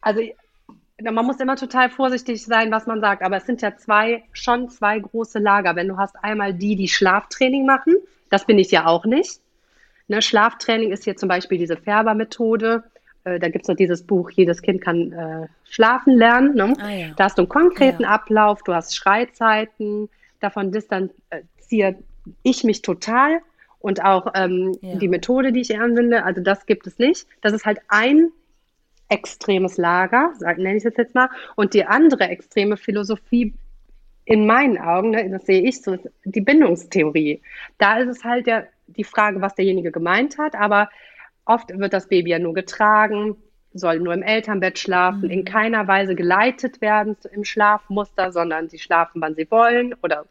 also 0.00 0.20
man 1.02 1.26
muss 1.26 1.40
immer 1.40 1.56
total 1.56 1.90
vorsichtig 1.90 2.44
sein, 2.44 2.70
was 2.70 2.86
man 2.86 3.00
sagt, 3.00 3.22
aber 3.22 3.36
es 3.36 3.46
sind 3.46 3.62
ja 3.62 3.76
zwei, 3.76 4.24
schon 4.32 4.68
zwei 4.68 4.98
große 4.98 5.38
Lager. 5.38 5.76
Wenn 5.76 5.88
du 5.88 5.96
hast 5.96 6.16
einmal 6.22 6.54
die, 6.54 6.76
die 6.76 6.88
Schlaftraining 6.88 7.66
machen, 7.66 7.96
das 8.28 8.44
bin 8.46 8.58
ich 8.58 8.70
ja 8.70 8.86
auch 8.86 9.04
nicht. 9.04 9.40
Ne, 10.08 10.22
Schlaftraining 10.22 10.90
ist 10.90 11.04
hier 11.04 11.16
zum 11.16 11.28
Beispiel 11.28 11.58
diese 11.58 11.76
Färbermethode. 11.76 12.84
Äh, 13.24 13.38
da 13.38 13.48
gibt 13.48 13.64
es 13.64 13.68
noch 13.68 13.76
dieses 13.76 14.02
Buch, 14.02 14.30
jedes 14.30 14.62
Kind 14.62 14.80
kann 14.80 15.12
äh, 15.12 15.46
schlafen 15.64 16.16
lernen. 16.16 16.54
Ne? 16.54 16.74
Ah, 16.80 16.90
ja. 16.90 17.08
Da 17.16 17.24
hast 17.24 17.38
du 17.38 17.42
einen 17.42 17.48
konkreten 17.48 18.02
ja. 18.02 18.08
Ablauf, 18.08 18.62
du 18.62 18.74
hast 18.74 18.96
Schreizeiten, 18.96 20.08
davon 20.40 20.72
distanziere 20.72 21.96
ich 22.42 22.64
mich 22.64 22.82
total 22.82 23.40
und 23.78 24.04
auch 24.04 24.32
ähm, 24.34 24.76
ja. 24.80 24.96
die 24.96 25.08
Methode, 25.08 25.52
die 25.52 25.60
ich 25.60 25.78
anwende, 25.78 26.24
also 26.24 26.40
das 26.40 26.66
gibt 26.66 26.86
es 26.86 26.98
nicht. 26.98 27.26
Das 27.40 27.52
ist 27.52 27.64
halt 27.64 27.80
ein 27.88 28.30
extremes 29.10 29.76
Lager, 29.76 30.32
nenne 30.40 30.76
ich 30.76 30.84
es 30.84 30.96
jetzt 30.96 31.14
mal, 31.14 31.28
und 31.56 31.74
die 31.74 31.84
andere 31.84 32.24
extreme 32.28 32.76
Philosophie 32.76 33.54
in 34.24 34.46
meinen 34.46 34.78
Augen, 34.78 35.10
ne, 35.10 35.28
das 35.28 35.46
sehe 35.46 35.62
ich 35.62 35.82
so, 35.82 35.98
die 36.24 36.40
Bindungstheorie. 36.40 37.42
Da 37.78 37.98
ist 37.98 38.08
es 38.08 38.24
halt 38.24 38.46
der, 38.46 38.68
die 38.86 39.04
Frage, 39.04 39.40
was 39.40 39.54
derjenige 39.56 39.90
gemeint 39.90 40.38
hat, 40.38 40.54
aber 40.54 40.88
oft 41.44 41.76
wird 41.76 41.92
das 41.92 42.08
Baby 42.08 42.30
ja 42.30 42.38
nur 42.38 42.54
getragen, 42.54 43.36
soll 43.72 44.00
nur 44.00 44.14
im 44.14 44.22
Elternbett 44.22 44.78
schlafen, 44.78 45.22
mhm. 45.22 45.30
in 45.30 45.44
keiner 45.44 45.86
Weise 45.88 46.14
geleitet 46.14 46.80
werden 46.80 47.16
im 47.32 47.44
Schlafmuster, 47.44 48.32
sondern 48.32 48.68
sie 48.68 48.78
schlafen, 48.78 49.20
wann 49.20 49.34
sie 49.34 49.50
wollen 49.50 49.94
oder 50.02 50.26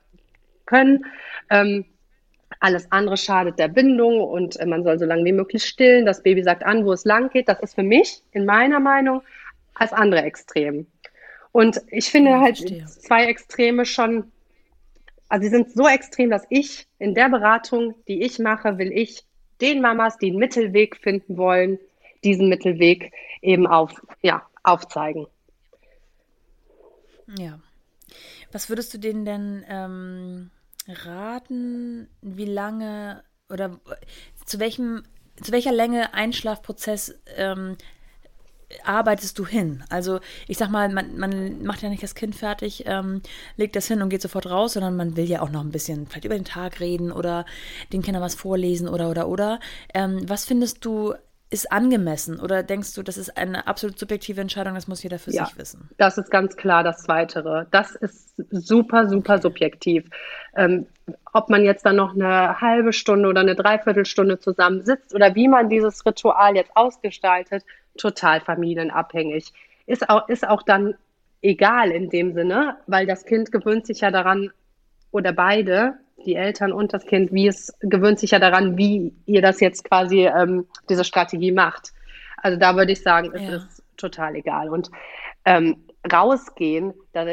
können. 0.65 1.05
Ähm, 1.50 1.86
alles 2.60 2.91
andere 2.91 3.18
schadet 3.18 3.60
der 3.60 3.68
Bindung 3.68 4.22
und 4.22 4.60
äh, 4.60 4.65
man 4.65 4.84
soll 4.84 5.00
so 5.00 5.06
lange 5.06 5.25
wie 5.25 5.32
möglich 5.32 5.63
stillen. 5.65 6.06
Das 6.06 6.24
Baby 6.24 6.44
sagt 6.44 6.63
an, 6.63 6.86
wo 6.86 6.94
es 6.94 7.06
lang 7.06 7.29
geht. 7.29 7.48
Das 7.48 7.60
ist 7.62 7.75
für 7.75 7.84
mich, 7.84 8.22
in 8.32 8.46
meiner 8.46 8.79
Meinung, 8.79 9.22
als 9.75 9.94
andere 9.94 10.24
Extrem. 10.24 10.88
Und 11.51 11.82
ich 11.88 12.10
finde 12.10 12.32
ja, 12.32 12.41
halt 12.41 12.58
verstehe. 12.58 12.86
zwei 12.86 13.25
Extreme 13.25 13.86
schon, 13.86 14.32
also 15.29 15.44
sie 15.44 15.50
sind 15.50 15.72
so 15.72 15.88
extrem, 15.88 16.29
dass 16.29 16.46
ich 16.50 16.88
in 17.00 17.15
der 17.15 17.29
Beratung, 17.29 17.96
die 18.08 18.22
ich 18.24 18.39
mache, 18.39 18.77
will 18.77 18.91
ich 18.91 19.24
den 19.62 19.82
Mamas, 19.82 20.18
die 20.18 20.27
einen 20.27 20.39
Mittelweg 20.39 20.98
finden 20.98 21.38
wollen, 21.38 21.79
diesen 22.24 22.50
Mittelweg 22.50 23.12
eben 23.41 23.68
auf, 23.68 24.01
ja, 24.22 24.46
aufzeigen. 24.63 25.27
Ja. 27.38 27.60
Was 28.51 28.70
würdest 28.70 28.94
du 28.94 28.98
denen 28.98 29.25
denn 29.25 29.65
ähm, 29.70 30.51
raten, 30.89 32.08
wie 32.22 32.46
lange 32.46 33.24
oder 33.50 33.79
zu 34.46 34.60
welchem, 34.60 35.03
zu 35.41 35.51
welcher 35.51 35.72
Länge 35.72 36.13
Einschlafprozess 36.13 37.15
ähm, 37.36 37.77
arbeitest 38.84 39.38
du 39.39 39.46
hin? 39.46 39.84
Also 39.89 40.19
ich 40.48 40.58
sag 40.58 40.69
mal, 40.69 40.89
man, 40.89 41.17
man 41.17 41.63
macht 41.63 41.81
ja 41.81 41.89
nicht 41.89 42.03
das 42.03 42.15
Kind 42.15 42.36
fertig, 42.36 42.84
ähm, 42.86 43.22
legt 43.58 43.75
das 43.75 43.88
hin 43.88 44.01
und 44.01 44.10
geht 44.10 44.22
sofort 44.22 44.48
raus, 44.48 44.74
sondern 44.74 44.96
man 44.96 45.15
will 45.15 45.25
ja 45.25 45.41
auch 45.41 45.50
noch 45.50 45.62
ein 45.62 45.72
bisschen 45.72 46.08
vielleicht 46.08 46.25
über 46.25 46.36
den 46.36 46.46
Tag 46.46 46.79
reden 46.79 47.12
oder 47.12 47.46
den 47.91 48.01
Kindern 48.01 48.22
was 48.22 48.36
vorlesen 48.36 48.88
oder 48.88 49.10
oder 49.10 49.27
oder. 49.27 49.60
Ähm, 49.93 50.27
was 50.27 50.46
findest 50.46 50.86
du 50.86 51.13
ist 51.51 51.72
angemessen 51.72 52.39
oder 52.39 52.62
denkst 52.62 52.94
du, 52.94 53.01
das 53.01 53.18
ist 53.18 53.36
eine 53.36 53.65
absolut 53.65 53.98
subjektive 53.98 54.39
Entscheidung, 54.39 54.75
das 54.75 54.88
muss 54.88 55.01
jeder 55.01 55.18
für 55.18 55.32
ja, 55.32 55.46
sich 55.46 55.58
wissen? 55.58 55.89
Das 55.98 56.18
ist 56.18 56.29
ganz 56.29 56.56
klar 56.56 56.84
das 56.84 57.03
Zweitere. 57.03 57.65
Das 57.72 57.96
ist 57.96 58.36
super, 58.51 59.10
super 59.10 59.34
okay. 59.34 59.41
subjektiv. 59.41 60.10
Ähm, 60.56 60.86
ob 61.34 61.50
man 61.50 61.63
jetzt 61.63 61.86
dann 61.86 61.96
noch 61.96 62.13
eine 62.13 62.62
halbe 62.62 62.94
Stunde 62.94 63.29
oder 63.29 63.41
eine 63.41 63.56
Dreiviertelstunde 63.56 64.39
zusammen 64.39 64.86
sitzt 64.86 65.15
oder 65.15 65.34
wie 65.34 65.48
man 65.48 65.70
dieses 65.70 66.06
Ritual 66.06 66.56
jetzt 66.56 66.72
ausgestaltet, 66.75 67.63
total 67.98 68.41
familienabhängig. 68.41 69.51
Ist 69.88 70.08
auch, 70.08 70.29
ist 70.29 70.48
auch 70.48 70.62
dann 70.62 70.94
egal 71.41 71.89
in 71.89 72.10
dem 72.10 72.34
Sinne, 72.34 72.77
weil 72.86 73.08
das 73.08 73.25
Kind 73.25 73.51
gewöhnt 73.51 73.88
sich 73.88 74.01
ja 74.01 74.12
daran, 74.12 74.51
oder 75.12 75.34
beide, 75.34 75.96
die 76.26 76.36
Eltern 76.36 76.72
und 76.72 76.94
das 76.94 77.06
Kind, 77.06 77.32
wie 77.32 77.48
es 77.48 77.74
gewöhnt 77.82 78.20
sich 78.20 78.32
ja 78.32 78.40
daran, 78.40 78.78
wie 78.78 79.14
ihr 79.26 79.42
das 79.42 79.60
jetzt 79.60 79.84
quasi, 79.84 80.26
ähm, 80.26 80.68
diese 80.90 81.04
Strategie 81.04 81.52
macht. 81.52 81.94
Also 82.38 82.58
da 82.58 82.76
würde 82.76 82.92
ich 82.92 83.02
sagen, 83.02 83.32
es 83.34 83.42
ja. 83.42 83.56
ist 83.58 83.84
total 83.98 84.36
egal. 84.36 84.70
Und 84.70 84.90
ähm, 85.46 85.78
rausgehen, 86.12 86.94
da, 87.14 87.26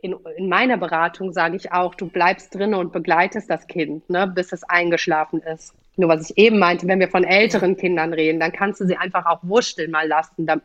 in, 0.00 0.14
in, 0.36 0.48
meiner 0.48 0.76
Beratung 0.76 1.32
sage 1.32 1.56
ich 1.56 1.72
auch, 1.72 1.94
du 1.94 2.08
bleibst 2.08 2.54
drin 2.54 2.74
und 2.74 2.92
begleitest 2.92 3.50
das 3.50 3.66
Kind, 3.66 4.08
ne, 4.08 4.26
bis 4.26 4.52
es 4.52 4.62
eingeschlafen 4.64 5.40
ist. 5.40 5.74
Nur 5.96 6.10
was 6.10 6.30
ich 6.30 6.36
eben 6.36 6.58
meinte, 6.58 6.86
wenn 6.86 7.00
wir 7.00 7.08
von 7.08 7.24
älteren. 7.24 7.76
Kindern 7.76 8.12
reden, 8.12 8.38
dann 8.38 8.52
kannst 8.52 8.80
du 8.80 8.86
sie 8.86 8.96
einfach 8.96 9.24
auch 9.24 9.40
wursteln 9.42 9.90
mal 9.90 10.06
lassen. 10.06 10.46
Dann, 10.46 10.60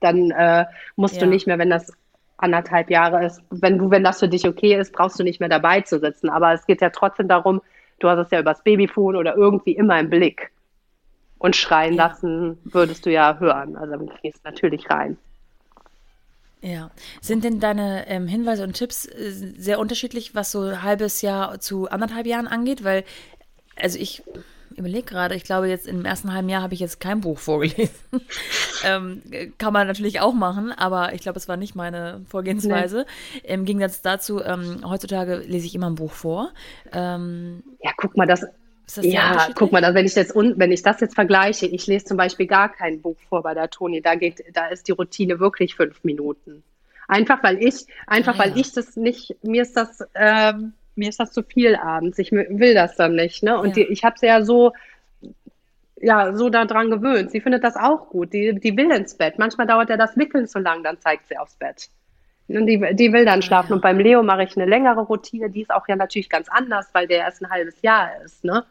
dann 0.00 0.30
äh, 0.32 0.66
musst 0.96 1.14
ja. 1.16 1.20
du 1.20 1.26
nicht 1.26 1.46
mehr, 1.46 1.58
wenn 1.58 1.70
das 1.70 1.92
anderthalb 2.38 2.90
Jahre 2.90 3.24
ist, 3.24 3.42
wenn 3.50 3.78
du, 3.78 3.90
wenn 3.90 4.04
das 4.04 4.20
für 4.20 4.28
dich 4.28 4.46
okay 4.46 4.78
ist, 4.78 4.92
brauchst 4.92 5.18
du 5.18 5.24
nicht 5.24 5.40
mehr 5.40 5.48
dabei 5.48 5.80
zu 5.80 5.98
sitzen. 5.98 6.28
Aber 6.28 6.52
es 6.52 6.66
geht 6.66 6.80
ja 6.80 6.90
trotzdem 6.90 7.28
darum, 7.28 7.62
du 7.98 8.08
hast 8.08 8.18
es 8.18 8.30
ja 8.30 8.40
übers 8.40 8.62
Babyphone 8.62 9.16
oder 9.16 9.36
irgendwie 9.36 9.72
immer 9.72 9.98
im 9.98 10.10
Blick. 10.10 10.50
Und 11.38 11.54
schreien 11.54 11.94
ja. 11.94 12.08
lassen 12.08 12.58
würdest 12.64 13.04
du 13.06 13.10
ja 13.10 13.38
hören. 13.38 13.76
Also 13.76 13.96
dann 13.96 14.10
gehst 14.22 14.44
natürlich 14.44 14.88
rein. 14.90 15.18
Ja. 16.62 16.90
Sind 17.20 17.44
denn 17.44 17.60
deine 17.60 18.08
ähm, 18.08 18.26
Hinweise 18.26 18.64
und 18.64 18.72
Tipps 18.72 19.06
äh, 19.06 19.30
sehr 19.30 19.78
unterschiedlich, 19.78 20.34
was 20.34 20.50
so 20.50 20.62
ein 20.62 20.82
halbes 20.82 21.22
Jahr 21.22 21.60
zu 21.60 21.88
anderthalb 21.90 22.26
Jahren 22.26 22.48
angeht? 22.48 22.82
Weil, 22.84 23.04
also 23.76 23.98
ich 23.98 24.22
überlege 24.76 25.04
gerade, 25.04 25.34
ich 25.34 25.44
glaube, 25.44 25.68
jetzt 25.68 25.86
im 25.86 26.04
ersten 26.04 26.32
halben 26.32 26.48
Jahr 26.48 26.62
habe 26.62 26.74
ich 26.74 26.80
jetzt 26.80 27.00
kein 27.00 27.20
Buch 27.20 27.38
vorgelesen. 27.38 27.94
ähm, 28.84 29.22
kann 29.58 29.72
man 29.72 29.86
natürlich 29.86 30.20
auch 30.20 30.34
machen, 30.34 30.72
aber 30.72 31.14
ich 31.14 31.22
glaube, 31.22 31.38
es 31.38 31.48
war 31.48 31.56
nicht 31.56 31.74
meine 31.74 32.20
Vorgehensweise. 32.28 33.06
Nee. 33.34 33.54
Im 33.54 33.64
Gegensatz 33.64 34.02
dazu, 34.02 34.42
ähm, 34.42 34.80
heutzutage 34.84 35.36
lese 35.36 35.66
ich 35.66 35.74
immer 35.74 35.90
ein 35.90 35.94
Buch 35.94 36.12
vor. 36.12 36.50
Ähm, 36.92 37.62
ja, 37.82 37.92
guck 37.96 38.16
mal, 38.16 38.26
das. 38.26 38.46
das 38.94 39.04
ja, 39.04 39.48
guck 39.54 39.72
mal, 39.72 39.82
wenn 39.94 40.06
ich, 40.06 40.14
jetzt, 40.14 40.34
wenn 40.34 40.72
ich 40.72 40.82
das 40.82 41.00
jetzt 41.00 41.14
vergleiche, 41.14 41.66
ich 41.66 41.86
lese 41.86 42.04
zum 42.04 42.16
Beispiel 42.16 42.46
gar 42.46 42.70
kein 42.70 43.00
Buch 43.00 43.16
vor 43.28 43.42
bei 43.42 43.54
der 43.54 43.70
Toni, 43.70 44.02
da, 44.02 44.14
geht, 44.14 44.44
da 44.52 44.68
ist 44.68 44.88
die 44.88 44.92
Routine 44.92 45.40
wirklich 45.40 45.74
fünf 45.74 46.04
Minuten. 46.04 46.62
Einfach 47.08 47.42
weil 47.42 47.62
ich, 47.62 47.86
einfach 48.06 48.38
ah, 48.38 48.44
ja. 48.44 48.50
weil 48.50 48.60
ich 48.60 48.72
das 48.72 48.96
nicht, 48.96 49.36
mir 49.42 49.62
ist 49.62 49.76
das, 49.76 50.04
ähm, 50.14 50.72
mir 50.96 51.08
ist 51.08 51.20
das 51.20 51.32
zu 51.32 51.42
viel 51.42 51.76
abends. 51.76 52.18
Ich 52.18 52.32
will 52.32 52.74
das 52.74 52.96
dann 52.96 53.14
nicht. 53.14 53.42
Ne? 53.42 53.58
Und 53.58 53.76
ja. 53.76 53.84
die, 53.84 53.92
ich 53.92 54.04
habe 54.04 54.18
sie 54.18 54.26
ja 54.26 54.42
so, 54.42 54.72
ja, 56.00 56.34
so 56.34 56.50
daran 56.50 56.90
gewöhnt. 56.90 57.30
Sie 57.30 57.40
findet 57.40 57.64
das 57.64 57.76
auch 57.76 58.08
gut. 58.10 58.32
Die, 58.32 58.54
die 58.54 58.76
will 58.76 58.90
ins 58.90 59.14
Bett. 59.14 59.38
Manchmal 59.38 59.66
dauert 59.66 59.90
ja 59.90 59.96
das 59.96 60.16
Wickeln 60.16 60.46
zu 60.46 60.58
lang, 60.58 60.82
dann 60.82 61.00
zeigt 61.00 61.28
sie 61.28 61.38
aufs 61.38 61.56
Bett. 61.56 61.88
Und 62.48 62.66
die, 62.66 62.78
die 62.94 63.12
will 63.12 63.24
dann 63.24 63.42
schlafen. 63.42 63.70
Ja. 63.70 63.74
Und 63.76 63.82
beim 63.82 63.98
Leo 63.98 64.22
mache 64.22 64.44
ich 64.44 64.56
eine 64.56 64.66
längere 64.66 65.00
Routine. 65.00 65.50
Die 65.50 65.62
ist 65.62 65.70
auch 65.72 65.88
ja 65.88 65.96
natürlich 65.96 66.28
ganz 66.28 66.48
anders, 66.48 66.88
weil 66.92 67.06
der 67.06 67.18
erst 67.18 67.42
ein 67.42 67.50
halbes 67.50 67.80
Jahr 67.82 68.10
ist. 68.24 68.44
Ne? 68.44 68.64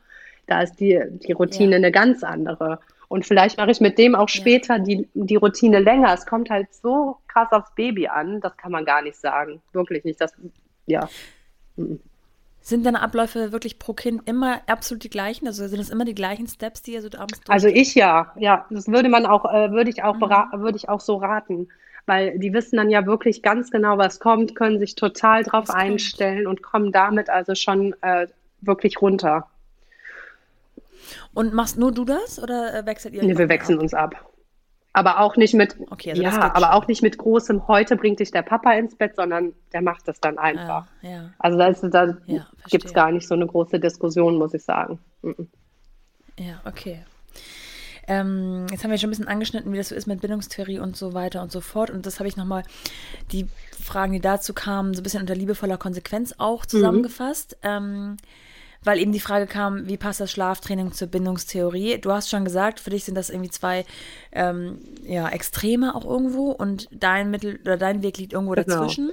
Da 0.48 0.62
ist 0.62 0.80
die, 0.80 1.02
die 1.10 1.34
Routine 1.34 1.72
ja. 1.72 1.78
eine 1.78 1.92
ganz 1.92 2.24
andere. 2.24 2.80
Und 3.08 3.26
vielleicht 3.26 3.58
mache 3.58 3.72
ich 3.72 3.82
mit 3.82 3.98
dem 3.98 4.16
auch 4.16 4.30
später 4.30 4.80
die, 4.80 5.08
die 5.14 5.36
Routine 5.36 5.80
länger. 5.80 6.14
Es 6.14 6.26
kommt 6.26 6.50
halt 6.50 6.74
so 6.74 7.18
krass 7.28 7.52
aufs 7.52 7.74
Baby 7.76 8.08
an, 8.08 8.42
das 8.42 8.56
kann 8.58 8.72
man 8.72 8.86
gar 8.86 9.02
nicht 9.02 9.18
sagen. 9.18 9.62
Wirklich 9.74 10.04
nicht. 10.06 10.20
Das, 10.20 10.34
ja. 10.86 11.08
Sind 12.66 12.84
deine 12.84 13.04
Abläufe 13.04 13.52
wirklich 13.52 13.78
pro 13.78 13.94
Kind 13.94 14.28
immer 14.28 14.60
absolut 14.66 15.04
die 15.04 15.10
gleichen? 15.12 15.46
Also 15.46 15.68
sind 15.68 15.80
es 15.80 15.92
immer 15.92 16.04
die 16.04 16.16
gleichen 16.16 16.48
Steps, 16.48 16.82
die 16.82 16.94
ihr 16.94 17.02
so 17.04 17.10
abends 17.16 17.40
durch? 17.42 17.54
Also 17.54 17.68
ich 17.68 17.94
ja, 17.94 18.34
ja. 18.40 18.66
Das 18.72 18.88
würde 18.88 19.08
man 19.08 19.28
auch, 19.28 19.46
äh, 19.46 19.70
würde 19.72 19.92
ich 19.92 20.02
auch, 20.02 20.16
mhm. 20.16 20.62
würde 20.62 20.76
ich 20.76 20.90
auch 20.90 21.00
so 21.00 21.18
raten. 21.18 21.68
Weil 22.08 22.40
die 22.40 22.54
wissen 22.54 22.78
dann 22.78 22.90
ja 22.90 23.06
wirklich 23.06 23.44
ganz 23.44 23.70
genau, 23.70 24.00
was 24.00 24.20
kommt, 24.20 24.56
können 24.56 24.80
sich 24.80 24.96
total 24.96 25.44
drauf 25.44 25.68
was 25.68 25.76
einstellen 25.76 26.46
kommt. 26.46 26.58
und 26.58 26.64
kommen 26.64 26.92
damit 26.92 27.30
also 27.30 27.54
schon 27.54 27.94
äh, 28.02 28.26
wirklich 28.62 29.00
runter. 29.00 29.48
Und 31.36 31.54
machst 31.54 31.78
nur 31.78 31.92
du 31.92 32.04
das 32.04 32.42
oder 32.42 32.74
äh, 32.74 32.84
wechselt 32.88 33.14
ihr? 33.14 33.24
Nee, 33.24 33.38
wir 33.38 33.48
wechseln 33.48 33.78
ab? 33.78 33.84
uns 33.84 33.94
ab 33.94 34.26
aber 34.96 35.20
auch 35.20 35.36
nicht 35.36 35.54
mit, 35.54 35.76
okay, 35.92 36.12
also 36.12 36.24
ja, 36.24 36.54
aber 36.54 36.74
auch 36.74 36.88
nicht 36.88 37.04
mit 37.04 37.18
großem, 37.18 37.68
heute 37.68 37.98
bringt 37.98 38.22
dich 38.22 38.32
der 38.32 38.44
Papa 38.44 38.72
ins 38.74 38.96
Bett, 38.96 39.18
sondern 39.18 39.54
der 39.74 39.82
macht 39.82 40.08
das 40.08 40.22
dann 40.22 40.38
einfach. 40.38 40.88
Ah, 41.04 41.08
ja. 41.08 41.30
Also 41.38 41.58
da, 41.58 41.72
da 41.72 42.18
ja, 42.26 42.48
gibt 42.70 42.86
es 42.86 42.94
gar 42.94 43.12
nicht 43.12 43.28
so 43.28 43.36
eine 43.36 43.46
große 43.46 43.80
Diskussion, 43.80 44.38
muss 44.38 44.54
ich 44.54 44.64
sagen. 44.64 45.00
Mhm. 45.22 45.50
Ja, 46.40 46.62
okay. 46.64 47.04
Ähm, 48.08 48.68
jetzt 48.72 48.84
haben 48.84 48.92
wir 48.92 48.98
schon 48.98 49.10
ein 49.10 49.12
bisschen 49.12 49.28
angeschnitten, 49.28 49.74
wie 49.74 49.78
das 49.78 49.90
so 49.90 49.96
ist 49.96 50.06
mit 50.06 50.22
Bindungstheorie 50.22 50.80
und 50.80 50.96
so 50.96 51.14
weiter 51.14 51.42
und 51.42 51.52
so 51.52 51.60
fort. 51.60 51.90
Und 51.90 52.06
das 52.06 52.20
habe 52.20 52.30
ich 52.30 52.38
nochmal, 52.38 52.64
die 53.34 53.48
Fragen, 53.84 54.14
die 54.14 54.22
dazu 54.22 54.54
kamen, 54.54 54.94
so 54.94 55.02
ein 55.02 55.04
bisschen 55.04 55.22
unter 55.22 55.36
liebevoller 55.36 55.78
Konsequenz 55.78 56.36
auch 56.38 56.64
mhm. 56.64 56.70
zusammengefasst. 56.70 57.58
Mhm. 57.64 57.70
Ähm, 57.70 58.18
weil 58.86 59.00
eben 59.00 59.12
die 59.12 59.20
Frage 59.20 59.48
kam, 59.48 59.88
wie 59.88 59.98
passt 59.98 60.20
das 60.20 60.32
Schlaftraining 60.32 60.92
zur 60.92 61.08
Bindungstheorie? 61.08 61.98
Du 62.00 62.12
hast 62.12 62.30
schon 62.30 62.46
gesagt, 62.46 62.80
für 62.80 62.92
dich 62.92 63.04
sind 63.04 63.16
das 63.16 63.30
irgendwie 63.30 63.50
zwei 63.50 63.86
ähm, 64.32 64.80
ja, 65.04 65.28
Extreme 65.30 65.96
auch 65.96 66.06
irgendwo 66.06 66.52
und 66.52 66.88
dein 66.92 67.32
Mittel 67.32 67.60
oder 67.62 67.78
dein 67.78 68.04
Weg 68.04 68.18
liegt 68.18 68.34
irgendwo 68.34 68.54
genau. 68.54 68.66
dazwischen. 68.66 69.12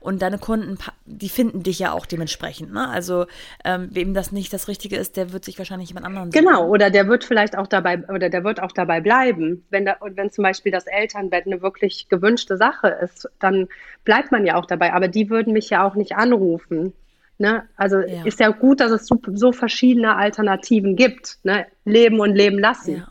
Und 0.00 0.22
deine 0.22 0.38
Kunden, 0.38 0.78
die 1.04 1.28
finden 1.28 1.62
dich 1.62 1.78
ja 1.78 1.92
auch 1.92 2.06
dementsprechend. 2.06 2.72
Ne? 2.72 2.88
Also 2.88 3.26
ähm, 3.66 3.88
wem 3.92 4.14
das 4.14 4.32
nicht 4.32 4.50
das 4.50 4.66
Richtige 4.66 4.96
ist, 4.96 5.18
der 5.18 5.32
wird 5.34 5.44
sich 5.44 5.58
wahrscheinlich 5.58 5.90
jemand 5.90 6.06
anderen 6.06 6.32
suchen. 6.32 6.42
Genau, 6.42 6.66
oder 6.68 6.88
der 6.88 7.06
wird 7.06 7.22
vielleicht 7.22 7.56
auch 7.56 7.66
dabei, 7.66 8.02
oder 8.08 8.30
der 8.30 8.42
wird 8.42 8.62
auch 8.62 8.72
dabei 8.72 9.02
bleiben. 9.02 9.66
Wenn, 9.68 9.84
da, 9.84 9.96
wenn 10.00 10.30
zum 10.30 10.42
Beispiel 10.42 10.72
das 10.72 10.86
Elternbett 10.86 11.44
eine 11.44 11.60
wirklich 11.60 12.08
gewünschte 12.08 12.56
Sache 12.56 12.88
ist, 12.88 13.28
dann 13.40 13.68
bleibt 14.04 14.32
man 14.32 14.46
ja 14.46 14.54
auch 14.54 14.64
dabei. 14.64 14.94
Aber 14.94 15.06
die 15.06 15.28
würden 15.28 15.52
mich 15.52 15.68
ja 15.68 15.86
auch 15.86 15.96
nicht 15.96 16.16
anrufen 16.16 16.94
Ne? 17.40 17.62
Also 17.74 18.00
ja. 18.00 18.22
ist 18.26 18.38
ja 18.38 18.50
gut, 18.50 18.80
dass 18.80 18.92
es 18.92 19.06
so, 19.06 19.18
so 19.32 19.50
verschiedene 19.52 20.14
Alternativen 20.14 20.94
gibt. 20.94 21.38
Ne? 21.42 21.66
Leben 21.86 22.20
und 22.20 22.34
leben 22.34 22.58
lassen. 22.58 22.98
Ja. 22.98 23.08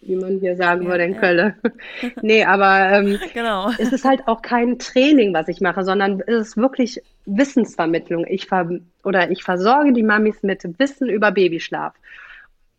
Wie 0.00 0.16
man 0.16 0.38
hier 0.38 0.56
sagen 0.56 0.84
ja, 0.84 0.88
würde 0.88 1.04
in 1.04 1.18
Köln. 1.18 1.54
nee, 2.22 2.42
aber 2.42 2.90
ähm, 2.90 3.18
genau. 3.34 3.70
es 3.76 3.92
ist 3.92 4.06
halt 4.06 4.26
auch 4.28 4.40
kein 4.40 4.78
Training, 4.78 5.34
was 5.34 5.48
ich 5.48 5.60
mache, 5.60 5.84
sondern 5.84 6.22
es 6.26 6.48
ist 6.48 6.56
wirklich 6.56 7.02
Wissensvermittlung. 7.26 8.26
Ich 8.26 8.46
ver 8.46 8.66
oder 9.04 9.30
ich 9.30 9.44
versorge 9.44 9.92
die 9.92 10.02
Mamis 10.02 10.42
mit 10.42 10.62
Wissen 10.78 11.10
über 11.10 11.30
Babyschlaf. 11.30 11.92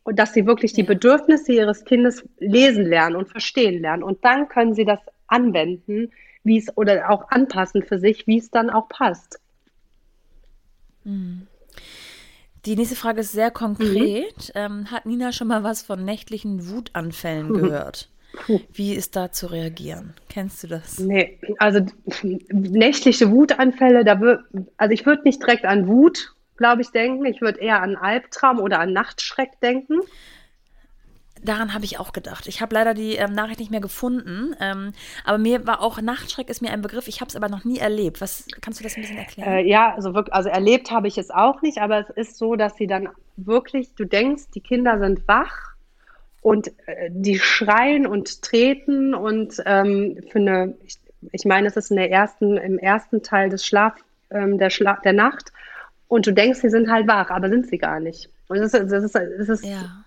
Und 0.02 0.18
dass 0.18 0.34
sie 0.34 0.48
wirklich 0.48 0.74
die 0.74 0.84
Bedürfnisse 0.84 1.52
ihres 1.52 1.86
Kindes 1.86 2.28
lesen 2.40 2.88
lernen 2.88 3.16
und 3.16 3.30
verstehen 3.30 3.82
lernen. 3.82 4.02
Und 4.02 4.26
dann 4.26 4.48
können 4.48 4.74
sie 4.74 4.86
das 4.86 5.00
anwenden, 5.28 6.12
wie 6.44 6.58
es 6.58 6.76
oder 6.76 7.12
auch 7.12 7.30
anpassen 7.30 7.84
für 7.84 8.00
sich, 8.00 8.26
wie 8.26 8.40
es 8.40 8.50
dann 8.50 8.72
auch 8.72 8.90
passt. 8.90 9.40
Mhm. 11.08 11.48
Die 12.66 12.76
nächste 12.76 12.96
Frage 12.96 13.22
ist 13.22 13.32
sehr 13.32 13.50
konkret. 13.50 14.50
Mhm. 14.50 14.52
Ähm, 14.56 14.92
hat 14.92 15.06
Nina 15.06 15.32
schon 15.32 15.48
mal 15.48 15.64
was 15.64 15.82
von 15.82 16.04
nächtlichen 16.04 16.70
Wutanfällen 16.70 17.54
gehört? 17.54 18.10
Wie 18.72 18.94
ist 18.94 19.16
da 19.16 19.32
zu 19.32 19.48
reagieren? 19.48 20.14
Kennst 20.30 20.62
du 20.62 20.68
das? 20.68 21.00
Nee, 21.00 21.40
also 21.58 21.80
nächtliche 22.50 23.32
Wutanfälle, 23.32 24.04
da 24.04 24.20
wird, 24.20 24.42
also 24.76 24.94
ich 24.94 25.06
würde 25.06 25.24
nicht 25.24 25.42
direkt 25.42 25.66
an 25.66 25.88
Wut, 25.88 26.36
glaube 26.58 26.82
ich, 26.82 26.90
denken. 26.92 27.26
Ich 27.26 27.42
würde 27.42 27.60
eher 27.60 27.82
an 27.82 27.96
Albtraum 27.96 28.60
oder 28.60 28.80
an 28.80 28.94
Nachtschreck 28.94 29.60
denken. 29.62 30.02
Daran 31.48 31.74
habe 31.74 31.86
ich 31.86 31.98
auch 31.98 32.12
gedacht. 32.12 32.48
Ich 32.48 32.62
habe 32.62 32.76
leider 32.76 32.94
die 32.94 33.16
ähm, 33.16 33.32
Nachricht 33.32 33.60
nicht 33.60 33.72
mehr 33.72 33.80
gefunden. 33.80 34.54
Ähm, 34.60 34.92
aber 35.24 35.38
mir 35.38 35.66
war 35.66 35.82
auch 35.82 36.02
Nachtschreck 36.02 36.50
ist 36.50 36.62
mir 36.62 36.72
ein 36.72 36.82
Begriff. 36.82 37.08
Ich 37.08 37.22
habe 37.22 37.30
es 37.30 37.38
aber 37.38 37.48
noch 37.48 37.64
nie 37.64 37.78
erlebt. 37.78 38.20
Was 38.20 38.46
kannst 38.60 38.80
du 38.80 38.84
das 38.84 38.98
ein 38.98 39.02
bisschen 39.02 39.18
erklären? 39.18 39.50
Äh, 39.50 39.62
ja, 39.62 39.94
also 39.96 40.14
wirklich, 40.14 40.34
also 40.34 40.50
erlebt 40.50 40.92
habe 40.92 41.08
ich 41.08 41.18
es 41.18 41.32
auch 41.32 41.62
nicht. 41.62 41.78
Aber 41.78 42.00
es 42.00 42.10
ist 42.10 42.38
so, 42.38 42.58
dass 42.58 42.76
sie 42.76 42.86
dann 42.86 43.08
wirklich, 43.38 43.96
du 43.96 44.04
denkst, 44.04 44.44
die 44.56 44.60
Kinder 44.60 45.00
sind 45.00 45.26
wach 45.30 45.72
und 46.42 46.68
äh, 46.86 47.10
die 47.12 47.40
schreien 47.40 48.06
und 48.06 48.42
treten 48.42 49.14
und 49.14 49.62
ähm, 49.66 50.20
für 50.30 50.40
eine, 50.40 50.76
ich, 50.86 50.98
ich, 51.32 51.46
meine, 51.46 51.68
es 51.68 51.78
ist 51.78 51.92
in 51.92 51.98
der 51.98 52.12
ersten, 52.12 52.58
im 52.58 52.78
ersten 52.78 53.24
Teil 53.24 53.50
des 53.50 53.66
Schlaf, 53.66 53.94
ähm, 54.32 54.58
der, 54.58 54.70
Schla 54.70 55.00
der 55.04 55.14
Nacht. 55.14 55.54
Und 56.10 56.28
du 56.28 56.34
denkst, 56.34 56.60
sie 56.60 56.70
sind 56.70 56.92
halt 56.92 57.08
wach, 57.08 57.30
aber 57.30 57.48
sind 57.48 57.68
sie 57.68 57.78
gar 57.78 58.02
nicht. 58.02 58.30
Und 58.50 58.58
das 58.58 58.74
ist, 58.74 58.92
das 58.92 59.04
ist, 59.04 59.16
das 59.16 59.50
ist 59.50 59.64
ja 59.64 60.04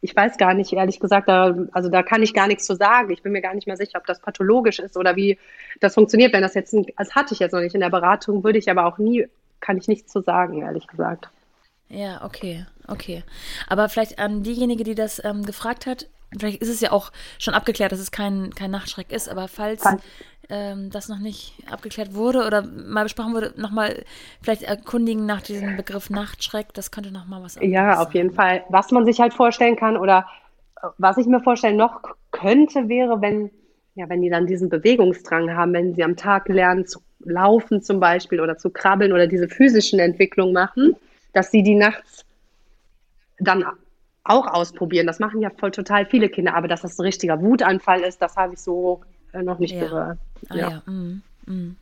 ich 0.00 0.14
weiß 0.14 0.38
gar 0.38 0.54
nicht, 0.54 0.72
ehrlich 0.72 1.00
gesagt, 1.00 1.28
da, 1.28 1.56
also 1.72 1.88
da 1.88 2.02
kann 2.02 2.22
ich 2.22 2.32
gar 2.32 2.46
nichts 2.46 2.64
zu 2.64 2.76
sagen. 2.76 3.10
Ich 3.10 3.22
bin 3.22 3.32
mir 3.32 3.42
gar 3.42 3.54
nicht 3.54 3.66
mehr 3.66 3.76
sicher, 3.76 3.98
ob 3.98 4.06
das 4.06 4.20
pathologisch 4.20 4.78
ist 4.78 4.96
oder 4.96 5.16
wie 5.16 5.38
das 5.80 5.94
funktioniert. 5.94 6.32
Wenn 6.32 6.42
das 6.42 6.54
jetzt, 6.54 6.74
das 6.96 7.14
hatte 7.14 7.34
ich 7.34 7.40
jetzt 7.40 7.52
noch 7.52 7.60
nicht 7.60 7.74
in 7.74 7.80
der 7.80 7.90
Beratung, 7.90 8.44
würde 8.44 8.58
ich 8.58 8.70
aber 8.70 8.86
auch 8.86 8.98
nie, 8.98 9.26
kann 9.60 9.76
ich 9.76 9.88
nichts 9.88 10.12
zu 10.12 10.20
sagen, 10.20 10.62
ehrlich 10.62 10.86
gesagt. 10.86 11.28
Ja, 11.88 12.24
okay, 12.24 12.66
okay. 12.86 13.24
Aber 13.66 13.88
vielleicht 13.88 14.18
an 14.18 14.42
diejenige, 14.42 14.84
die 14.84 14.94
das 14.94 15.24
ähm, 15.24 15.44
gefragt 15.44 15.86
hat, 15.86 16.06
vielleicht 16.38 16.60
ist 16.62 16.68
es 16.68 16.80
ja 16.80 16.92
auch 16.92 17.10
schon 17.38 17.54
abgeklärt, 17.54 17.90
dass 17.90 17.98
es 17.98 18.10
kein, 18.10 18.54
kein 18.54 18.70
Nachtschreck 18.70 19.10
ist, 19.10 19.28
aber 19.28 19.48
falls 19.48 19.82
ähm, 20.50 20.90
das 20.90 21.08
noch 21.08 21.18
nicht 21.18 21.54
abgeklärt 21.70 22.14
wurde 22.14 22.46
oder 22.46 22.62
mal 22.62 23.04
besprochen 23.04 23.34
wurde, 23.34 23.52
nochmal 23.56 24.04
vielleicht 24.42 24.62
erkundigen 24.62 25.26
nach 25.26 25.42
diesem 25.42 25.76
Begriff 25.76 26.10
Nachtschreck, 26.10 26.72
das 26.74 26.90
könnte 26.90 27.10
nochmal 27.10 27.42
was 27.42 27.56
anderes 27.56 27.74
Ja, 27.74 27.98
auf 27.98 28.04
sein. 28.04 28.12
jeden 28.14 28.32
Fall. 28.32 28.64
Was 28.68 28.90
man 28.90 29.04
sich 29.04 29.20
halt 29.20 29.34
vorstellen 29.34 29.76
kann 29.76 29.96
oder 29.96 30.26
äh, 30.82 30.86
was 30.98 31.18
ich 31.18 31.26
mir 31.26 31.40
vorstellen 31.40 31.76
noch 31.76 32.00
könnte, 32.30 32.88
wäre, 32.88 33.20
wenn, 33.20 33.50
ja, 33.94 34.08
wenn 34.08 34.22
die 34.22 34.30
dann 34.30 34.46
diesen 34.46 34.68
Bewegungsdrang 34.68 35.54
haben, 35.54 35.72
wenn 35.72 35.94
sie 35.94 36.04
am 36.04 36.16
Tag 36.16 36.48
lernen 36.48 36.86
zu 36.86 37.00
laufen 37.20 37.82
zum 37.82 38.00
Beispiel 38.00 38.40
oder 38.40 38.56
zu 38.56 38.70
krabbeln 38.70 39.12
oder 39.12 39.26
diese 39.26 39.48
physischen 39.48 39.98
Entwicklungen 39.98 40.52
machen, 40.52 40.94
dass 41.32 41.50
sie 41.50 41.62
die 41.62 41.74
nachts 41.74 42.24
dann 43.38 43.64
auch 44.24 44.46
ausprobieren. 44.46 45.06
Das 45.06 45.18
machen 45.18 45.40
ja 45.40 45.50
voll 45.50 45.70
total 45.70 46.06
viele 46.06 46.28
Kinder, 46.28 46.54
aber 46.54 46.68
dass 46.68 46.82
das 46.82 46.98
ein 46.98 47.02
richtiger 47.02 47.40
Wutanfall 47.40 48.00
ist, 48.00 48.20
das 48.22 48.36
habe 48.36 48.54
ich 48.54 48.60
so 48.60 49.02
noch 49.32 49.58
nicht 49.58 49.74
ja. 49.74 49.80
gehört. 49.80 50.18
Ah, 50.48 50.56
ja. 50.56 50.70
ja. 50.70 50.90
Mm, 50.90 51.22
mm. 51.46 51.76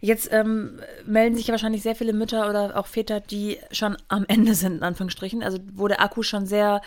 Jetzt 0.00 0.32
ähm, 0.32 0.80
melden 1.04 1.36
sich 1.36 1.46
ja 1.46 1.52
wahrscheinlich 1.52 1.82
sehr 1.82 1.94
viele 1.94 2.14
Mütter 2.14 2.48
oder 2.48 2.76
auch 2.76 2.86
Väter, 2.86 3.20
die 3.20 3.58
schon 3.70 3.96
am 4.08 4.24
Ende 4.28 4.54
sind, 4.54 4.78
in 4.78 4.82
Anführungsstrichen, 4.82 5.42
also 5.42 5.58
wo 5.74 5.88
der 5.88 6.00
Akku 6.00 6.22
schon 6.22 6.46
sehr 6.46 6.80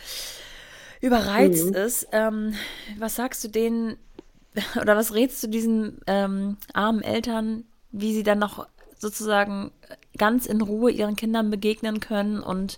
überreizt 1.00 1.68
mhm. 1.68 1.76
ist. 1.76 2.08
Ähm, 2.12 2.56
was 2.98 3.16
sagst 3.16 3.44
du 3.44 3.50
denen 3.50 3.98
oder 4.82 4.96
was 4.96 5.14
rätst 5.14 5.44
du 5.44 5.48
diesen 5.48 6.00
ähm, 6.08 6.58
armen 6.74 7.02
Eltern, 7.02 7.66
wie 7.92 8.14
sie 8.14 8.24
dann 8.24 8.40
noch 8.40 8.68
sozusagen 8.98 9.72
ganz 10.18 10.46
in 10.46 10.62
Ruhe 10.62 10.92
ihren 10.92 11.16
Kindern 11.16 11.52
begegnen 11.52 12.00
können 12.00 12.40
und, 12.40 12.78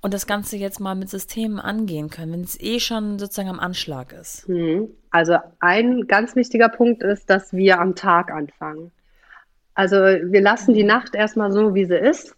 und 0.00 0.14
das 0.14 0.26
Ganze 0.26 0.56
jetzt 0.56 0.80
mal 0.80 0.94
mit 0.94 1.10
Systemen 1.10 1.58
angehen 1.58 2.10
können, 2.10 2.32
wenn 2.32 2.40
es 2.42 2.60
eh 2.60 2.80
schon 2.80 3.18
sozusagen 3.18 3.48
am 3.48 3.60
Anschlag 3.60 4.12
ist? 4.12 4.48
Mhm. 4.48 4.88
Also 5.10 5.38
ein 5.60 6.06
ganz 6.06 6.36
wichtiger 6.36 6.68
Punkt 6.68 7.02
ist, 7.02 7.28
dass 7.30 7.52
wir 7.52 7.80
am 7.80 7.94
Tag 7.94 8.30
anfangen. 8.30 8.92
Also 9.74 9.96
wir 9.96 10.40
lassen 10.40 10.74
die 10.74 10.84
Nacht 10.84 11.14
erstmal 11.14 11.52
so, 11.52 11.74
wie 11.74 11.84
sie 11.84 11.96
ist 11.96 12.34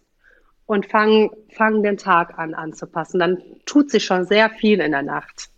und 0.65 0.85
fangen, 0.85 1.31
fangen 1.49 1.83
den 1.83 1.97
Tag 1.97 2.37
an 2.37 2.53
anzupassen. 2.53 3.19
Dann 3.19 3.41
tut 3.65 3.91
sich 3.91 4.05
schon 4.05 4.25
sehr 4.25 4.49
viel 4.49 4.79
in 4.79 4.91
der 4.91 5.01
Nacht. 5.01 5.49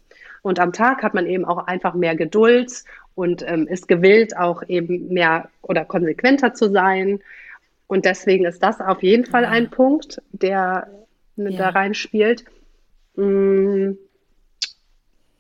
Und 0.41 0.59
am 0.59 0.73
Tag 0.73 1.03
hat 1.03 1.13
man 1.13 1.25
eben 1.25 1.45
auch 1.45 1.67
einfach 1.67 1.93
mehr 1.93 2.15
Geduld 2.15 2.83
und 3.15 3.43
ähm, 3.47 3.67
ist 3.67 3.87
gewillt, 3.87 4.35
auch 4.35 4.63
eben 4.67 5.09
mehr 5.09 5.49
oder 5.61 5.85
konsequenter 5.85 6.53
zu 6.53 6.69
sein. 6.69 7.19
Und 7.87 8.05
deswegen 8.05 8.45
ist 8.45 8.63
das 8.63 8.81
auf 8.81 9.03
jeden 9.03 9.25
Fall 9.25 9.45
ein 9.45 9.69
Punkt, 9.69 10.21
der 10.31 10.87
ja. 11.35 11.51
da 11.51 11.69
reinspielt. 11.69 12.45
Mm. 13.15 13.93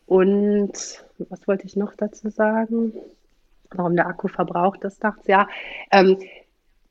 Und 0.05 0.73
was 1.17 1.47
wollte 1.47 1.65
ich 1.65 1.75
noch 1.75 1.95
dazu 1.95 2.29
sagen? 2.29 2.93
Warum 3.71 3.95
der 3.95 4.07
Akku 4.07 4.27
verbraucht 4.27 4.83
ist 4.83 5.01
nachts? 5.01 5.27
Ja, 5.27 5.47
ähm, 5.91 6.17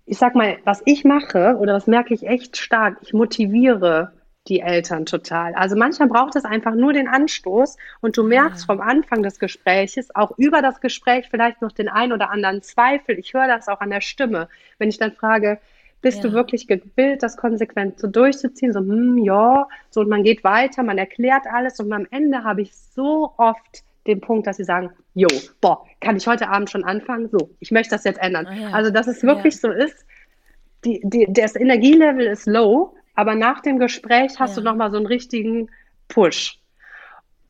ich 0.06 0.18
sag 0.18 0.34
mal, 0.34 0.58
was 0.64 0.82
ich 0.84 1.04
mache 1.04 1.56
oder 1.58 1.74
das 1.74 1.86
merke 1.86 2.14
ich 2.14 2.26
echt 2.26 2.56
stark, 2.56 2.98
ich 3.02 3.12
motiviere 3.12 4.12
die 4.48 4.60
Eltern 4.60 5.06
total. 5.06 5.54
Also 5.54 5.76
manchmal 5.76 6.08
braucht 6.08 6.34
es 6.34 6.44
einfach 6.44 6.74
nur 6.74 6.92
den 6.92 7.06
Anstoß 7.06 7.76
und 8.00 8.16
du 8.16 8.24
merkst 8.24 8.62
ja. 8.62 8.66
vom 8.66 8.80
Anfang 8.80 9.22
des 9.22 9.38
Gespräches 9.38 10.14
auch 10.16 10.36
über 10.36 10.62
das 10.62 10.80
Gespräch 10.80 11.28
vielleicht 11.30 11.62
noch 11.62 11.70
den 11.70 11.88
ein 11.88 12.12
oder 12.12 12.30
anderen 12.30 12.60
Zweifel. 12.62 13.18
Ich 13.18 13.34
höre 13.34 13.46
das 13.46 13.68
auch 13.68 13.80
an 13.80 13.90
der 13.90 14.00
Stimme, 14.00 14.48
wenn 14.78 14.88
ich 14.88 14.98
dann 14.98 15.12
frage, 15.12 15.60
bist 16.02 16.18
ja. 16.18 16.28
du 16.28 16.32
wirklich 16.34 16.66
gewillt, 16.66 17.22
das 17.22 17.36
konsequent 17.36 17.98
so 17.98 18.08
durchzuziehen? 18.08 18.72
So, 18.72 18.80
hm, 18.80 19.18
ja, 19.18 19.66
so 19.90 20.00
und 20.00 20.08
man 20.08 20.22
geht 20.22 20.44
weiter, 20.44 20.82
man 20.82 20.98
erklärt 20.98 21.46
alles 21.50 21.80
und 21.80 21.92
am 21.92 22.06
Ende 22.10 22.44
habe 22.44 22.62
ich 22.62 22.76
so 22.76 23.32
oft 23.38 23.84
den 24.06 24.20
Punkt, 24.20 24.46
dass 24.46 24.56
sie 24.56 24.64
sagen, 24.64 24.90
jo, 25.14 25.28
boah, 25.60 25.84
kann 26.00 26.16
ich 26.16 26.26
heute 26.26 26.48
Abend 26.48 26.70
schon 26.70 26.84
anfangen? 26.84 27.28
So, 27.30 27.50
ich 27.60 27.70
möchte 27.70 27.94
das 27.94 28.04
jetzt 28.04 28.20
ändern. 28.20 28.46
Ah, 28.46 28.54
ja. 28.54 28.70
Also, 28.70 28.90
dass 28.90 29.06
es 29.06 29.22
wirklich 29.22 29.54
ja. 29.54 29.60
so 29.60 29.70
ist, 29.70 30.04
die, 30.84 31.00
die, 31.04 31.26
das 31.30 31.54
Energielevel 31.54 32.26
ist 32.26 32.46
low, 32.46 32.94
aber 33.14 33.34
nach 33.34 33.60
dem 33.60 33.78
Gespräch 33.78 34.40
hast 34.40 34.56
ja. 34.56 34.62
du 34.62 34.68
nochmal 34.68 34.90
so 34.90 34.96
einen 34.96 35.06
richtigen 35.06 35.70
Push. 36.08 36.58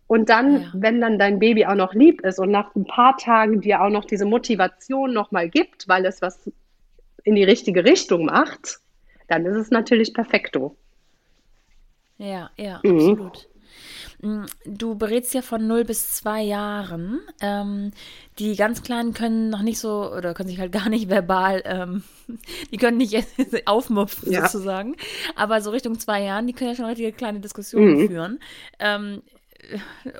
Und 0.07 0.29
dann, 0.29 0.71
wenn 0.75 1.01
dann 1.01 1.19
dein 1.19 1.39
Baby 1.39 1.65
auch 1.65 1.75
noch 1.75 1.95
lieb 1.95 2.21
ist 2.21 2.39
und 2.39 2.51
nach 2.51 2.75
ein 2.75 2.85
paar 2.85 3.17
Tagen 3.17 3.63
dir 3.63 3.81
auch 3.81 3.89
noch 3.89 4.05
diese 4.05 4.27
Motivation 4.27 5.15
nochmal 5.15 5.49
gibt, 5.49 5.89
weil 5.89 6.05
es 6.05 6.21
was 6.21 6.51
in 7.25 7.35
die 7.35 7.45
richtige 7.45 7.85
Richtung 7.85 8.27
macht, 8.27 8.81
dann 9.29 9.47
ist 9.47 9.57
es 9.57 9.71
natürlich 9.71 10.13
perfekto. 10.13 10.77
Ja, 12.19 12.51
ja, 12.57 12.81
mhm. 12.83 12.97
absolut. 12.97 13.49
Mm, 14.23 14.45
du 14.65 14.95
berätst 14.95 15.35
ja 15.35 15.43
von 15.43 15.67
0 15.67 15.85
bis 15.85 16.13
2 16.13 16.43
Jahren. 16.43 17.21
Ähm, 17.41 17.91
die 18.39 18.55
ganz 18.55 18.83
Kleinen 18.83 19.15
können 19.15 19.51
noch 19.51 19.63
nicht 19.63 19.79
so, 19.79 20.13
oder 20.13 20.33
können 20.35 20.49
sich 20.49 20.61
halt 20.61 20.73
gar 20.81 20.89
nicht 20.89 21.09
verbal, 21.09 21.63
ähm, 21.65 22.03
die 22.71 22.77
können 22.77 22.99
nicht 22.99 23.17
aufmupfen 23.67 24.33
ja. 24.33 24.47
sozusagen. 24.47 24.97
Aber 25.35 25.61
so 25.61 25.71
Richtung 25.71 25.99
zwei 25.99 26.23
Jahren, 26.23 26.47
die 26.47 26.53
können 26.53 26.71
ja 26.71 26.77
schon 26.77 26.87
richtige 26.87 27.13
kleine 27.13 27.41
Diskussionen 27.41 27.99
mhm. 27.99 28.09
führen. 28.09 28.41
Ähm, 28.79 29.23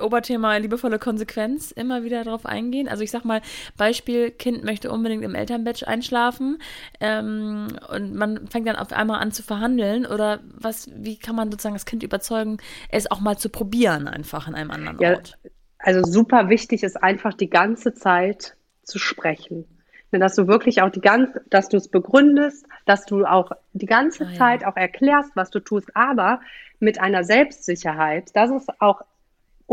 Oberthema 0.01 0.57
liebevolle 0.57 0.99
Konsequenz 0.99 1.71
immer 1.71 2.03
wieder 2.03 2.23
darauf 2.23 2.45
eingehen. 2.45 2.87
Also 2.87 3.03
ich 3.03 3.11
sag 3.11 3.25
mal, 3.25 3.41
Beispiel, 3.77 4.31
Kind 4.31 4.63
möchte 4.63 4.91
unbedingt 4.91 5.23
im 5.23 5.35
Elternbett 5.35 5.87
einschlafen 5.87 6.59
ähm, 6.99 7.67
und 7.89 8.15
man 8.15 8.47
fängt 8.47 8.67
dann 8.67 8.77
auf 8.77 8.91
einmal 8.91 9.19
an 9.19 9.31
zu 9.31 9.43
verhandeln 9.43 10.05
oder 10.05 10.39
was, 10.53 10.89
wie 10.95 11.17
kann 11.17 11.35
man 11.35 11.51
sozusagen 11.51 11.75
das 11.75 11.85
Kind 11.85 12.03
überzeugen, 12.03 12.57
es 12.89 13.09
auch 13.11 13.19
mal 13.19 13.37
zu 13.37 13.49
probieren 13.49 14.07
einfach 14.07 14.47
in 14.47 14.55
einem 14.55 14.71
anderen 14.71 14.99
ja, 14.99 15.11
Ort? 15.11 15.37
Also 15.77 16.03
super 16.03 16.49
wichtig 16.49 16.83
ist 16.83 17.03
einfach 17.03 17.33
die 17.33 17.49
ganze 17.49 17.93
Zeit 17.93 18.55
zu 18.83 18.99
sprechen. 18.99 19.65
Dass 20.11 20.35
du 20.35 20.47
wirklich 20.47 20.83
auch 20.83 20.91
die 20.91 21.01
ganze, 21.01 21.41
dass 21.49 21.69
du 21.69 21.77
es 21.77 21.87
begründest, 21.87 22.67
dass 22.85 23.03
du 23.05 23.25
auch 23.25 23.51
die 23.73 23.87
ganze 23.87 24.27
ah, 24.27 24.33
Zeit 24.37 24.61
ja. 24.61 24.67
auch 24.67 24.75
erklärst, 24.75 25.31
was 25.35 25.49
du 25.49 25.59
tust, 25.59 25.89
aber 25.95 26.39
mit 26.79 27.01
einer 27.01 27.23
Selbstsicherheit. 27.23 28.29
Das 28.35 28.51
ist 28.51 28.69
auch 28.79 29.01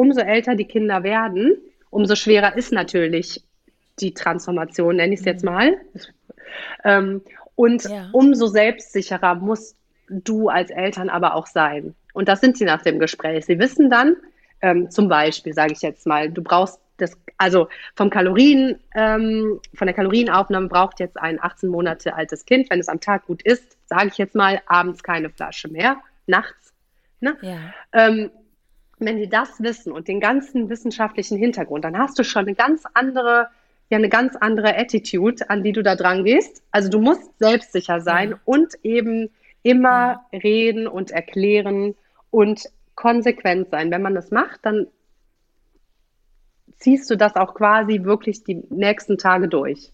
umso 0.01 0.21
älter 0.21 0.55
die 0.55 0.65
Kinder 0.65 1.03
werden, 1.03 1.59
umso 1.91 2.15
schwerer 2.15 2.57
ist 2.57 2.73
natürlich 2.73 3.45
die 4.01 4.15
Transformation, 4.15 4.97
nenne 4.97 5.13
ich 5.13 5.21
es 5.21 5.27
jetzt 5.27 5.45
mhm. 5.45 5.51
mal. 5.51 5.77
Ähm, 6.85 7.23
Und 7.55 7.85
ja. 7.85 8.09
umso 8.13 8.47
selbstsicherer 8.47 9.35
musst 9.35 9.77
du 10.09 10.49
als 10.49 10.71
Eltern 10.71 11.11
aber 11.11 11.35
auch 11.35 11.47
sein. 11.47 11.95
Und 12.15 12.29
das 12.29 12.41
sind 12.41 12.57
sie 12.57 12.65
nach 12.65 12.83
dem 12.83 12.99
Gespräch. 12.99 13.45
Sie 13.45 13.59
wissen 13.59 13.91
dann, 13.91 14.17
ähm, 14.63 14.91
zum 14.91 15.09
Beispiel, 15.09 15.53
sage 15.53 15.73
ich 15.73 15.83
jetzt 15.83 16.07
mal, 16.07 16.31
du 16.31 16.43
brauchst 16.43 16.81
das, 16.97 17.17
also 17.37 17.69
vom 17.95 18.09
Kalorien, 18.11 18.81
ähm, 18.95 19.61
von 19.75 19.87
der 19.87 19.95
Kalorienaufnahme 19.95 20.69
braucht 20.69 20.99
jetzt 20.99 21.19
ein 21.19 21.39
18 21.41 21.69
Monate 21.69 22.15
altes 22.15 22.45
Kind, 22.47 22.71
wenn 22.71 22.81
es 22.81 22.89
am 22.89 23.01
Tag 23.01 23.27
gut 23.27 23.43
isst, 23.43 23.77
sage 23.87 24.09
ich 24.09 24.19
jetzt 24.19 24.35
mal, 24.35 24.61
abends 24.67 25.03
keine 25.03 25.31
Flasche 25.31 25.69
mehr, 25.69 25.99
nachts. 26.27 26.73
Ne? 27.21 27.37
Ja. 27.43 27.59
Ähm, 27.93 28.31
wenn 29.07 29.17
die 29.17 29.29
das 29.29 29.61
wissen 29.63 29.93
und 29.93 30.09
den 30.09 30.21
ganzen 30.21 30.69
wissenschaftlichen 30.69 31.39
Hintergrund, 31.39 31.85
dann 31.85 31.99
hast 31.99 32.19
du 32.19 32.25
schon 32.25 32.47
eine 32.47 32.55
ganz 32.55 32.85
andere, 32.95 33.49
ja, 33.89 33.99
eine 33.99 34.09
ganz 34.09 34.37
andere 34.37 34.77
Attitude, 34.77 35.49
an 35.51 35.63
die 35.63 35.73
du 35.73 35.83
da 35.83 35.97
dran 35.97 36.25
gehst. 36.25 36.63
Also 36.71 36.89
du 36.89 37.01
musst 37.01 37.39
selbstsicher 37.39 38.01
sein 38.01 38.35
und 38.45 38.75
eben 38.83 39.31
immer 39.63 40.25
reden 40.33 40.87
und 40.87 41.11
erklären 41.11 41.95
und 42.31 42.65
konsequent 42.95 43.71
sein. 43.71 43.91
Wenn 43.91 44.03
man 44.03 44.15
das 44.15 44.31
macht, 44.31 44.61
dann 44.63 44.87
ziehst 46.79 47.11
du 47.11 47.17
das 47.17 47.37
auch 47.37 47.55
quasi 47.55 48.05
wirklich 48.05 48.45
die 48.45 48.63
nächsten 48.71 49.19
Tage 49.19 49.49
durch. 49.49 49.93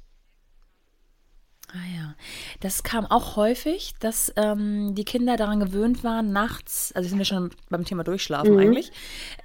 Ah 1.77 1.97
ja, 1.97 2.15
das 2.61 2.83
kam 2.83 3.05
auch 3.05 3.37
häufig, 3.37 3.95
dass 4.01 4.33
ähm, 4.37 4.95
die 4.95 5.05
Kinder 5.05 5.37
daran 5.37 5.61
gewöhnt 5.61 6.05
waren, 6.05 6.33
nachts, 6.33 6.93
also 6.93 7.09
sind 7.09 7.19
wir 7.19 7.25
schon 7.25 7.51
beim 7.69 7.85
Thema 7.85 8.03
Durchschlafen 8.03 8.55
mhm. 8.55 8.59
eigentlich, 8.59 8.93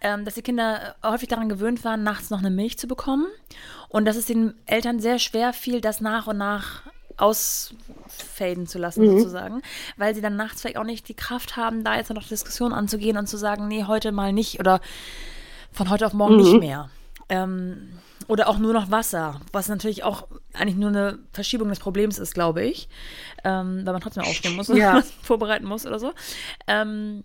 ähm, 0.02 0.24
dass 0.24 0.36
die 0.36 0.42
Kinder 0.42 0.96
häufig 1.04 1.28
daran 1.28 1.50
gewöhnt 1.50 1.84
waren, 1.84 2.04
nachts 2.04 2.30
noch 2.30 2.40
eine 2.40 2.52
Milch 2.52 2.78
zu 2.78 2.88
bekommen 2.88 3.28
und 3.90 4.06
dass 4.06 4.16
es 4.16 4.28
den 4.28 4.54
Eltern 4.66 5.00
sehr 5.00 5.20
schwer 5.20 5.52
fiel, 5.52 5.82
das 5.82 6.00
nach 6.00 6.28
und 6.28 6.38
nach 6.38 6.84
ausfaden 7.18 8.66
zu 8.68 8.80
lassen, 8.80 9.06
mhm. 9.06 9.18
sozusagen, 9.18 9.62
weil 9.98 10.16
sie 10.16 10.22
dann 10.22 10.36
nachts 10.36 10.62
vielleicht 10.62 10.78
auch 10.78 10.86
nicht 10.86 11.08
die 11.10 11.14
Kraft 11.14 11.58
haben, 11.58 11.84
da 11.84 11.96
jetzt 11.96 12.14
noch 12.14 12.28
Diskussion 12.28 12.72
anzugehen 12.74 13.18
und 13.18 13.28
zu 13.28 13.38
sagen, 13.38 13.68
nee, 13.68 13.84
heute 13.84 14.12
mal 14.12 14.32
nicht 14.32 14.60
oder 14.60 14.80
von 15.72 15.90
heute 15.90 16.06
auf 16.06 16.14
morgen 16.14 16.36
mhm. 16.36 16.42
nicht 16.42 16.60
mehr. 16.60 16.90
Ähm, 17.30 18.00
oder 18.28 18.48
auch 18.48 18.58
nur 18.58 18.74
noch 18.74 18.92
Wasser, 18.92 19.42
was 19.52 19.70
natürlich 19.70 20.04
auch 20.04 20.28
eigentlich 20.54 20.78
nur 20.78 20.90
eine 20.90 21.20
Verschiebung 21.34 21.70
des 21.70 21.80
Problems 21.80 22.20
ist, 22.20 22.34
glaube 22.34 22.64
ich. 22.64 22.90
Ähm, 23.44 23.86
weil 23.86 23.94
man 23.94 24.02
trotzdem 24.02 24.24
aufstehen 24.24 24.56
muss 24.56 24.68
ja. 24.70 24.96
was 24.96 25.12
vorbereiten 25.22 25.66
muss 25.66 25.86
oder 25.86 26.00
so. 26.00 26.12
Ähm, 26.68 27.24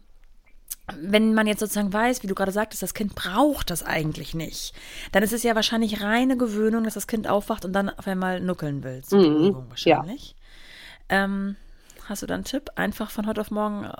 wenn 1.00 1.34
man 1.34 1.46
jetzt 1.46 1.60
sozusagen 1.60 1.92
weiß, 1.92 2.22
wie 2.22 2.28
du 2.28 2.34
gerade 2.34 2.52
sagtest, 2.52 2.82
das 2.82 2.94
Kind 2.94 3.14
braucht 3.14 3.70
das 3.70 3.82
eigentlich 3.82 4.34
nicht, 4.34 4.72
dann 5.12 5.22
ist 5.22 5.32
es 5.32 5.42
ja 5.42 5.54
wahrscheinlich 5.54 6.02
reine 6.02 6.36
Gewöhnung, 6.36 6.84
dass 6.84 6.94
das 6.94 7.08
Kind 7.08 7.28
aufwacht 7.28 7.64
und 7.64 7.72
dann 7.72 7.90
auf 7.90 8.06
einmal 8.06 8.40
nuckeln 8.40 8.84
will. 8.84 9.02
Zur 9.02 9.18
mhm. 9.18 9.34
Bewegung 9.34 9.68
wahrscheinlich. 9.68 10.36
Ja. 11.10 11.24
Ähm, 11.24 11.56
hast 12.08 12.22
du 12.22 12.26
da 12.26 12.34
einen 12.34 12.44
Tipp? 12.44 12.70
Einfach 12.76 13.10
von 13.10 13.26
heute 13.26 13.40
auf 13.40 13.50
morgen 13.50 13.84
äh, 13.84 13.90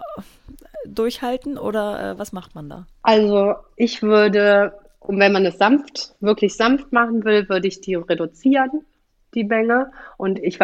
durchhalten 0.87 1.59
oder 1.59 2.13
äh, 2.13 2.19
was 2.19 2.33
macht 2.33 2.55
man 2.55 2.69
da? 2.69 2.87
Also 3.03 3.55
ich 3.75 4.03
würde 4.03 4.73
und 5.07 5.21
wenn 5.21 5.33
man 5.33 5.47
es 5.47 5.57
sanft, 5.57 6.17
wirklich 6.21 6.57
sanft 6.57 6.93
machen 6.93 7.25
will, 7.25 7.49
würde 7.49 7.69
ich 7.69 7.81
die 7.81 7.95
reduzieren, 7.95 8.85
die 9.35 9.45
Menge. 9.45 9.93
Und 10.17 10.41
ich, 10.41 10.59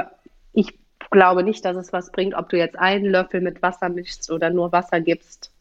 ich 0.53 0.77
glaube 1.11 1.45
nicht, 1.45 1.65
dass 1.65 1.77
es 1.77 1.93
was 1.93 2.11
bringt, 2.11 2.35
ob 2.35 2.49
du 2.49 2.59
jetzt 2.59 2.77
einen 2.77 3.05
Löffel 3.05 3.41
mit 3.41 3.63
Wasser 3.63 3.89
mischst 3.89 4.33
oder 4.33 4.51
nur 4.51 4.73
Wasser 4.73 5.01
gibst. 5.01 5.53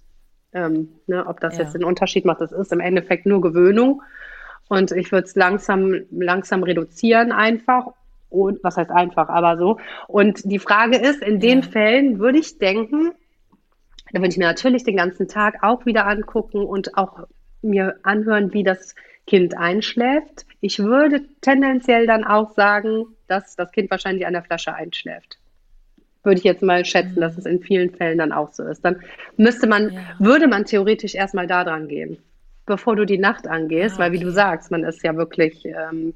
Ähm, 0.51 0.89
ne, 1.05 1.27
ob 1.27 1.39
das 1.39 1.57
ja. 1.57 1.63
jetzt 1.63 1.75
einen 1.75 1.83
Unterschied 1.83 2.25
macht, 2.25 2.41
das 2.41 2.51
ist 2.51 2.73
im 2.73 2.79
Endeffekt 2.79 3.27
nur 3.27 3.39
Gewöhnung. 3.39 4.01
Und 4.67 4.91
ich 4.91 5.11
würde 5.11 5.27
es 5.27 5.35
langsam, 5.35 5.93
langsam 6.09 6.63
reduzieren 6.63 7.31
einfach. 7.31 7.85
Und 8.29 8.63
was 8.63 8.77
heißt 8.77 8.89
einfach, 8.89 9.29
aber 9.29 9.57
so. 9.57 9.77
Und 10.07 10.41
die 10.43 10.59
Frage 10.59 10.97
ist, 10.97 11.21
in 11.21 11.39
den 11.39 11.61
Fällen 11.61 12.17
würde 12.17 12.39
ich 12.39 12.57
denken, 12.57 13.11
da 14.11 14.19
würde 14.19 14.29
ich 14.29 14.37
mir 14.37 14.47
natürlich 14.47 14.83
den 14.83 14.97
ganzen 14.97 15.27
Tag 15.27 15.61
auch 15.61 15.85
wieder 15.85 16.07
angucken 16.07 16.65
und 16.65 16.97
auch 16.97 17.27
mir 17.61 17.97
anhören, 18.03 18.53
wie 18.53 18.63
das 18.63 18.95
Kind 19.27 19.57
einschläft. 19.57 20.45
Ich 20.59 20.79
würde 20.79 21.21
tendenziell 21.41 22.07
dann 22.07 22.23
auch 22.23 22.51
sagen, 22.51 23.05
dass 23.27 23.55
das 23.55 23.71
Kind 23.71 23.89
wahrscheinlich 23.91 24.25
an 24.25 24.33
der 24.33 24.43
Flasche 24.43 24.73
einschläft. 24.73 25.37
Würde 26.23 26.37
ich 26.37 26.43
jetzt 26.43 26.61
mal 26.61 26.85
schätzen, 26.85 27.15
mhm. 27.15 27.21
dass 27.21 27.37
es 27.37 27.45
in 27.45 27.61
vielen 27.61 27.91
Fällen 27.91 28.17
dann 28.17 28.31
auch 28.31 28.51
so 28.51 28.63
ist. 28.63 28.83
Dann 28.83 29.01
müsste 29.37 29.67
man, 29.67 29.93
ja. 29.93 30.01
würde 30.19 30.47
man 30.47 30.65
theoretisch 30.65 31.15
erstmal 31.15 31.47
da 31.47 31.63
dran 31.63 31.87
gehen, 31.87 32.17
bevor 32.65 32.95
du 32.95 33.05
die 33.05 33.17
Nacht 33.17 33.47
angehst, 33.47 33.95
okay. 33.95 34.03
Ah, 34.03 34.05
weil 34.05 34.11
wie 34.13 34.23
du 34.23 34.31
sagst, 34.31 34.71
man 34.71 34.83
ist 34.83 35.03
ja 35.03 35.15
wirklich 35.15 35.65
ähm, 35.65 36.13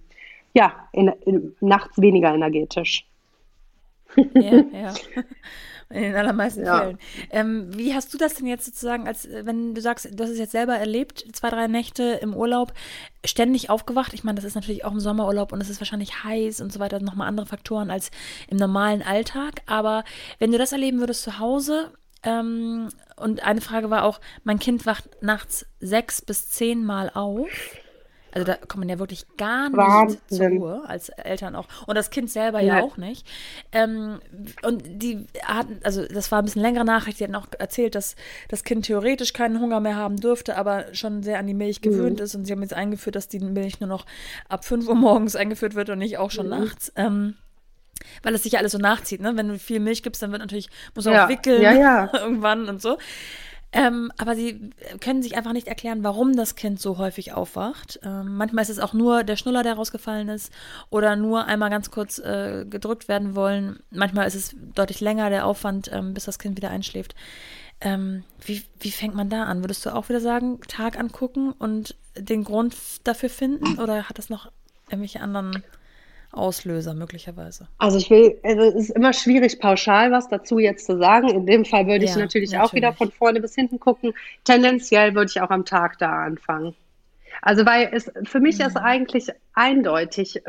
ja, 0.53 0.87
in, 0.93 1.09
in, 1.25 1.55
nachts 1.59 1.99
weniger 1.99 2.33
energetisch. 2.33 3.05
Ja, 4.15 4.63
ja. 4.73 4.93
In 5.89 6.01
den 6.01 6.15
allermeisten 6.15 6.65
ja. 6.65 6.79
Fällen. 6.79 6.99
Ähm, 7.29 7.67
wie 7.77 7.93
hast 7.93 8.11
du 8.13 8.17
das 8.17 8.33
denn 8.33 8.47
jetzt 8.47 8.65
sozusagen, 8.65 9.07
als 9.07 9.25
äh, 9.25 9.45
wenn 9.45 9.75
du 9.75 9.81
sagst, 9.81 10.09
du 10.11 10.23
hast 10.23 10.31
es 10.31 10.39
jetzt 10.39 10.51
selber 10.51 10.75
erlebt, 10.75 11.25
zwei, 11.33 11.49
drei 11.49 11.67
Nächte 11.67 12.19
im 12.21 12.33
Urlaub, 12.35 12.73
ständig 13.23 13.69
aufgewacht? 13.69 14.13
Ich 14.13 14.23
meine, 14.23 14.35
das 14.35 14.45
ist 14.45 14.55
natürlich 14.55 14.83
auch 14.83 14.91
im 14.91 14.99
Sommerurlaub 14.99 15.51
und 15.51 15.61
es 15.61 15.69
ist 15.69 15.79
wahrscheinlich 15.79 16.23
heiß 16.23 16.61
und 16.61 16.73
so 16.73 16.79
weiter, 16.79 16.99
nochmal 16.99 17.27
andere 17.27 17.45
Faktoren 17.45 17.91
als 17.91 18.09
im 18.49 18.57
normalen 18.57 19.03
Alltag. 19.03 19.61
Aber 19.67 20.03
wenn 20.39 20.51
du 20.51 20.57
das 20.57 20.71
erleben 20.71 20.99
würdest 20.99 21.21
zu 21.21 21.37
Hause, 21.37 21.91
ähm, 22.23 22.89
und 23.15 23.43
eine 23.43 23.61
Frage 23.61 23.91
war 23.91 24.03
auch, 24.03 24.19
mein 24.43 24.59
Kind 24.59 24.85
wacht 24.85 25.21
nachts 25.21 25.67
sechs 25.79 26.21
bis 26.21 26.49
zehn 26.49 26.83
Mal 26.83 27.11
auf. 27.13 27.49
Also 28.35 28.45
da 28.45 28.55
kommt 28.55 28.79
man 28.79 28.89
ja 28.89 28.99
wirklich 28.99 29.25
gar 29.37 29.69
nicht 29.69 29.77
Wahnsinn. 29.77 30.19
zur 30.27 30.47
Ruhe, 30.47 30.83
als 30.87 31.07
Eltern 31.07 31.55
auch. 31.55 31.67
Und 31.87 31.95
das 31.95 32.09
Kind 32.09 32.29
selber 32.29 32.59
ja, 32.59 32.79
ja 32.79 32.83
auch 32.83 32.97
nicht. 32.97 33.25
Ähm, 33.71 34.19
und 34.61 34.83
die 34.85 35.25
hatten, 35.41 35.79
also 35.83 36.05
das 36.05 36.33
war 36.33 36.39
ein 36.39 36.45
bisschen 36.45 36.61
längere 36.61 36.83
Nachricht, 36.83 37.21
die 37.21 37.23
hatten 37.23 37.35
auch 37.35 37.47
erzählt, 37.57 37.95
dass 37.95 38.17
das 38.49 38.65
Kind 38.65 38.87
theoretisch 38.87 39.31
keinen 39.31 39.61
Hunger 39.61 39.79
mehr 39.79 39.95
haben 39.95 40.17
dürfte, 40.17 40.57
aber 40.57 40.93
schon 40.93 41.23
sehr 41.23 41.39
an 41.39 41.47
die 41.47 41.53
Milch 41.53 41.79
gewöhnt 41.79 42.19
mhm. 42.19 42.25
ist. 42.25 42.35
Und 42.35 42.43
sie 42.43 42.51
haben 42.51 42.61
jetzt 42.61 42.73
eingeführt, 42.73 43.15
dass 43.15 43.29
die 43.29 43.39
Milch 43.39 43.79
nur 43.79 43.87
noch 43.87 44.05
ab 44.49 44.65
5 44.65 44.85
Uhr 44.89 44.95
morgens 44.95 45.37
eingeführt 45.37 45.75
wird 45.75 45.89
und 45.89 45.99
nicht 45.99 46.17
auch 46.17 46.29
schon 46.29 46.47
mhm. 46.47 46.59
nachts. 46.59 46.91
Ähm, 46.97 47.35
weil 48.23 48.35
es 48.35 48.43
sich 48.43 48.51
ja 48.51 48.59
alles 48.59 48.73
so 48.73 48.77
nachzieht, 48.77 49.21
ne? 49.21 49.37
Wenn 49.37 49.47
du 49.47 49.57
viel 49.57 49.79
Milch 49.79 50.03
gibst, 50.03 50.21
dann 50.21 50.31
wird 50.31 50.41
natürlich, 50.41 50.69
muss 50.93 51.05
ja. 51.05 51.25
auch 51.25 51.29
wickeln 51.29 51.61
ja, 51.61 51.71
ja. 51.71 52.09
irgendwann 52.21 52.67
und 52.67 52.81
so. 52.81 52.97
Ähm, 53.75 54.09
aber 54.17 54.37
sie 54.37 54.69
können 55.01 55.21
sich 55.21 55.35
einfach 55.35 55.51
nicht 55.51 55.67
erklären, 55.67 56.01
warum 56.01 56.33
das 56.33 56.55
Kind 56.55 56.79
so 56.79 56.97
häufig 56.97 57.33
aufwacht. 57.33 57.99
Ähm, 58.03 58.37
manchmal 58.37 58.61
ist 58.61 58.69
es 58.69 58.79
auch 58.79 58.93
nur 58.93 59.25
der 59.25 59.35
Schnuller, 59.35 59.63
der 59.63 59.73
rausgefallen 59.73 60.29
ist, 60.29 60.53
oder 60.89 61.17
nur 61.17 61.43
einmal 61.45 61.69
ganz 61.69 61.91
kurz 61.91 62.17
äh, 62.19 62.65
gedrückt 62.69 63.09
werden 63.09 63.35
wollen. 63.35 63.79
Manchmal 63.91 64.27
ist 64.27 64.35
es 64.35 64.55
deutlich 64.73 65.01
länger 65.01 65.29
der 65.29 65.45
Aufwand, 65.45 65.91
ähm, 65.91 66.13
bis 66.13 66.23
das 66.23 66.39
Kind 66.39 66.55
wieder 66.55 66.69
einschläft. 66.69 67.15
Ähm, 67.81 68.23
wie, 68.45 68.63
wie 68.79 68.91
fängt 68.91 69.13
man 69.13 69.29
da 69.29 69.43
an? 69.43 69.61
Würdest 69.61 69.85
du 69.85 69.93
auch 69.93 70.07
wieder 70.07 70.21
sagen, 70.21 70.61
Tag 70.69 70.97
angucken 70.97 71.51
und 71.51 71.97
den 72.17 72.45
Grund 72.45 72.77
dafür 73.03 73.29
finden? 73.29 73.77
Oder 73.77 74.07
hat 74.07 74.17
das 74.17 74.29
noch 74.29 74.49
irgendwelche 74.89 75.19
anderen 75.19 75.63
Auslöser 76.35 76.93
möglicherweise? 76.93 77.67
Also 77.77 77.97
ich 77.97 78.09
will, 78.09 78.37
also 78.43 78.61
es 78.63 78.75
ist 78.75 78.89
immer 78.91 79.13
schwierig, 79.13 79.59
pauschal 79.59 80.11
was 80.11 80.27
dazu 80.27 80.59
jetzt 80.59 80.85
zu 80.85 80.97
sagen. 80.97 81.29
In 81.29 81.45
dem 81.45 81.65
Fall 81.65 81.87
würde 81.87 82.05
ich 82.05 82.11
ja, 82.11 82.17
natürlich, 82.17 82.51
natürlich, 82.51 82.59
auch 82.59 82.73
wieder 82.73 82.93
von 82.93 83.11
vorne 83.11 83.41
bis 83.41 83.55
hinten 83.55 83.79
gucken. 83.79 84.13
Tendenziell 84.43 85.15
würde 85.15 85.31
ich 85.33 85.41
auch 85.41 85.49
am 85.49 85.65
Tag 85.65 85.97
da 85.99 86.23
anfangen. 86.23 86.75
Also 87.41 87.65
weil 87.65 87.89
es 87.91 88.11
für 88.23 88.39
mich 88.39 88.59
mhm. 88.59 88.65
ist 88.65 88.77
eigentlich 88.77 89.29
eindeutig, 89.53 90.41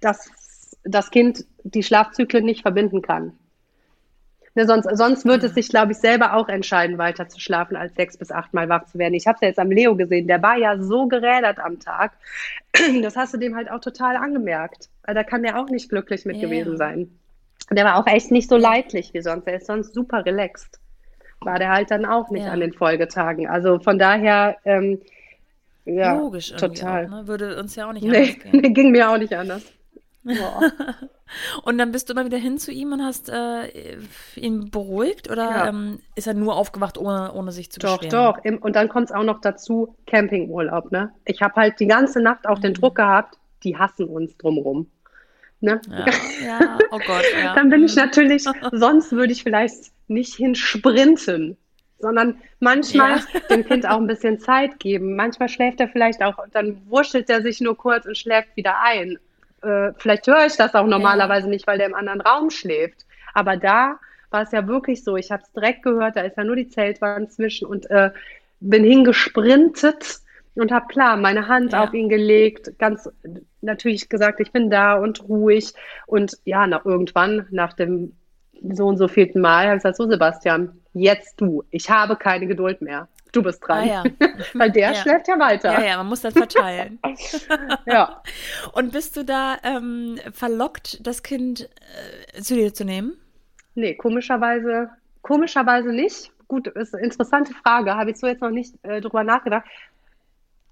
dass 0.00 0.30
das 0.84 1.10
Kind 1.10 1.44
die 1.62 1.82
Schlafzyklen 1.82 2.44
nicht 2.44 2.62
verbinden 2.62 3.02
kann. 3.02 3.32
Ne, 4.56 4.66
sonst, 4.66 4.88
sonst 4.96 5.24
wird 5.24 5.42
ja. 5.42 5.48
es 5.48 5.54
sich, 5.54 5.68
glaube 5.68 5.92
ich, 5.92 5.98
selber 5.98 6.34
auch 6.34 6.48
entscheiden, 6.48 6.96
weiter 6.96 7.28
zu 7.28 7.40
schlafen, 7.40 7.76
als 7.76 7.94
sechs 7.96 8.16
bis 8.16 8.30
acht 8.30 8.54
Mal 8.54 8.68
wach 8.68 8.84
zu 8.84 8.98
werden. 8.98 9.14
Ich 9.14 9.26
habe 9.26 9.34
es 9.34 9.40
ja 9.40 9.48
jetzt 9.48 9.58
am 9.58 9.70
Leo 9.70 9.96
gesehen, 9.96 10.28
der 10.28 10.42
war 10.42 10.56
ja 10.56 10.80
so 10.80 11.08
gerädert 11.08 11.58
am 11.58 11.80
Tag. 11.80 12.12
Das 13.02 13.16
hast 13.16 13.34
du 13.34 13.38
dem 13.38 13.56
halt 13.56 13.70
auch 13.70 13.80
total 13.80 14.16
angemerkt. 14.16 14.88
Weil 15.04 15.14
da 15.14 15.22
kann 15.22 15.42
der 15.42 15.60
auch 15.60 15.68
nicht 15.68 15.88
glücklich 15.88 16.24
mit 16.24 16.36
ja. 16.36 16.42
gewesen 16.42 16.76
sein. 16.76 17.10
Der 17.70 17.84
war 17.84 17.96
auch 17.96 18.06
echt 18.06 18.30
nicht 18.30 18.48
so 18.48 18.56
leidlich 18.56 19.14
wie 19.14 19.22
sonst. 19.22 19.46
Er 19.46 19.56
ist 19.56 19.66
sonst 19.66 19.94
super 19.94 20.24
relaxed. 20.24 20.80
War 21.40 21.58
der 21.58 21.70
halt 21.70 21.90
dann 21.90 22.04
auch 22.04 22.30
nicht 22.30 22.46
ja. 22.46 22.52
an 22.52 22.60
den 22.60 22.72
Folgetagen. 22.72 23.48
Also 23.48 23.78
von 23.78 23.98
daher, 23.98 24.56
ähm, 24.64 25.00
ja, 25.84 26.14
Logisch 26.14 26.52
total. 26.52 27.06
Auch, 27.06 27.10
ne? 27.10 27.26
Würde 27.26 27.58
uns 27.58 27.76
ja 27.76 27.88
auch 27.88 27.92
nicht 27.92 28.04
anders 28.04 28.28
nee, 28.52 28.60
gehen. 28.60 28.74
ging 28.74 28.90
mir 28.90 29.10
auch 29.10 29.18
nicht 29.18 29.34
anders. 29.34 29.62
und 31.64 31.76
dann 31.76 31.92
bist 31.92 32.08
du 32.08 32.14
immer 32.14 32.24
wieder 32.24 32.38
hin 32.38 32.56
zu 32.56 32.72
ihm 32.72 32.92
und 32.92 33.02
hast 33.02 33.28
äh, 33.28 33.98
ihn 34.36 34.70
beruhigt 34.70 35.30
oder 35.30 35.50
ja. 35.50 35.68
ähm, 35.68 35.98
ist 36.14 36.26
er 36.26 36.32
nur 36.32 36.56
aufgewacht, 36.56 36.96
ohne, 36.96 37.32
ohne 37.34 37.52
sich 37.52 37.70
zu 37.70 37.78
doch, 37.78 37.98
beschweren? 37.98 38.10
Doch, 38.10 38.42
doch. 38.42 38.62
Und 38.62 38.74
dann 38.74 38.88
kommt 38.88 39.10
es 39.10 39.14
auch 39.14 39.22
noch 39.22 39.42
dazu, 39.42 39.94
Campingurlaub. 40.06 40.90
Ne? 40.92 41.12
Ich 41.26 41.42
habe 41.42 41.54
halt 41.56 41.78
die 41.78 41.86
ganze 41.86 42.20
Nacht 42.20 42.48
auch 42.48 42.56
mhm. 42.58 42.62
den 42.62 42.74
Druck 42.74 42.94
gehabt, 42.94 43.36
die 43.64 43.76
hassen 43.76 44.06
uns 44.06 44.36
drumrum. 44.36 44.90
Ne? 45.60 45.80
Ja. 45.88 46.06
ja. 46.44 46.78
oh 46.90 46.98
Gott. 46.98 47.24
Ja. 47.40 47.54
dann 47.54 47.70
bin 47.70 47.84
ich 47.84 47.96
mhm. 47.96 48.02
natürlich, 48.02 48.44
sonst 48.72 49.12
würde 49.12 49.32
ich 49.32 49.42
vielleicht 49.42 49.92
nicht 50.08 50.34
hinsprinten, 50.34 51.56
sondern 51.98 52.38
manchmal 52.60 53.18
ja. 53.18 53.40
dem 53.50 53.64
Kind 53.64 53.88
auch 53.88 53.96
ein 53.96 54.06
bisschen 54.06 54.38
Zeit 54.38 54.78
geben. 54.78 55.16
Manchmal 55.16 55.48
schläft 55.48 55.80
er 55.80 55.88
vielleicht 55.88 56.22
auch, 56.22 56.38
dann 56.52 56.82
wurschtelt 56.86 57.30
er 57.30 57.42
sich 57.42 57.60
nur 57.60 57.76
kurz 57.76 58.04
und 58.06 58.18
schläft 58.18 58.56
wieder 58.56 58.80
ein 58.82 59.18
äh, 59.64 59.92
vielleicht 59.96 60.26
höre 60.26 60.46
ich 60.46 60.56
das 60.56 60.74
auch 60.74 60.86
normalerweise 60.86 61.46
ja. 61.46 61.50
nicht, 61.50 61.66
weil 61.66 61.78
der 61.78 61.86
im 61.86 61.94
anderen 61.94 62.20
Raum 62.20 62.50
schläft. 62.50 63.06
Aber 63.32 63.56
da 63.56 63.98
war 64.30 64.42
es 64.42 64.52
ja 64.52 64.66
wirklich 64.66 65.02
so, 65.02 65.16
ich 65.16 65.30
habe 65.30 65.42
es 65.42 65.52
direkt 65.52 65.82
gehört, 65.82 66.16
da 66.16 66.20
ist 66.20 66.36
ja 66.36 66.44
nur 66.44 66.56
die 66.56 66.68
Zeltwand 66.68 67.32
zwischen 67.32 67.66
und 67.66 67.90
äh, 67.90 68.10
bin 68.60 68.84
hingesprintet 68.84 70.20
und 70.56 70.72
habe 70.72 70.86
klar 70.86 71.16
meine 71.16 71.48
Hand 71.48 71.72
ja. 71.72 71.84
auf 71.84 71.94
ihn 71.94 72.08
gelegt, 72.08 72.78
ganz 72.78 73.08
natürlich 73.60 74.08
gesagt, 74.08 74.40
ich 74.40 74.52
bin 74.52 74.70
da 74.70 74.94
und 74.94 75.28
ruhig. 75.28 75.72
Und 76.06 76.38
ja, 76.44 76.66
nach 76.66 76.84
irgendwann, 76.84 77.46
nach 77.50 77.72
dem 77.72 78.12
so 78.72 78.86
und 78.86 78.96
so 78.96 79.08
vierten 79.08 79.40
Mal, 79.40 79.66
habe 79.66 79.76
ich 79.76 79.82
gesagt, 79.82 79.96
so 79.96 80.08
Sebastian, 80.08 80.80
jetzt 80.92 81.40
du, 81.40 81.64
ich 81.70 81.90
habe 81.90 82.16
keine 82.16 82.46
Geduld 82.46 82.80
mehr. 82.80 83.08
Du 83.32 83.42
bist 83.42 83.66
dran. 83.66 83.88
Ah, 83.88 84.04
ja. 84.04 84.04
Weil 84.54 84.70
der 84.70 84.92
ja. 84.92 84.94
schläft 84.94 85.26
ja 85.26 85.38
weiter. 85.40 85.72
Ja, 85.72 85.84
ja, 85.84 85.96
man 85.96 86.06
muss 86.06 86.20
das 86.20 86.34
verteilen. 86.34 87.00
ja. 87.86 88.22
Und 88.72 88.92
bist 88.92 89.16
du 89.16 89.24
da 89.24 89.56
ähm, 89.64 90.18
verlockt, 90.32 91.04
das 91.04 91.24
Kind 91.24 91.68
äh, 92.36 92.40
zu 92.40 92.54
dir 92.54 92.72
zu 92.72 92.84
nehmen? 92.84 93.14
Nee, 93.74 93.94
komischerweise, 93.96 94.90
komischerweise 95.22 95.88
nicht. 95.88 96.30
Gut, 96.46 96.68
ist 96.68 96.94
eine 96.94 97.02
interessante 97.02 97.52
Frage, 97.54 97.96
habe 97.96 98.12
ich 98.12 98.18
so 98.18 98.28
jetzt 98.28 98.40
noch 98.40 98.50
nicht 98.50 98.74
äh, 98.84 99.00
drüber 99.00 99.24
nachgedacht. 99.24 99.64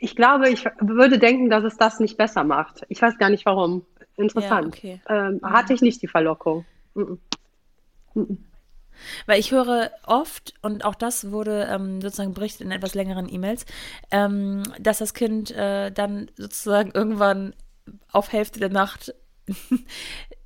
Ich 0.03 0.17
glaube, 0.17 0.49
ich 0.49 0.65
würde 0.81 1.21
denken, 1.21 1.49
dass 1.49 1.63
es 1.63 1.77
das 1.77 2.01
nicht 2.01 2.17
besser 2.17 2.43
macht. 2.43 2.85
Ich 2.89 3.01
weiß 3.01 3.19
gar 3.19 3.31
nicht 3.31 3.47
warum. 3.47 3.87
Interessant. 4.17 4.83
Ja, 4.83 4.95
okay. 4.95 5.01
ähm, 5.09 5.39
mhm. 5.41 5.53
Hatte 5.53 5.75
ich 5.75 5.81
nicht 5.81 6.03
die 6.03 6.09
Verlockung. 6.09 6.65
Mhm. 6.95 7.21
Mhm. 8.15 8.39
Weil 9.27 9.39
ich 9.39 9.53
höre 9.53 9.93
oft, 10.05 10.55
und 10.61 10.85
auch 10.85 10.97
das 10.97 11.31
wurde 11.31 11.69
ähm, 11.71 12.01
sozusagen 12.01 12.35
berichtet 12.35 12.63
in 12.63 12.73
etwas 12.73 12.95
längeren 12.95 13.33
E-Mails, 13.33 13.65
ähm, 14.11 14.65
dass 14.81 14.99
das 14.99 15.15
Kind 15.15 15.53
äh, 15.53 15.93
dann 15.93 16.33
sozusagen 16.37 16.91
irgendwann 16.91 17.55
auf 18.11 18.33
Hälfte 18.33 18.59
der 18.59 18.71
Nacht 18.71 19.15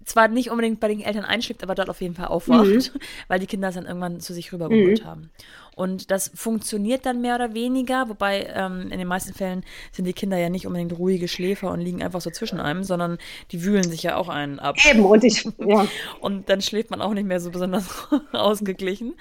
zwar 0.05 0.29
nicht 0.29 0.51
unbedingt 0.51 0.81
bei 0.81 0.89
den 0.89 1.01
Eltern 1.01 1.25
einschläft, 1.25 1.63
aber 1.63 1.75
dort 1.75 1.89
auf 1.89 2.03
jeden 2.03 2.15
Fall 2.15 2.29
aufwacht, 2.29 2.67
mhm. 2.67 3.01
weil 3.29 3.41
die 3.41 3.47
Kinder 3.47 3.69
es 3.69 3.75
dann 3.75 3.87
irgendwann 3.87 4.21
zu 4.21 4.35
sich 4.35 4.53
rübergeholt 4.53 5.03
mhm. 5.03 5.07
haben. 5.07 5.31
Und 5.77 6.11
das 6.11 6.31
funktioniert 6.35 7.05
dann 7.05 7.21
mehr 7.21 7.35
oder 7.35 7.53
weniger, 7.53 8.09
wobei 8.09 8.49
ähm, 8.55 8.91
in 8.91 8.99
den 8.99 9.07
meisten 9.07 9.35
Fällen 9.35 9.63
sind 9.93 10.07
die 10.07 10.15
Kinder 10.15 10.39
ja 10.39 10.49
nicht 10.49 10.67
unbedingt 10.67 10.99
ruhige 10.99 11.29
Schläfer 11.29 11.71
und 11.71 11.81
liegen 11.81 12.03
einfach 12.03 12.23
so 12.23 12.31
zwischen 12.31 12.59
einem, 12.61 12.83
sondern 12.83 13.19
die 13.53 13.63
wühlen 13.63 13.85
sich 13.85 14.03
ja 14.03 14.17
auch 14.17 14.31
einen 14.31 14.59
ab. 14.59 14.77
Eben, 14.91 15.05
und 15.05 15.23
ich, 15.23 15.47
ja. 15.59 15.87
und 16.21 16.49
dann 16.49 16.63
schläft 16.63 16.91
man 16.91 17.03
auch 17.03 17.13
nicht 17.13 17.27
mehr 17.27 17.41
so 17.41 17.51
besonders 17.51 18.09
ausgeglichen. 18.33 19.17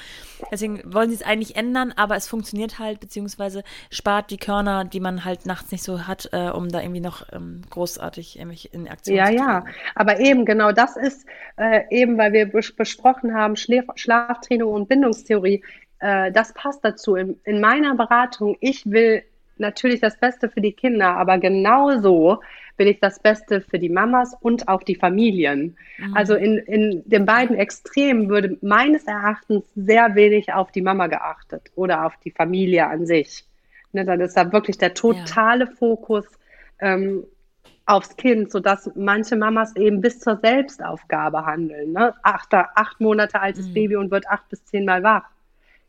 Deswegen 0.49 0.81
wollen 0.85 1.09
sie 1.09 1.15
es 1.15 1.23
eigentlich 1.23 1.57
ändern, 1.57 1.91
aber 1.93 2.15
es 2.15 2.25
funktioniert 2.25 2.79
halt, 2.79 3.01
beziehungsweise 3.01 3.65
spart 3.91 4.31
die 4.31 4.37
Körner, 4.37 4.85
die 4.85 5.01
man 5.01 5.25
halt 5.25 5.45
nachts 5.45 5.73
nicht 5.73 5.83
so 5.83 6.07
hat, 6.07 6.29
äh, 6.31 6.51
um 6.51 6.69
da 6.69 6.79
irgendwie 6.79 7.01
noch 7.01 7.27
ähm, 7.33 7.63
großartig 7.69 8.39
in 8.39 8.87
Aktion 8.87 9.17
ja, 9.17 9.25
zu 9.25 9.33
Ja, 9.33 9.37
ja, 9.37 9.65
aber 9.93 10.21
eben 10.21 10.45
genau 10.45 10.71
das 10.71 10.95
ist 10.95 11.25
äh, 11.57 11.81
eben, 11.89 12.17
weil 12.17 12.31
wir 12.31 12.45
bes 12.45 12.73
besprochen 12.73 13.33
haben, 13.33 13.57
Schlaf 13.57 13.85
Schlaftraining 13.95 14.67
und 14.67 14.87
Bindungstheorie 14.87 15.61
äh, 16.05 16.31
das 16.31 16.53
passt 16.53 16.85
dazu. 16.85 17.15
In, 17.15 17.39
in 17.45 17.59
meiner 17.59 17.95
Beratung, 17.95 18.57
ich 18.59 18.85
will 18.85 19.23
natürlich 19.57 20.01
das 20.01 20.19
Beste 20.19 20.49
für 20.49 20.61
die 20.61 20.73
Kinder, 20.73 21.17
aber 21.17 21.39
genauso 21.39 22.41
will 22.77 22.87
ich 22.87 22.99
das 22.99 23.19
Beste 23.19 23.61
für 23.61 23.79
die 23.79 23.89
Mamas 23.89 24.35
und 24.39 24.67
auch 24.67 24.83
die 24.83 24.95
Familien. 24.95 25.75
Mhm. 25.97 26.15
Also 26.15 26.35
in, 26.35 26.57
in 26.57 27.01
den 27.05 27.25
beiden 27.25 27.55
Extremen 27.55 28.29
würde 28.29 28.57
meines 28.61 29.05
Erachtens 29.05 29.63
sehr 29.75 30.13
wenig 30.13 30.53
auf 30.53 30.71
die 30.71 30.81
Mama 30.81 31.07
geachtet 31.07 31.71
oder 31.75 32.05
auf 32.05 32.13
die 32.23 32.31
Familie 32.31 32.85
an 32.85 33.07
sich. 33.07 33.43
Ne, 33.91 34.05
dann 34.05 34.21
ist 34.21 34.37
da 34.37 34.51
wirklich 34.51 34.77
der 34.77 34.93
totale 34.93 35.65
ja. 35.65 35.71
Fokus 35.71 36.25
ähm, 36.79 37.23
aufs 37.87 38.15
Kind, 38.17 38.51
sodass 38.51 38.91
manche 38.95 39.37
Mamas 39.37 39.75
eben 39.75 40.01
bis 40.01 40.19
zur 40.19 40.37
Selbstaufgabe 40.37 41.45
handeln. 41.45 41.93
Ne? 41.93 42.13
Acht, 42.21 42.53
acht 42.53 42.99
Monate 42.99 43.41
altes 43.41 43.69
mhm. 43.69 43.73
Baby 43.73 43.95
und 43.95 44.11
wird 44.11 44.27
acht 44.27 44.47
bis 44.49 44.63
zehnmal 44.65 45.01
wach. 45.01 45.23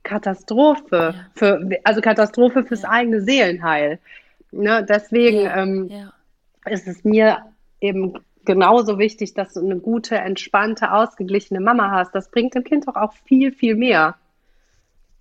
Katastrophe. 0.07 1.15
Ja. 1.15 1.27
Für, 1.35 1.69
also 1.85 2.01
Katastrophe 2.01 2.65
fürs 2.65 2.83
ja. 2.83 2.91
eigene 2.91 3.21
Seelenheil. 3.21 3.99
Ne, 4.53 4.87
deswegen 4.89 5.41
ja. 5.41 5.63
Ähm, 5.63 6.11
ist 6.65 6.87
es 6.87 7.05
mir 7.05 7.45
eben 7.81 8.15
genauso 8.45 8.99
wichtig, 8.99 9.35
dass 9.35 9.55
du 9.55 9.61
eine 9.61 9.79
gute, 9.79 10.17
entspannte, 10.17 10.93
ausgeglichene 10.93 11.61
Mama 11.61 11.91
hast. 11.91 12.15
Das 12.15 12.31
bringt 12.31 12.55
dem 12.55 12.65
Kind 12.65 12.89
doch 12.89 12.95
auch 12.95 13.13
viel, 13.25 13.53
viel 13.53 13.75
mehr. 13.75 14.17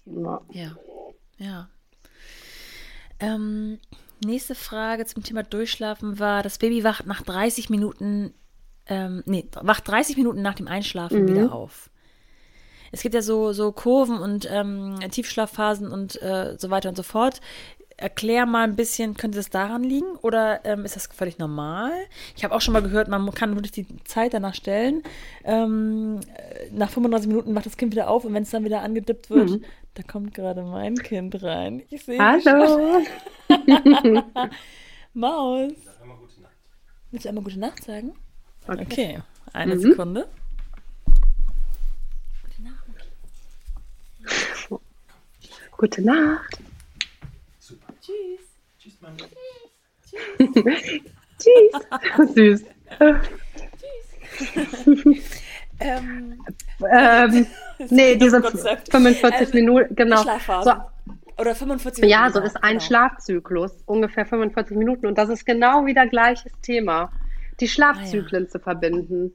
Ja. 0.06 0.71
Ja. 1.38 1.67
Ähm, 3.19 3.80
nächste 4.24 4.56
Frage 4.56 5.06
zum 5.06 5.24
Thema 5.24 5.43
Durchschlafen 5.43 6.19
war: 6.19 6.43
Das 6.43 6.60
Baby 6.60 6.84
wacht 6.84 7.08
nach 7.08 7.24
30 7.24 7.69
Minuten, 7.69 8.34
ähm, 8.86 9.24
nee, 9.26 9.45
wacht 9.62 9.88
30 9.88 10.15
Minuten 10.15 10.43
nach 10.43 10.54
dem 10.54 10.67
Einschlafen 10.67 11.24
mhm. 11.24 11.28
wieder 11.30 11.54
auf 11.54 11.89
es 12.91 13.02
gibt 13.02 13.15
ja 13.15 13.21
so, 13.21 13.54
so 13.54 13.71
Kurven 13.71 14.17
und 14.17 14.48
ähm, 14.52 15.00
Tiefschlafphasen 15.12 15.91
und 15.91 16.21
äh, 16.21 16.56
so 16.58 16.69
weiter 16.69 16.89
und 16.89 16.95
so 16.95 17.04
fort. 17.04 17.41
Erklär 17.98 18.45
mal 18.45 18.65
ein 18.65 18.76
bisschen, 18.76 19.15
könnte 19.15 19.38
das 19.38 19.50
daran 19.50 19.82
liegen 19.84 20.17
oder 20.21 20.65
ähm, 20.65 20.84
ist 20.84 20.98
das 20.98 21.08
völlig 21.08 21.38
normal? 21.38 21.91
Ich 22.36 22.43
habe 22.43 22.54
auch 22.54 22.60
schon 22.60 22.74
mal 22.74 22.82
gehört, 22.82 23.08
man 23.08 23.32
kann 23.34 23.56
wirklich 23.56 23.71
die 23.71 23.88
Zeit 24.04 24.34
danach 24.34 24.54
stellen. 24.54 25.02
Ähm, 25.45 26.19
nach 26.71 26.89
35 26.89 27.30
Minuten 27.30 27.54
macht 27.54 27.65
das 27.65 27.78
Kind 27.78 27.93
wieder 27.93 28.10
auf 28.10 28.26
und 28.26 28.34
wenn 28.34 28.43
es 28.43 28.50
dann 28.50 28.65
wieder 28.65 28.82
angedippt 28.82 29.30
wird, 29.30 29.50
mhm. 29.50 29.63
da 29.93 30.04
kommt 30.04 30.34
gerade 30.34 30.63
mein 30.63 30.95
Kind 30.95 31.41
rein. 31.41 31.84
Ich 31.89 32.04
sehe 32.04 32.19
Hallo. 32.19 33.02
Maus. 35.13 35.71
Willst 37.12 37.24
du 37.24 37.30
einmal 37.30 37.45
gute 37.45 37.60
Nacht 37.60 37.82
sagen? 37.86 38.13
Okay, 38.67 38.84
okay. 38.84 39.19
eine 39.54 39.76
mhm. 39.76 39.80
Sekunde. 39.80 40.28
Gute 45.77 46.01
Nacht. 46.01 46.57
Super. 47.59 47.93
Tschüss. 48.01 48.41
Tschüss, 48.79 49.01
Mann. 49.01 49.17
Tschüss. 51.39 52.33
Süß. 52.33 52.63
Tschüss. 54.83 55.41
ähm, 55.79 56.39
ähm, 56.89 57.47
nee, 57.89 58.15
diese 58.15 58.41
45 58.41 59.49
ähm, 59.49 59.53
Minuten, 59.53 59.95
genau. 59.95 60.23
So, 60.23 60.71
oder 61.38 61.55
45 61.55 62.01
Minuten. 62.01 62.11
Ja, 62.11 62.31
so 62.31 62.39
ist 62.39 62.55
ein 62.63 62.77
genau. 62.77 62.83
Schlafzyklus, 62.83 63.71
ungefähr 63.85 64.25
45 64.25 64.77
Minuten. 64.77 65.07
Und 65.07 65.17
das 65.17 65.29
ist 65.29 65.45
genau 65.45 65.85
wieder 65.85 66.07
gleiches 66.07 66.53
Thema, 66.61 67.11
die 67.59 67.67
Schlafzyklen 67.67 68.43
ah, 68.43 68.45
ja. 68.45 68.49
zu 68.49 68.59
verbinden 68.59 69.33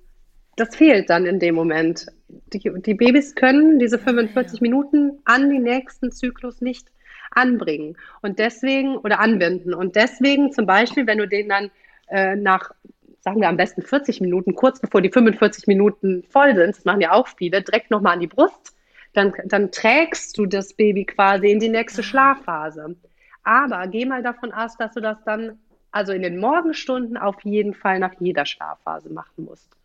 das 0.56 0.76
fehlt 0.76 1.10
dann 1.10 1.26
in 1.26 1.38
dem 1.38 1.54
Moment. 1.54 2.06
Die, 2.52 2.58
die 2.58 2.94
Babys 2.94 3.34
können 3.34 3.78
diese 3.78 3.98
45 3.98 4.54
ja. 4.54 4.62
Minuten 4.62 5.18
an 5.24 5.50
den 5.50 5.62
nächsten 5.62 6.12
Zyklus 6.12 6.60
nicht 6.60 6.88
anbringen 7.30 7.96
und 8.22 8.38
deswegen 8.38 8.96
oder 8.96 9.20
anwenden. 9.20 9.72
Und 9.72 9.96
deswegen 9.96 10.52
zum 10.52 10.66
Beispiel, 10.66 11.06
wenn 11.06 11.18
du 11.18 11.28
den 11.28 11.48
dann 11.48 11.70
äh, 12.08 12.36
nach, 12.36 12.72
sagen 13.20 13.40
wir 13.40 13.48
am 13.48 13.56
besten 13.56 13.82
40 13.82 14.20
Minuten, 14.20 14.54
kurz 14.54 14.80
bevor 14.80 15.00
die 15.00 15.10
45 15.10 15.66
Minuten 15.66 16.24
voll 16.24 16.54
sind, 16.54 16.76
das 16.76 16.84
machen 16.84 17.00
ja 17.00 17.12
auch 17.12 17.28
viele, 17.28 17.62
direkt 17.62 17.90
nochmal 17.90 18.14
an 18.14 18.20
die 18.20 18.26
Brust, 18.26 18.74
dann, 19.12 19.32
dann 19.44 19.70
trägst 19.70 20.36
du 20.38 20.46
das 20.46 20.74
Baby 20.74 21.04
quasi 21.04 21.50
in 21.50 21.60
die 21.60 21.68
nächste 21.68 22.02
Schlafphase. 22.02 22.96
Aber 23.42 23.86
geh 23.86 24.04
mal 24.04 24.22
davon 24.22 24.52
aus, 24.52 24.76
dass 24.76 24.94
du 24.94 25.00
das 25.00 25.18
dann 25.24 25.58
also 25.92 26.12
in 26.12 26.22
den 26.22 26.38
Morgenstunden 26.38 27.16
auf 27.16 27.40
jeden 27.42 27.74
Fall 27.74 27.98
nach 27.98 28.14
jeder 28.20 28.46
Schlafphase 28.46 29.10
machen 29.10 29.44
musst 29.44 29.79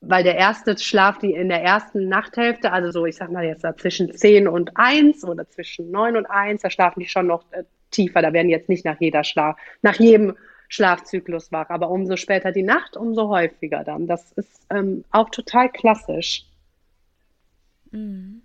weil 0.00 0.22
der 0.22 0.36
erste 0.36 0.78
Schlaf, 0.78 1.18
die 1.18 1.32
in 1.32 1.48
der 1.48 1.62
ersten 1.62 2.08
Nachthälfte, 2.08 2.72
also 2.72 2.90
so, 2.90 3.06
ich 3.06 3.16
sag 3.16 3.30
mal 3.30 3.44
jetzt 3.44 3.64
da 3.64 3.76
zwischen 3.76 4.12
10 4.12 4.46
und 4.46 4.76
1 4.76 5.24
oder 5.24 5.48
zwischen 5.48 5.90
9 5.90 6.16
und 6.16 6.26
1, 6.26 6.62
da 6.62 6.70
schlafen 6.70 7.00
die 7.00 7.08
schon 7.08 7.26
noch 7.26 7.44
äh, 7.50 7.64
tiefer, 7.90 8.22
da 8.22 8.32
werden 8.32 8.48
jetzt 8.48 8.68
nicht 8.68 8.84
nach 8.84 9.00
jeder 9.00 9.24
Schlaf, 9.24 9.56
nach 9.82 9.96
jedem 9.96 10.36
Schlafzyklus 10.68 11.50
wach, 11.50 11.70
aber 11.70 11.90
umso 11.90 12.16
später 12.16 12.52
die 12.52 12.62
Nacht, 12.62 12.96
umso 12.96 13.28
häufiger 13.28 13.84
dann. 13.84 14.06
Das 14.06 14.32
ist 14.32 14.66
ähm, 14.70 15.04
auch 15.10 15.30
total 15.30 15.70
klassisch. 15.70 16.44
Mhm. 17.90 18.42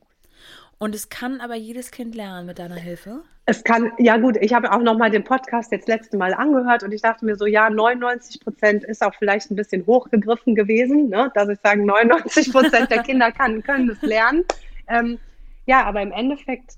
Und 0.83 0.93
es 0.93 1.07
kann 1.07 1.39
aber 1.39 1.55
jedes 1.55 1.91
Kind 1.91 2.13
lernen 2.13 2.45
mit 2.45 2.59
deiner 2.59 2.75
Hilfe? 2.75 3.23
Es 3.45 3.63
kann, 3.63 3.93
ja 3.99 4.17
gut, 4.17 4.35
ich 4.41 4.51
habe 4.51 4.69
auch 4.69 4.81
nochmal 4.81 5.11
den 5.11 5.23
Podcast 5.23 5.71
jetzt 5.71 5.87
letzte 5.87 6.17
Mal 6.17 6.33
angehört 6.33 6.83
und 6.83 6.91
ich 6.91 7.01
dachte 7.01 7.23
mir 7.23 7.37
so, 7.37 7.45
ja, 7.45 7.69
99 7.69 8.41
Prozent 8.41 8.83
ist 8.83 9.01
auch 9.01 9.15
vielleicht 9.17 9.49
ein 9.49 9.55
bisschen 9.55 9.85
hochgegriffen 9.85 10.55
gewesen, 10.55 11.07
ne? 11.07 11.31
dass 11.35 11.47
ich 11.47 11.57
sage, 11.63 11.85
99 11.85 12.51
Prozent 12.51 12.91
der 12.91 13.01
Kinder 13.01 13.31
kann, 13.31 13.63
können 13.63 13.91
es 13.91 14.01
lernen. 14.01 14.43
Ähm, 14.89 15.19
ja, 15.67 15.85
aber 15.85 16.01
im 16.01 16.11
Endeffekt, 16.11 16.73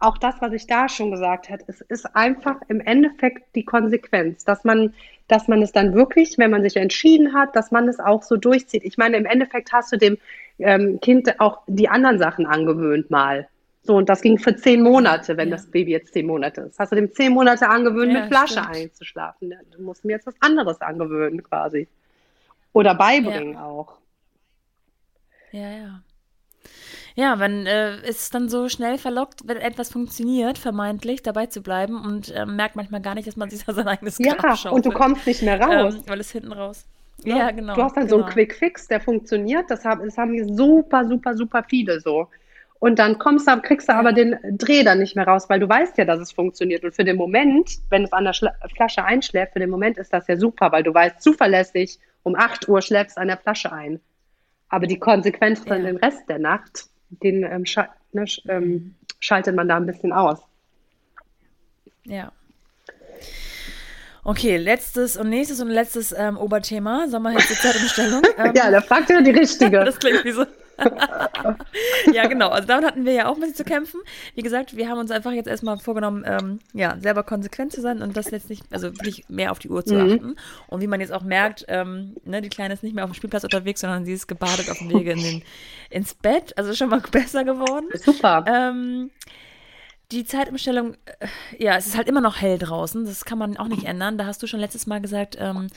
auch 0.00 0.18
das, 0.18 0.34
was 0.40 0.52
ich 0.52 0.66
da 0.66 0.88
schon 0.88 1.10
gesagt 1.10 1.50
habe, 1.50 1.62
es 1.66 1.80
ist 1.80 2.14
einfach 2.14 2.56
im 2.68 2.80
Endeffekt 2.80 3.54
die 3.54 3.64
Konsequenz, 3.64 4.44
dass 4.44 4.64
man, 4.64 4.94
dass 5.28 5.48
man 5.48 5.62
es 5.62 5.72
dann 5.72 5.94
wirklich, 5.94 6.36
wenn 6.38 6.50
man 6.50 6.62
sich 6.62 6.76
entschieden 6.76 7.32
hat, 7.32 7.56
dass 7.56 7.70
man 7.70 7.88
es 7.88 8.00
auch 8.00 8.22
so 8.22 8.36
durchzieht. 8.36 8.84
Ich 8.84 8.98
meine, 8.98 9.16
im 9.16 9.26
Endeffekt 9.26 9.72
hast 9.72 9.92
du 9.92 9.96
dem 9.96 10.18
ähm, 10.58 11.00
Kind 11.00 11.40
auch 11.40 11.62
die 11.66 11.88
anderen 11.88 12.18
Sachen 12.18 12.46
angewöhnt 12.46 13.10
mal. 13.10 13.48
So, 13.82 13.96
und 13.96 14.08
das 14.08 14.22
ging 14.22 14.38
für 14.38 14.56
zehn 14.56 14.82
Monate, 14.82 15.36
wenn 15.36 15.50
ja. 15.50 15.56
das 15.56 15.70
Baby 15.70 15.92
jetzt 15.92 16.14
zehn 16.14 16.26
Monate 16.26 16.62
ist. 16.62 16.78
Hast 16.78 16.92
du 16.92 16.96
dem 16.96 17.12
zehn 17.12 17.32
Monate 17.32 17.68
angewöhnt, 17.68 18.12
ja, 18.12 18.20
mit 18.20 18.28
Flasche 18.28 18.60
stimmt. 18.60 18.74
einzuschlafen. 18.74 19.54
Du 19.76 19.82
musst 19.82 20.04
mir 20.04 20.12
jetzt 20.12 20.26
was 20.26 20.40
anderes 20.40 20.80
angewöhnen, 20.80 21.42
quasi. 21.42 21.86
Oder 22.72 22.94
beibringen 22.94 23.54
ja. 23.54 23.64
auch. 23.64 23.98
Ja, 25.52 25.70
ja. 25.70 26.02
Ja, 27.16 27.38
wenn 27.38 27.66
äh, 27.66 27.96
es 28.02 28.30
dann 28.30 28.48
so 28.48 28.68
schnell 28.68 28.98
verlockt, 28.98 29.42
wenn 29.46 29.58
etwas 29.58 29.90
funktioniert, 29.90 30.58
vermeintlich 30.58 31.22
dabei 31.22 31.46
zu 31.46 31.62
bleiben 31.62 32.04
und 32.04 32.30
äh, 32.32 32.44
merkt 32.44 32.74
manchmal 32.74 33.00
gar 33.00 33.14
nicht, 33.14 33.28
dass 33.28 33.36
man 33.36 33.50
sich 33.50 33.64
da 33.64 33.72
sein 33.72 33.86
eigenes 33.86 34.18
Grab 34.18 34.42
Ja, 34.42 34.56
schaufelt. 34.56 34.74
und 34.74 34.86
du 34.86 34.90
kommst 34.90 35.26
nicht 35.26 35.42
mehr 35.42 35.60
raus. 35.60 35.94
Ähm, 35.94 36.02
weil 36.06 36.20
es 36.20 36.32
hinten 36.32 36.52
raus. 36.52 36.84
Ja, 37.22 37.36
ja, 37.36 37.50
genau. 37.52 37.74
Du 37.74 37.82
hast 37.82 37.96
dann 37.96 38.06
genau. 38.06 38.16
so 38.16 38.24
einen 38.24 38.34
genau. 38.34 38.34
Quick 38.34 38.54
Fix, 38.54 38.88
der 38.88 39.00
funktioniert. 39.00 39.70
Das 39.70 39.84
haben, 39.84 40.04
das 40.04 40.18
haben 40.18 40.56
super, 40.56 41.06
super, 41.06 41.36
super 41.36 41.64
viele 41.68 42.00
so. 42.00 42.28
Und 42.80 42.98
dann 42.98 43.18
kommst 43.18 43.48
du, 43.48 43.60
kriegst 43.62 43.88
du 43.88 43.94
aber 43.94 44.12
den 44.12 44.36
Dreh 44.58 44.82
dann 44.82 44.98
nicht 44.98 45.16
mehr 45.16 45.26
raus, 45.26 45.48
weil 45.48 45.60
du 45.60 45.68
weißt 45.68 45.96
ja, 45.96 46.04
dass 46.04 46.20
es 46.20 46.32
funktioniert. 46.32 46.84
Und 46.84 46.94
für 46.94 47.04
den 47.04 47.16
Moment, 47.16 47.78
wenn 47.88 48.04
es 48.04 48.12
an 48.12 48.24
der 48.24 48.34
Schla 48.34 48.52
Flasche 48.74 49.04
einschläft, 49.04 49.54
für 49.54 49.60
den 49.60 49.70
Moment 49.70 49.96
ist 49.98 50.12
das 50.12 50.26
ja 50.26 50.36
super, 50.36 50.72
weil 50.72 50.82
du 50.82 50.92
weißt 50.92 51.22
zuverlässig, 51.22 51.98
um 52.24 52.34
8 52.34 52.68
Uhr 52.68 52.82
schläfst 52.82 53.16
an 53.16 53.28
der 53.28 53.38
Flasche 53.38 53.72
ein. 53.72 54.00
Aber 54.68 54.86
die 54.86 54.98
Konsequenz 54.98 55.64
ja. 55.64 55.78
den 55.78 55.96
Rest 55.96 56.28
der 56.28 56.40
Nacht, 56.40 56.88
den 57.22 57.44
ähm, 57.44 57.64
sch 57.64 57.78
ne, 58.12 58.26
sch 58.26 58.42
ähm, 58.48 58.94
schaltet 59.20 59.54
man 59.54 59.68
da 59.68 59.76
ein 59.76 59.86
bisschen 59.86 60.12
aus. 60.12 60.40
Ja. 62.04 62.32
Okay, 64.26 64.56
letztes 64.56 65.18
und 65.18 65.28
nächstes 65.28 65.60
und 65.60 65.68
letztes 65.68 66.12
ähm, 66.12 66.38
Oberthema. 66.38 67.06
Sommerhitze-Zeitumstellung. 67.08 68.22
Ähm, 68.38 68.52
ja, 68.56 68.70
da 68.70 68.80
fragt 68.80 69.10
ihr 69.10 69.22
die 69.22 69.30
richtige. 69.30 69.78
das 69.84 69.98
klingt 69.98 70.24
wie 70.24 70.32
so. 70.32 70.44
Ja, 72.12 72.26
genau. 72.26 72.48
Also 72.48 72.68
damit 72.68 72.84
hatten 72.84 73.04
wir 73.04 73.12
ja 73.12 73.28
auch 73.28 73.34
ein 73.34 73.40
bisschen 73.40 73.56
zu 73.56 73.64
kämpfen. 73.64 74.00
Wie 74.34 74.42
gesagt, 74.42 74.76
wir 74.76 74.88
haben 74.88 74.98
uns 74.98 75.10
einfach 75.10 75.32
jetzt 75.32 75.46
erstmal 75.46 75.78
vorgenommen, 75.78 76.24
ähm, 76.26 76.58
ja, 76.72 76.96
selber 77.00 77.22
konsequent 77.22 77.72
zu 77.72 77.80
sein 77.80 78.02
und 78.02 78.16
das 78.16 78.30
jetzt 78.30 78.50
nicht, 78.50 78.64
also 78.70 78.92
wirklich 78.92 79.24
mehr 79.28 79.52
auf 79.52 79.58
die 79.58 79.68
Uhr 79.68 79.84
zu 79.84 79.94
mhm. 79.94 80.12
achten. 80.12 80.36
Und 80.68 80.80
wie 80.80 80.86
man 80.86 81.00
jetzt 81.00 81.12
auch 81.12 81.22
merkt, 81.22 81.64
ähm, 81.68 82.16
ne, 82.24 82.42
die 82.42 82.48
Kleine 82.48 82.74
ist 82.74 82.82
nicht 82.82 82.94
mehr 82.94 83.04
auf 83.04 83.10
dem 83.10 83.14
Spielplatz 83.14 83.44
unterwegs, 83.44 83.80
sondern 83.80 84.04
sie 84.04 84.12
ist 84.12 84.26
gebadet 84.26 84.70
auf 84.70 84.78
dem 84.78 84.90
Wege 84.90 85.12
in 85.12 85.22
den, 85.22 85.42
ins 85.90 86.14
Bett. 86.14 86.56
Also 86.56 86.74
schon 86.74 86.88
mal 86.88 87.00
besser 87.10 87.44
geworden. 87.44 87.86
Super. 87.94 88.44
Ähm, 88.46 89.10
die 90.12 90.24
Zeitumstellung, 90.24 90.94
äh, 91.06 91.26
ja, 91.58 91.76
es 91.76 91.86
ist 91.86 91.96
halt 91.96 92.08
immer 92.08 92.20
noch 92.20 92.40
hell 92.40 92.58
draußen. 92.58 93.04
Das 93.04 93.24
kann 93.24 93.38
man 93.38 93.56
auch 93.56 93.68
nicht 93.68 93.84
ändern. 93.84 94.18
Da 94.18 94.26
hast 94.26 94.42
du 94.42 94.46
schon 94.46 94.60
letztes 94.60 94.86
Mal 94.86 95.00
gesagt, 95.00 95.36
ähm, 95.38 95.68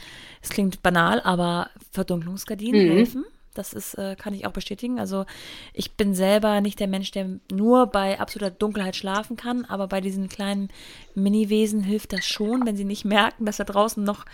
es 0.42 0.50
klingt 0.50 0.84
banal, 0.84 1.22
aber 1.22 1.70
Verdunklungsgardinen 1.92 2.86
mhm. 2.86 2.92
helfen. 2.92 3.26
Das 3.58 3.74
ist, 3.74 3.96
äh, 3.96 4.16
kann 4.16 4.34
ich 4.34 4.46
auch 4.46 4.52
bestätigen. 4.52 5.00
Also 5.00 5.26
ich 5.74 5.94
bin 5.94 6.14
selber 6.14 6.62
nicht 6.62 6.80
der 6.80 6.88
Mensch, 6.88 7.12
der 7.12 7.40
nur 7.52 7.88
bei 7.88 8.20
absoluter 8.20 8.52
Dunkelheit 8.52 8.96
schlafen 8.96 9.38
kann, 9.38 9.66
aber 9.66 9.88
bei 9.88 10.02
diesen 10.02 10.30
kleinen 10.30 10.70
Mini-Wesen 11.16 11.82
hilft 11.82 12.14
das 12.14 12.26
schon, 12.26 12.66
wenn 12.66 12.78
sie 12.78 12.86
nicht 12.86 13.06
merken, 13.06 13.46
dass 13.46 13.58
da 13.58 13.64
draußen 13.64 14.04
noch 14.04 14.26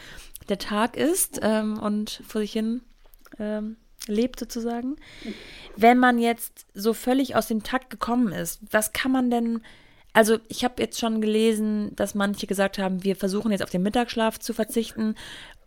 der 0.49 0.57
Tag 0.57 0.97
ist 0.97 1.39
ähm, 1.41 1.79
und 1.79 2.21
vor 2.27 2.41
sich 2.41 2.53
hin 2.53 2.81
ähm, 3.39 3.77
lebt 4.07 4.39
sozusagen. 4.39 4.97
Wenn 5.77 5.97
man 5.97 6.19
jetzt 6.19 6.65
so 6.73 6.93
völlig 6.93 7.35
aus 7.35 7.47
dem 7.47 7.63
Takt 7.63 7.89
gekommen 7.89 8.33
ist, 8.33 8.59
was 8.71 8.91
kann 8.93 9.11
man 9.11 9.29
denn 9.29 9.61
also 10.13 10.37
ich 10.47 10.63
habe 10.63 10.75
jetzt 10.81 10.99
schon 10.99 11.21
gelesen, 11.21 11.95
dass 11.95 12.13
manche 12.13 12.45
gesagt 12.45 12.77
haben, 12.77 13.03
wir 13.03 13.15
versuchen 13.15 13.51
jetzt 13.51 13.63
auf 13.63 13.71
den 13.71 13.81
Mittagsschlaf 13.81 14.39
zu 14.39 14.53
verzichten, 14.53 15.15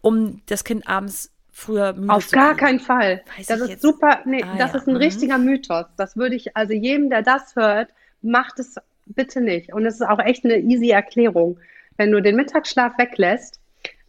um 0.03 0.41
das 0.47 0.63
Kind 0.63 0.87
abends 0.87 1.33
früher 1.57 1.95
müde 1.95 2.13
Auf 2.13 2.31
gar 2.31 2.49
kriegen. 2.49 2.59
keinen 2.59 2.81
Fall. 2.81 3.23
Weiß 3.37 3.47
das 3.47 3.61
ist 3.63 3.69
jetzt? 3.71 3.83
super, 3.83 4.21
nee, 4.27 4.43
ah, 4.43 4.57
das 4.59 4.73
ja. 4.73 4.79
ist 4.79 4.89
ein 4.89 4.95
mhm. 4.95 5.01
richtiger 5.01 5.39
Mythos. 5.39 5.87
Das 5.97 6.17
würde 6.17 6.37
ich, 6.37 6.55
also 6.55 6.75
jedem, 6.75 7.09
der 7.09 7.23
das 7.23 7.57
hört, 7.57 7.89
macht 8.21 8.59
es 8.59 8.77
bitte 9.07 9.41
nicht. 9.41 9.73
Und 9.73 9.87
es 9.87 9.95
ist 9.95 10.07
auch 10.07 10.19
echt 10.19 10.45
eine 10.45 10.59
easy 10.59 10.91
Erklärung. 10.91 11.59
Wenn 11.97 12.13
du 12.13 12.21
den 12.21 12.37
Mittagsschlaf 12.37 12.99
weglässt, 12.99 13.59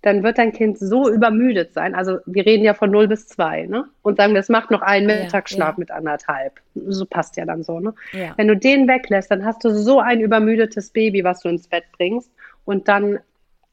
dann 0.02 0.24
wird 0.24 0.38
dein 0.38 0.52
Kind 0.52 0.78
so 0.78 1.10
übermüdet 1.10 1.74
sein. 1.74 1.96
Also 1.96 2.20
wir 2.26 2.46
reden 2.46 2.66
ja 2.66 2.74
von 2.74 2.92
0 2.92 3.08
bis 3.08 3.28
2, 3.28 3.68
ne? 3.68 3.86
Und 4.02 4.18
sagen, 4.18 4.36
das 4.36 4.50
macht 4.50 4.70
noch 4.70 4.82
einen 4.82 5.08
Mittagsschlaf 5.08 5.70
ja, 5.70 5.74
ja. 5.74 5.80
mit 5.80 5.92
anderthalb. 5.92 6.60
So 6.76 7.06
passt 7.06 7.38
ja 7.38 7.46
dann 7.46 7.64
so, 7.64 7.80
ne? 7.80 7.94
Ja. 8.12 8.34
Wenn 8.36 8.50
du 8.50 8.58
den 8.58 8.88
weglässt, 8.90 9.32
dann 9.32 9.46
hast 9.46 9.64
du 9.64 9.74
so 9.74 10.00
ein 10.00 10.20
übermüdetes 10.20 10.90
Baby, 10.90 11.24
was 11.24 11.42
du 11.42 11.50
ins 11.50 11.68
Bett 11.68 11.86
bringst. 11.98 12.30
Und 12.66 12.90
dann 12.90 13.20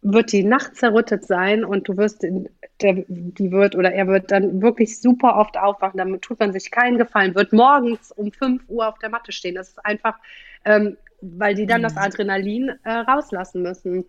wird 0.04 0.32
die 0.32 0.44
Nacht 0.44 0.76
zerrüttet 0.76 1.26
sein 1.26 1.64
und 1.64 1.88
du 1.88 1.96
wirst, 1.96 2.22
der, 2.22 3.04
die 3.08 3.50
wird 3.50 3.74
oder 3.74 3.90
er 3.92 4.06
wird 4.06 4.30
dann 4.30 4.60
wirklich 4.60 5.00
super 5.00 5.36
oft 5.36 5.56
aufwachen. 5.56 5.96
Damit 5.96 6.20
tut 6.22 6.38
man 6.38 6.52
sich 6.52 6.70
keinen 6.70 6.98
Gefallen, 6.98 7.34
wird 7.34 7.54
morgens 7.54 8.12
um 8.12 8.30
5 8.30 8.62
Uhr 8.68 8.86
auf 8.86 8.98
der 8.98 9.08
Matte 9.08 9.32
stehen. 9.32 9.54
Das 9.54 9.70
ist 9.70 9.84
einfach, 9.84 10.18
ähm, 10.66 10.98
weil 11.22 11.54
die 11.54 11.66
dann 11.66 11.80
mhm. 11.80 11.84
das 11.84 11.96
Adrenalin 11.96 12.78
äh, 12.84 12.90
rauslassen 12.90 13.62
müssen. 13.62 14.04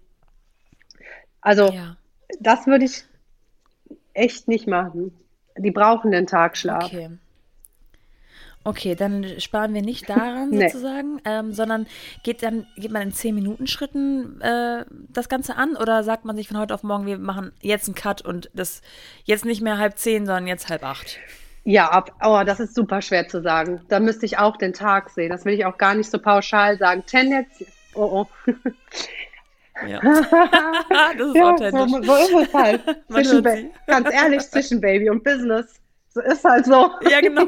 Also, 1.40 1.72
ja. 1.72 1.96
das 2.42 2.68
würde 2.68 2.86
ich 2.86 3.06
echt 4.14 4.50
nicht 4.50 4.68
machen. 4.68 5.14
Die 5.58 5.72
brauchen 5.72 6.12
den 6.12 6.28
Tagschlaf. 6.28 6.86
Okay. 6.86 7.10
Okay, 8.68 8.96
dann 8.96 9.40
sparen 9.40 9.76
wir 9.76 9.84
nicht 9.84 10.10
daran 10.10 10.50
nee. 10.52 10.68
sozusagen, 10.68 11.22
ähm, 11.24 11.54
sondern 11.54 11.86
geht 12.24 12.42
dann 12.42 12.66
geht 12.76 12.92
man 12.92 13.04
in 13.04 13.12
zehn 13.12 13.36
Minuten 13.36 13.68
Schritten 13.68 14.42
äh, 14.42 14.86
das 15.10 15.30
Ganze 15.30 15.56
an 15.56 15.76
oder 15.76 16.04
sagt 16.04 16.26
man 16.26 16.36
sich 16.36 16.48
von 16.48 16.58
heute 16.58 16.74
auf 16.74 16.82
morgen, 16.82 17.06
wir 17.06 17.20
machen 17.20 17.52
jetzt 17.62 17.88
einen 17.88 17.94
Cut 17.94 18.24
und 18.24 18.50
das 18.56 18.82
jetzt 19.24 19.46
nicht 19.46 19.62
mehr 19.62 19.78
halb 19.78 20.00
zehn, 20.00 20.26
sondern 20.26 20.48
jetzt 20.48 20.68
halb 20.68 20.84
acht? 20.84 21.20
Ja, 21.64 21.90
ab, 21.92 22.12
oh, 22.24 22.42
das 22.44 22.60
ist 22.60 22.74
super 22.74 23.04
schwer 23.04 23.28
zu 23.28 23.44
sagen. 23.44 23.82
Da 23.88 24.00
müsste 24.00 24.26
ich 24.26 24.40
auch 24.40 24.58
den 24.58 24.74
Tag 24.74 25.12
sehen. 25.12 25.30
Das 25.30 25.46
will 25.46 25.54
ich 25.54 25.66
auch 25.66 25.78
gar 25.78 25.94
nicht 25.94 26.10
so 26.10 26.18
pauschal 26.18 26.78
sagen. 26.80 27.04
Tendenz, 27.06 27.64
oh 27.94 28.26
oh. 28.26 28.52
Ja. 29.86 30.00
das 31.18 31.28
ist 31.28 31.36
ja, 31.36 31.52
authentisch. 31.52 31.92
So, 31.92 32.02
so 32.02 32.16
ist 32.16 32.48
es 32.48 32.54
halt. 32.54 32.82
zwischen, 33.10 33.72
ganz 33.88 34.14
ehrlich, 34.14 34.42
zwischen 34.44 34.80
Baby 34.80 35.10
und 35.10 35.24
Business 35.24 35.82
ist 36.22 36.44
halt 36.44 36.66
so. 36.66 36.92
Ja, 37.10 37.22
genau. 37.22 37.48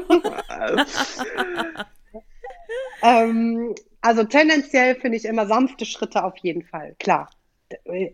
ähm, 3.02 3.74
also 4.00 4.24
tendenziell 4.24 4.94
finde 4.96 5.16
ich 5.16 5.24
immer 5.24 5.46
sanfte 5.46 5.84
Schritte 5.84 6.24
auf 6.24 6.36
jeden 6.38 6.62
Fall. 6.62 6.94
Klar. 6.98 7.30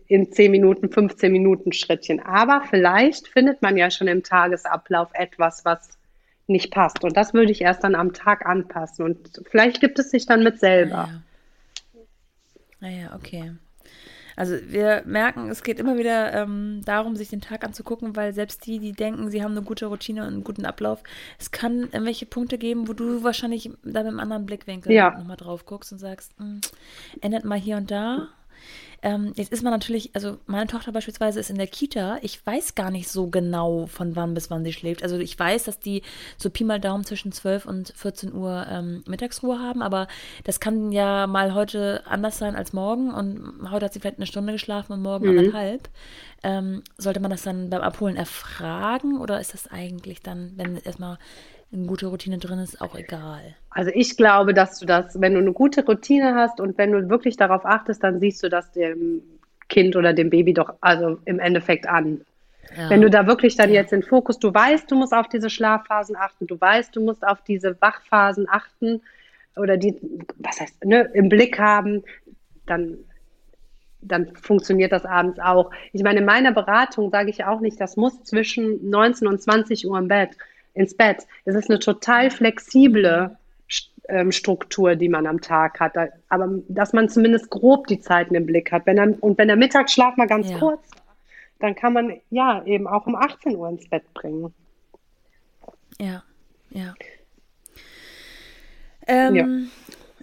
In 0.07 0.31
10 0.31 0.51
Minuten, 0.51 0.91
15 0.91 1.31
Minuten 1.31 1.71
Schrittchen. 1.71 2.19
Aber 2.19 2.63
vielleicht 2.69 3.27
findet 3.29 3.61
man 3.61 3.77
ja 3.77 3.89
schon 3.89 4.07
im 4.07 4.23
Tagesablauf 4.23 5.09
etwas, 5.13 5.63
was 5.63 5.97
nicht 6.47 6.71
passt. 6.71 7.03
Und 7.03 7.15
das 7.15 7.33
würde 7.33 7.51
ich 7.51 7.61
erst 7.61 7.83
dann 7.83 7.95
am 7.95 8.13
Tag 8.13 8.45
anpassen. 8.45 9.05
Und 9.05 9.41
vielleicht 9.49 9.79
gibt 9.79 9.97
es 9.99 10.11
sich 10.11 10.25
dann 10.25 10.43
mit 10.43 10.59
selber. 10.59 11.09
Naja, 12.79 12.97
ja. 12.97 13.07
ah, 13.07 13.09
ja, 13.11 13.15
okay. 13.15 13.51
Also 14.35 14.55
wir 14.67 15.03
merken, 15.05 15.49
es 15.49 15.63
geht 15.63 15.79
immer 15.79 15.97
wieder 15.97 16.33
ähm, 16.33 16.81
darum, 16.85 17.15
sich 17.15 17.29
den 17.29 17.41
Tag 17.41 17.63
anzugucken, 17.63 18.15
weil 18.15 18.33
selbst 18.33 18.65
die, 18.65 18.79
die 18.79 18.91
denken, 18.91 19.29
sie 19.29 19.43
haben 19.43 19.51
eine 19.51 19.61
gute 19.61 19.85
Routine 19.85 20.21
und 20.21 20.27
einen 20.27 20.43
guten 20.43 20.65
Ablauf, 20.65 21.03
es 21.39 21.51
kann 21.51 21.81
irgendwelche 21.83 22.25
Punkte 22.25 22.57
geben, 22.57 22.87
wo 22.87 22.93
du 22.93 23.23
wahrscheinlich 23.23 23.69
da 23.83 23.99
mit 24.03 24.07
einem 24.07 24.19
anderen 24.19 24.45
Blickwinkel 24.45 24.91
ja. 24.91 25.17
nochmal 25.17 25.37
drauf 25.37 25.65
guckst 25.65 25.91
und 25.91 25.99
sagst, 25.99 26.33
hm, 26.37 26.61
ändert 27.21 27.45
mal 27.45 27.59
hier 27.59 27.77
und 27.77 27.91
da 27.91 28.29
ähm, 29.05 29.33
jetzt 29.35 29.53
ist 29.53 29.61
man 29.61 29.71
natürlich, 29.71 30.09
also 30.15 30.39
meine 30.47 30.65
Tochter 30.65 30.91
beispielsweise 30.91 31.39
ist 31.39 31.51
in 31.51 31.59
der 31.59 31.67
Kita. 31.67 32.17
Ich 32.23 32.43
weiß 32.43 32.73
gar 32.73 32.89
nicht 32.89 33.07
so 33.07 33.27
genau, 33.27 33.85
von 33.85 34.15
wann 34.15 34.33
bis 34.33 34.49
wann 34.49 34.65
sie 34.65 34.73
schläft. 34.73 35.03
Also 35.03 35.19
ich 35.19 35.37
weiß, 35.37 35.65
dass 35.65 35.79
die 35.79 36.01
so 36.37 36.49
Pi 36.49 36.63
mal 36.63 36.79
Daumen 36.79 37.03
zwischen 37.03 37.31
12 37.31 37.67
und 37.67 37.93
14 37.95 38.33
Uhr 38.33 38.65
ähm, 38.67 39.03
Mittagsruhe 39.05 39.59
haben, 39.59 39.83
aber 39.83 40.07
das 40.43 40.59
kann 40.59 40.91
ja 40.91 41.27
mal 41.27 41.53
heute 41.53 42.01
anders 42.07 42.39
sein 42.39 42.55
als 42.55 42.73
morgen 42.73 43.13
und 43.13 43.69
heute 43.69 43.85
hat 43.85 43.93
sie 43.93 43.99
vielleicht 43.99 44.17
eine 44.17 44.25
Stunde 44.25 44.53
geschlafen 44.53 44.93
und 44.93 45.03
morgen 45.03 45.31
mhm. 45.31 45.37
anderthalb. 45.37 45.87
Ähm, 46.41 46.81
sollte 46.97 47.19
man 47.19 47.29
das 47.29 47.43
dann 47.43 47.69
beim 47.69 47.81
Abholen 47.81 48.15
erfragen 48.15 49.19
oder 49.19 49.39
ist 49.39 49.53
das 49.53 49.67
eigentlich 49.67 50.21
dann, 50.21 50.53
wenn 50.55 50.77
erstmal 50.77 51.19
eine 51.73 51.87
gute 51.87 52.07
Routine 52.07 52.37
drin 52.37 52.59
ist, 52.59 52.79
auch 52.81 52.95
egal. 52.95 53.55
Also 53.69 53.91
ich 53.93 54.17
glaube, 54.17 54.53
dass 54.53 54.79
du 54.79 54.85
das, 54.85 55.19
wenn 55.19 55.33
du 55.33 55.39
eine 55.39 55.51
gute 55.51 55.85
Routine 55.85 56.35
hast 56.35 56.59
und 56.59 56.77
wenn 56.77 56.91
du 56.91 57.09
wirklich 57.09 57.37
darauf 57.37 57.65
achtest, 57.65 58.03
dann 58.03 58.19
siehst 58.19 58.41
du 58.43 58.49
das 58.49 58.71
dem 58.71 59.21
Kind 59.67 59.95
oder 59.95 60.13
dem 60.13 60.29
Baby 60.29 60.53
doch 60.53 60.75
also 60.81 61.17
im 61.25 61.39
Endeffekt 61.39 61.87
an. 61.87 62.21
Ja. 62.77 62.89
Wenn 62.89 63.01
du 63.01 63.09
da 63.09 63.27
wirklich 63.27 63.55
dann 63.55 63.71
jetzt 63.71 63.91
den 63.91 64.03
Fokus, 64.03 64.39
du 64.39 64.53
weißt, 64.53 64.89
du 64.89 64.95
musst 64.95 65.13
auf 65.13 65.27
diese 65.27 65.49
Schlafphasen 65.49 66.15
achten, 66.15 66.47
du 66.47 66.59
weißt, 66.59 66.95
du 66.95 67.01
musst 67.01 67.25
auf 67.25 67.41
diese 67.41 67.79
Wachphasen 67.81 68.47
achten 68.49 69.01
oder 69.55 69.77
die, 69.77 69.95
was 70.37 70.59
heißt, 70.59 70.85
ne, 70.85 71.09
im 71.13 71.29
Blick 71.29 71.59
haben, 71.59 72.03
dann 72.65 72.97
dann 74.07 74.35
funktioniert 74.35 74.91
das 74.91 75.05
abends 75.05 75.39
auch. 75.39 75.71
Ich 75.91 76.03
meine, 76.03 76.19
in 76.19 76.25
meiner 76.25 76.51
Beratung 76.51 77.09
sage 77.09 77.29
ich 77.29 77.43
auch 77.43 77.59
nicht, 77.59 77.79
das 77.81 77.97
muss 77.97 78.23
zwischen 78.23 78.89
19 78.89 79.27
und 79.27 79.41
20 79.41 79.87
Uhr 79.87 79.97
im 79.97 80.07
Bett 80.07 80.37
ins 80.75 80.95
Bett. 80.95 81.25
Es 81.45 81.55
ist 81.55 81.69
eine 81.69 81.79
total 81.79 82.29
flexible 82.29 83.35
ähm, 84.07 84.31
Struktur, 84.31 84.95
die 84.95 85.09
man 85.09 85.25
am 85.25 85.41
Tag 85.41 85.79
hat. 85.79 85.93
Aber 86.29 86.49
dass 86.67 86.93
man 86.93 87.09
zumindest 87.09 87.49
grob 87.49 87.87
die 87.87 87.99
Zeiten 87.99 88.35
im 88.35 88.45
Blick 88.45 88.71
hat. 88.71 88.85
Wenn 88.85 88.97
er, 88.97 89.23
und 89.23 89.37
wenn 89.37 89.47
der 89.47 89.57
Mittagsschlaf 89.57 90.15
mal 90.17 90.27
ganz 90.27 90.51
ja. 90.51 90.59
kurz 90.59 90.81
dann 91.59 91.75
kann 91.75 91.93
man 91.93 92.19
ja 92.29 92.63
eben 92.65 92.87
auch 92.87 93.07
um 93.07 93.15
18 93.15 93.55
Uhr 93.55 93.69
ins 93.69 93.89
Bett 93.89 94.13
bringen. 94.13 94.53
Ja, 95.99 96.23
ja. 96.69 96.93
Ähm, 99.07 99.35
ja. 99.35 99.47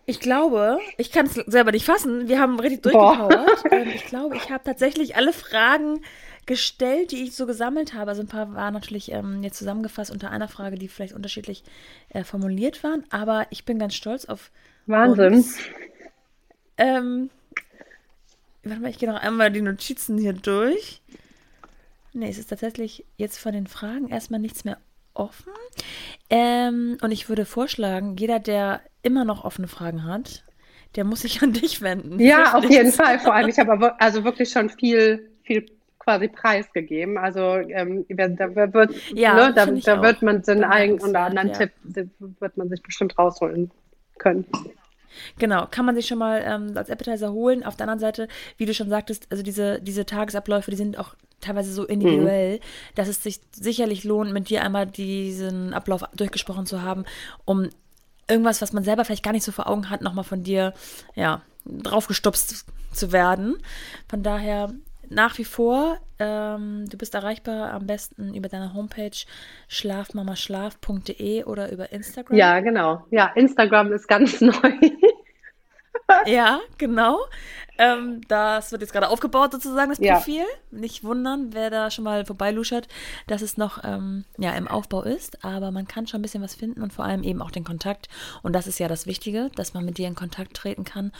Ich 0.05 0.21
glaube, 0.21 0.79
ich 0.99 1.13
kann 1.13 1.27
es 1.27 1.35
selber 1.35 1.73
nicht 1.73 1.87
fassen. 1.87 2.29
Wir 2.29 2.41
haben 2.41 2.59
richtig 2.59 2.83
durchgepowert. 2.83 3.65
Ähm, 3.71 3.89
ich 3.95 4.05
glaube, 4.05 4.37
ich 4.37 4.51
habe 4.51 4.65
tatsächlich 4.65 5.17
alle 5.17 5.33
Fragen 5.33 6.03
gestellt, 6.47 7.13
die 7.13 7.23
ich 7.23 7.37
so 7.37 7.47
gesammelt 7.47 7.95
habe. 7.95 8.11
Also 8.11 8.23
ein 8.23 8.29
paar 8.29 8.55
waren 8.55 8.75
natürlich 8.75 9.13
ähm, 9.13 9.43
jetzt 9.43 9.59
zusammengefasst 9.59 10.11
unter 10.11 10.31
einer 10.31 10.49
Frage, 10.49 10.77
die 10.77 10.89
vielleicht 10.89 11.15
unterschiedlich 11.15 11.63
äh, 12.11 12.25
formuliert 12.25 12.83
waren. 12.83 13.05
Aber 13.11 13.47
ich 13.51 13.65
bin 13.65 13.79
ganz 13.79 13.95
stolz 13.95 14.25
auf 14.25 14.51
Wahnsinn. 14.87 15.35
Uns. 15.35 15.59
Ähm, 16.77 17.31
warte 18.65 18.81
mal, 18.81 18.91
ich 18.91 18.99
gehe 18.99 19.11
noch 19.11 19.21
einmal 19.21 19.51
die 19.51 19.63
Notizen 19.63 20.19
hier 20.19 20.33
durch. 20.33 21.01
Nee, 22.13 22.29
es 22.29 22.39
ist 22.39 22.51
tatsächlich 22.51 23.05
jetzt 23.17 23.39
von 23.39 23.53
den 23.53 23.67
Fragen 23.67 24.09
erstmal 24.09 24.41
nichts 24.41 24.65
mehr 24.65 24.79
offen. 25.15 25.53
Ähm, 26.29 26.99
und 27.01 27.11
ich 27.13 27.29
würde 27.29 27.45
vorschlagen, 27.45 28.17
jeder, 28.17 28.39
der 28.39 28.81
immer 29.03 29.25
noch 29.25 29.45
offene 29.45 29.69
Fragen 29.69 30.05
hat, 30.05 30.45
der 30.97 31.05
muss 31.05 31.23
sich 31.23 31.43
an 31.43 31.53
dich 31.53 31.81
wenden. 31.81 32.19
Ja, 32.19 32.55
auf 32.59 32.69
jeden 32.69 32.93
Fall. 32.93 33.19
Vor 33.19 33.35
allem, 33.35 33.49
ich 33.49 33.59
habe 33.59 34.01
also 34.01 34.25
wirklich 34.25 34.51
schon 34.51 34.71
viel, 34.71 35.31
viel 35.43 35.67
quasi 36.03 36.29
preisgegeben. 36.29 37.17
Also 37.17 37.41
ähm, 37.41 38.05
da 38.09 38.73
wird, 38.73 38.95
ja, 39.15 39.35
ne, 39.35 39.53
da, 39.55 39.67
da 39.67 40.03
wird 40.03 40.23
man 40.23 40.43
den 40.43 40.65
einen 40.65 41.01
oder 41.01 41.21
anderen 41.21 41.49
ja. 41.49 41.55
Tipp 41.55 41.73
wird 41.85 42.57
man 42.57 42.69
sich 42.69 42.83
bestimmt 42.83 43.19
rausholen 43.19 43.71
können. 44.19 44.47
Genau, 45.39 45.67
kann 45.71 45.85
man 45.85 45.95
sich 45.95 46.07
schon 46.07 46.19
mal 46.19 46.43
ähm, 46.45 46.77
als 46.77 46.91
Appetizer 46.91 47.33
holen. 47.33 47.65
Auf 47.65 47.77
der 47.77 47.85
anderen 47.85 48.01
Seite, 48.01 48.29
wie 48.57 48.65
du 48.65 48.75
schon 48.75 48.89
sagtest, 48.89 49.27
also 49.31 49.43
diese, 49.43 49.81
diese 49.81 50.07
Tagesabläufe, 50.07 50.71
die 50.71 50.77
sind 50.77 50.99
auch 50.99 51.15
teilweise 51.41 51.73
so 51.73 51.85
individuell, 51.85 52.57
mhm. 52.57 52.61
dass 52.95 53.09
es 53.09 53.23
sich 53.23 53.41
sicherlich 53.53 54.05
lohnt, 54.05 54.33
mit 54.33 54.49
dir 54.49 54.63
einmal 54.63 54.87
diesen 54.87 55.75
Ablauf 55.75 56.03
durchgesprochen 56.15 56.67
zu 56.67 56.83
haben, 56.83 57.05
um 57.45 57.69
irgendwas, 58.29 58.63
was 58.63 58.73
man 58.73 58.85
selber 58.85 59.05
vielleicht 59.05 59.25
gar 59.25 59.33
nicht 59.33 59.45
so 59.45 59.53
vor 59.53 59.69
Augen 59.69 59.91
hat, 59.91 60.01
nochmal 60.01 60.25
von 60.25 60.43
dir, 60.43 60.73
ja, 61.15 61.43
draufgestupst 61.67 62.65
zu 62.93 63.13
werden. 63.13 63.57
Von 64.09 64.23
daher 64.23 64.73
nach 65.15 65.39
wie 65.39 65.45
vor, 65.45 65.99
ähm, 66.19 66.89
du 66.89 66.97
bist 66.97 67.15
erreichbar 67.15 67.73
am 67.73 67.87
besten 67.87 68.35
über 68.35 68.49
deine 68.49 68.75
Homepage 68.75 69.17
schlafmamaschlaf.de 69.69 71.45
oder 71.45 71.71
über 71.73 71.93
Instagram. 71.93 72.37
Ja, 72.37 72.61
genau. 72.61 73.05
Ja, 73.11 73.33
Instagram 73.35 73.93
ist 73.93 74.09
ganz 74.09 74.41
neu. 74.41 74.73
ja, 76.27 76.61
genau. 76.79 77.19
Ähm, 77.79 78.21
das 78.29 78.71
wird 78.71 78.83
jetzt 78.83 78.93
gerade 78.93 79.09
aufgebaut, 79.09 79.53
sozusagen, 79.53 79.91
das 79.91 79.99
Profil. 79.99 80.41
Ja. 80.41 80.79
Nicht 80.79 81.05
wundern, 81.05 81.49
wer 81.53 81.71
da 81.71 81.91
schon 81.91 82.05
mal 82.05 82.25
vorbeiluschert, 82.25 82.87
dass 83.27 83.43
es 83.43 83.57
noch 83.57 83.83
ähm, 83.83 84.25
ja, 84.39 84.53
im 84.53 84.69
Aufbau 84.69 85.03
ist. 85.03 85.45
Aber 85.45 85.71
man 85.71 85.89
kann 85.89 86.07
schon 86.07 86.21
ein 86.21 86.23
bisschen 86.23 86.43
was 86.43 86.55
finden 86.55 86.83
und 86.83 86.93
vor 86.93 87.05
allem 87.05 87.23
eben 87.23 87.43
auch 87.43 87.51
den 87.51 87.65
Kontakt. 87.65 88.09
Und 88.43 88.53
das 88.53 88.67
ist 88.67 88.79
ja 88.79 88.89
das 88.89 89.07
Wichtige, 89.07 89.51
dass 89.57 89.75
man 89.75 89.85
mit 89.85 89.99
dir 89.99 90.07
in 90.07 90.15
Kontakt 90.15 90.55
treten 90.55 90.85
kann. 90.85 91.13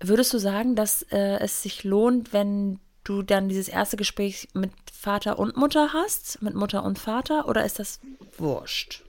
Würdest 0.00 0.32
du 0.34 0.38
sagen, 0.38 0.74
dass 0.74 1.02
äh, 1.10 1.38
es 1.38 1.62
sich 1.62 1.84
lohnt, 1.84 2.32
wenn 2.32 2.80
du 3.04 3.22
dann 3.22 3.48
dieses 3.48 3.68
erste 3.68 3.96
Gespräch 3.96 4.48
mit 4.54 4.70
Vater 4.92 5.38
und 5.38 5.56
Mutter 5.56 5.92
hast, 5.92 6.42
mit 6.42 6.54
Mutter 6.54 6.82
und 6.84 6.98
Vater, 6.98 7.48
oder 7.48 7.64
ist 7.64 7.78
das 7.78 8.00
wurscht? 8.38 9.04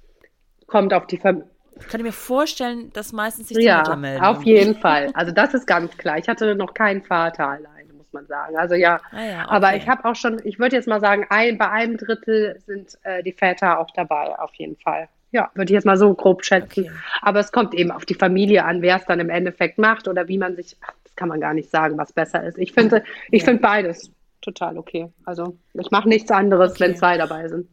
Kommt 0.67 0.93
auf 0.93 1.07
die 1.07 1.17
Familie. 1.17 1.49
Ich 1.79 1.87
kann 1.87 2.01
mir 2.01 2.13
vorstellen, 2.13 2.91
dass 2.93 3.11
meistens 3.11 3.49
sich 3.49 3.57
die 3.57 3.63
ja, 3.63 3.79
Mutter 3.79 3.97
melden. 3.97 4.23
auf 4.23 4.43
jeden 4.43 4.75
Fall. 4.75 5.09
Also 5.13 5.31
das 5.31 5.53
ist 5.53 5.67
ganz 5.67 5.95
klar. 5.97 6.17
Ich 6.17 6.27
hatte 6.27 6.55
noch 6.55 6.73
keinen 6.73 7.03
Vater 7.03 7.49
alleine, 7.49 7.93
muss 7.93 8.11
man 8.13 8.25
sagen. 8.27 8.57
Also 8.57 8.75
ja, 8.75 8.99
ah 9.11 9.21
ja 9.21 9.43
okay. 9.43 9.47
aber 9.49 9.75
ich 9.75 9.87
habe 9.87 10.05
auch 10.05 10.15
schon, 10.15 10.39
ich 10.45 10.57
würde 10.57 10.77
jetzt 10.77 10.87
mal 10.87 11.01
sagen, 11.01 11.25
ein, 11.29 11.57
bei 11.57 11.69
einem 11.69 11.97
Drittel 11.97 12.61
sind 12.65 12.97
äh, 13.03 13.23
die 13.23 13.33
Väter 13.33 13.79
auch 13.79 13.91
dabei, 13.91 14.39
auf 14.39 14.53
jeden 14.55 14.77
Fall. 14.77 15.09
Ja, 15.31 15.51
würde 15.53 15.71
ich 15.71 15.75
jetzt 15.75 15.85
mal 15.85 15.97
so 15.97 16.13
grob 16.13 16.45
schätzen. 16.45 16.85
Okay. 16.85 16.91
Aber 17.21 17.41
es 17.41 17.51
kommt 17.51 17.73
eben 17.73 17.91
auf 17.91 18.05
die 18.05 18.13
Familie 18.13 18.63
an, 18.63 18.81
wer 18.81 18.95
es 18.95 19.05
dann 19.05 19.19
im 19.19 19.29
Endeffekt 19.29 19.77
macht 19.77 20.07
oder 20.07 20.29
wie 20.29 20.37
man 20.37 20.55
sich, 20.55 20.77
das 21.15 21.19
kann 21.19 21.29
man 21.29 21.39
gar 21.39 21.53
nicht 21.53 21.71
sagen, 21.71 21.97
was 21.97 22.11
besser 22.11 22.43
ist. 22.43 22.57
Ich 22.57 22.73
finde, 22.73 23.03
ich 23.31 23.41
ja. 23.41 23.45
finde 23.45 23.61
beides 23.61 24.11
total 24.41 24.77
okay. 24.77 25.11
Also 25.23 25.57
ich 25.73 25.91
mache 25.91 26.09
nichts 26.09 26.29
anderes, 26.29 26.71
okay. 26.71 26.81
wenn 26.81 26.95
zwei 26.95 27.17
dabei 27.17 27.47
sind. 27.47 27.67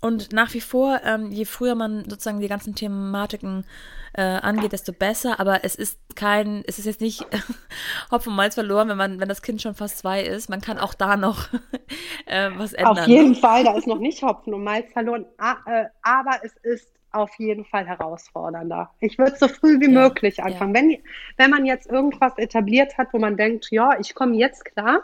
Und 0.00 0.32
nach 0.32 0.54
wie 0.54 0.62
vor, 0.62 1.00
ähm, 1.04 1.30
je 1.30 1.44
früher 1.44 1.74
man 1.74 2.08
sozusagen 2.08 2.40
die 2.40 2.48
ganzen 2.48 2.74
Thematiken 2.74 3.66
äh, 4.14 4.22
angeht, 4.22 4.72
desto 4.72 4.94
besser. 4.94 5.38
Aber 5.40 5.62
es 5.62 5.74
ist 5.74 5.98
kein, 6.16 6.64
es 6.66 6.78
ist 6.78 6.86
jetzt 6.86 7.02
nicht 7.02 7.26
Hopf 8.10 8.26
und 8.26 8.34
Malz 8.34 8.54
verloren, 8.54 8.88
wenn 8.88 8.96
man, 8.96 9.20
wenn 9.20 9.28
das 9.28 9.42
Kind 9.42 9.60
schon 9.60 9.74
fast 9.74 9.98
zwei 9.98 10.22
ist. 10.22 10.48
Man 10.48 10.62
kann 10.62 10.78
auch 10.78 10.94
da 10.94 11.18
noch 11.18 11.48
äh, 12.26 12.50
was 12.56 12.72
ändern. 12.72 12.98
Auf 12.98 13.06
jeden 13.08 13.34
Fall, 13.34 13.64
da 13.64 13.76
ist 13.76 13.86
noch 13.86 13.98
nicht 13.98 14.22
Hopfen 14.22 14.54
und 14.54 14.64
Malz 14.64 14.90
verloren. 14.92 15.26
Äh, 15.38 15.84
aber 16.02 16.40
es 16.44 16.56
ist 16.62 16.99
auf 17.12 17.34
jeden 17.38 17.64
Fall 17.64 17.86
herausfordernder. 17.86 18.90
Ich 19.00 19.18
würde 19.18 19.36
so 19.36 19.48
früh 19.48 19.80
wie 19.80 19.92
ja, 19.92 20.00
möglich 20.02 20.42
anfangen. 20.42 20.74
Ja. 20.74 20.80
Wenn, 20.80 20.98
wenn 21.36 21.50
man 21.50 21.66
jetzt 21.66 21.90
irgendwas 21.90 22.36
etabliert 22.38 22.98
hat, 22.98 23.08
wo 23.12 23.18
man 23.18 23.36
denkt, 23.36 23.70
ja, 23.70 23.98
ich 23.98 24.14
komme 24.14 24.36
jetzt 24.36 24.64
klar, 24.64 25.02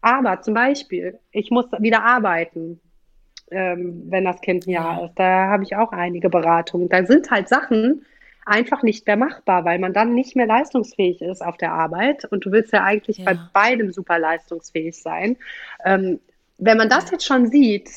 aber 0.00 0.40
zum 0.40 0.54
Beispiel, 0.54 1.18
ich 1.30 1.50
muss 1.50 1.66
wieder 1.78 2.02
arbeiten 2.04 2.80
ähm, 3.52 4.04
wenn 4.08 4.24
das 4.24 4.40
Kind 4.40 4.66
ein 4.66 4.70
Jahr 4.70 5.04
ist. 5.04 5.14
Da 5.16 5.48
habe 5.48 5.62
ich 5.62 5.76
auch 5.76 5.92
einige 5.92 6.30
Beratungen. 6.30 6.88
Da 6.88 7.04
sind 7.04 7.30
halt 7.30 7.48
Sachen 7.48 8.04
einfach 8.44 8.82
nicht 8.82 9.06
mehr 9.06 9.16
machbar, 9.16 9.64
weil 9.64 9.78
man 9.78 9.92
dann 9.92 10.14
nicht 10.14 10.34
mehr 10.34 10.46
leistungsfähig 10.46 11.22
ist 11.22 11.44
auf 11.44 11.56
der 11.58 11.72
Arbeit. 11.72 12.24
Und 12.24 12.44
du 12.44 12.50
willst 12.50 12.72
ja 12.72 12.82
eigentlich 12.82 13.18
ja. 13.18 13.24
bei 13.24 13.38
beidem 13.52 13.92
super 13.92 14.18
leistungsfähig 14.18 15.00
sein. 15.00 15.36
Ähm, 15.84 16.18
wenn 16.58 16.78
man 16.78 16.88
das 16.88 17.10
jetzt 17.10 17.26
schon 17.26 17.46
sieht, 17.46 17.90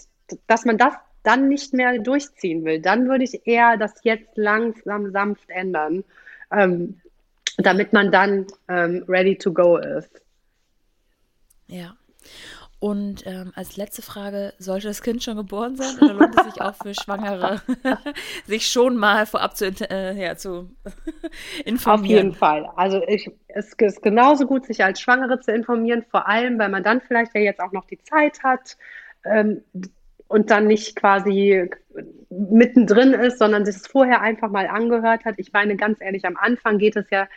dass 0.47 0.65
man 0.65 0.77
das 0.77 0.93
dann 1.25 1.47
nicht 1.47 1.73
mehr 1.73 1.99
durchziehen 1.99 2.63
will, 2.65 2.81
dann 2.81 3.07
würde 3.07 3.23
ich 3.23 3.45
eher 3.45 3.77
das 3.77 3.93
jetzt 4.03 4.37
langsam 4.37 5.11
sanft 5.11 5.49
ändern, 5.49 6.03
ähm, 6.51 7.01
damit 7.57 7.93
man 7.93 8.11
dann 8.11 8.47
ähm, 8.67 9.03
ready 9.07 9.37
to 9.37 9.51
go 9.51 9.77
ist. 9.77 10.21
Ja. 11.67 11.95
Und 12.79 13.25
ähm, 13.25 13.51
als 13.55 13.77
letzte 13.77 14.01
Frage, 14.01 14.53
sollte 14.59 14.87
das 14.87 15.01
Kind 15.01 15.23
schon 15.23 15.37
geboren 15.37 15.75
sein 15.75 15.95
oder 15.99 16.13
lohnt 16.13 16.37
es 16.37 16.53
sich 16.53 16.61
auch 16.61 16.75
für 16.75 16.93
Schwangere, 16.93 17.61
sich 18.45 18.67
schon 18.67 18.97
mal 18.97 19.25
vorab 19.25 19.55
zu, 19.55 19.67
äh, 19.89 20.21
ja, 20.21 20.35
zu 20.35 20.69
informieren? 21.65 22.03
Auf 22.03 22.23
jeden 22.23 22.33
Fall. 22.33 22.69
Also 22.75 23.01
ich, 23.07 23.31
es 23.47 23.73
ist 23.73 24.03
genauso 24.03 24.45
gut, 24.45 24.65
sich 24.65 24.83
als 24.83 24.99
Schwangere 24.99 25.39
zu 25.39 25.51
informieren, 25.51 26.03
vor 26.11 26.27
allem, 26.27 26.59
weil 26.59 26.69
man 26.69 26.83
dann 26.83 27.01
vielleicht 27.01 27.33
ja 27.33 27.41
jetzt 27.41 27.59
auch 27.59 27.71
noch 27.71 27.85
die 27.85 28.01
Zeit 28.03 28.43
hat 28.43 28.77
ähm, 29.25 29.63
und 30.27 30.49
dann 30.49 30.67
nicht 30.67 30.95
quasi 30.95 31.69
mittendrin 32.29 33.13
ist, 33.13 33.39
sondern 33.39 33.65
sich 33.65 33.75
es 33.75 33.87
vorher 33.87 34.21
einfach 34.21 34.49
mal 34.49 34.67
angehört 34.67 35.25
hat. 35.25 35.35
Ich 35.37 35.53
meine, 35.53 35.75
ganz 35.75 36.01
ehrlich, 36.01 36.25
am 36.25 36.37
Anfang 36.37 36.77
geht 36.77 36.95
es 36.95 37.09
ja 37.09 37.27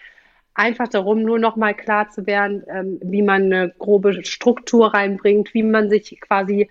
einfach 0.55 0.89
darum, 0.89 1.23
nur 1.23 1.39
noch 1.39 1.57
mal 1.57 1.75
klar 1.75 2.09
zu 2.11 2.27
werden, 2.27 2.65
ähm, 2.69 2.99
wie 3.03 3.23
man 3.23 3.45
eine 3.45 3.73
grobe 3.79 4.25
Struktur 4.25 4.93
reinbringt, 4.93 5.55
wie 5.55 5.63
man 5.63 5.89
sich 5.89 6.21
quasi, 6.21 6.69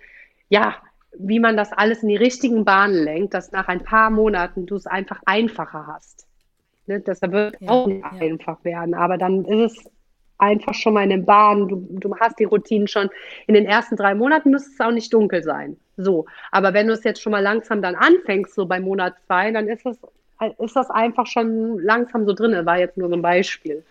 ja, 0.48 0.76
wie 1.18 1.40
man 1.40 1.56
das 1.56 1.72
alles 1.72 2.02
in 2.02 2.10
die 2.10 2.16
richtigen 2.16 2.64
Bahnen 2.64 3.02
lenkt, 3.02 3.32
dass 3.34 3.50
nach 3.50 3.68
ein 3.68 3.82
paar 3.82 4.10
Monaten 4.10 4.66
du 4.66 4.76
es 4.76 4.86
einfach 4.86 5.20
einfacher 5.24 5.86
hast. 5.86 6.26
Ne? 6.86 7.00
Das 7.00 7.22
wird 7.22 7.60
ja, 7.60 7.70
auch 7.70 7.86
nicht 7.86 8.02
ja. 8.02 8.20
einfach 8.20 8.62
werden, 8.64 8.94
aber 8.94 9.16
dann 9.16 9.44
ist 9.46 9.72
es 9.72 9.90
einfach 10.36 10.74
schon 10.74 10.94
mal 10.94 11.04
in 11.04 11.10
den 11.10 11.24
Bahnen, 11.24 11.68
du, 11.68 11.86
du 11.90 12.16
hast 12.18 12.38
die 12.38 12.44
Routinen 12.44 12.88
schon. 12.88 13.08
In 13.46 13.54
den 13.54 13.66
ersten 13.66 13.96
drei 13.96 14.14
Monaten 14.14 14.50
müsste 14.50 14.70
es 14.70 14.80
auch 14.80 14.92
nicht 14.92 15.12
dunkel 15.12 15.42
sein. 15.42 15.76
So. 15.98 16.26
Aber 16.50 16.72
wenn 16.72 16.86
du 16.86 16.94
es 16.94 17.04
jetzt 17.04 17.20
schon 17.20 17.32
mal 17.32 17.42
langsam 17.42 17.82
dann 17.82 17.94
anfängst, 17.94 18.54
so 18.54 18.66
bei 18.66 18.80
Monat 18.80 19.14
zwei, 19.26 19.50
dann 19.50 19.68
ist 19.68 19.84
es 19.84 19.98
ist 20.58 20.76
das 20.76 20.88
einfach 20.88 21.26
schon 21.26 21.80
langsam 21.80 22.24
so 22.24 22.32
drin. 22.32 22.64
War 22.64 22.78
jetzt 22.78 22.96
nur 22.96 23.08
so 23.08 23.14
ein 23.16 23.22
Beispiel. 23.22 23.84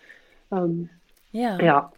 Ähm, 0.50 0.88
ja. 1.32 1.60
ja. 1.60 1.92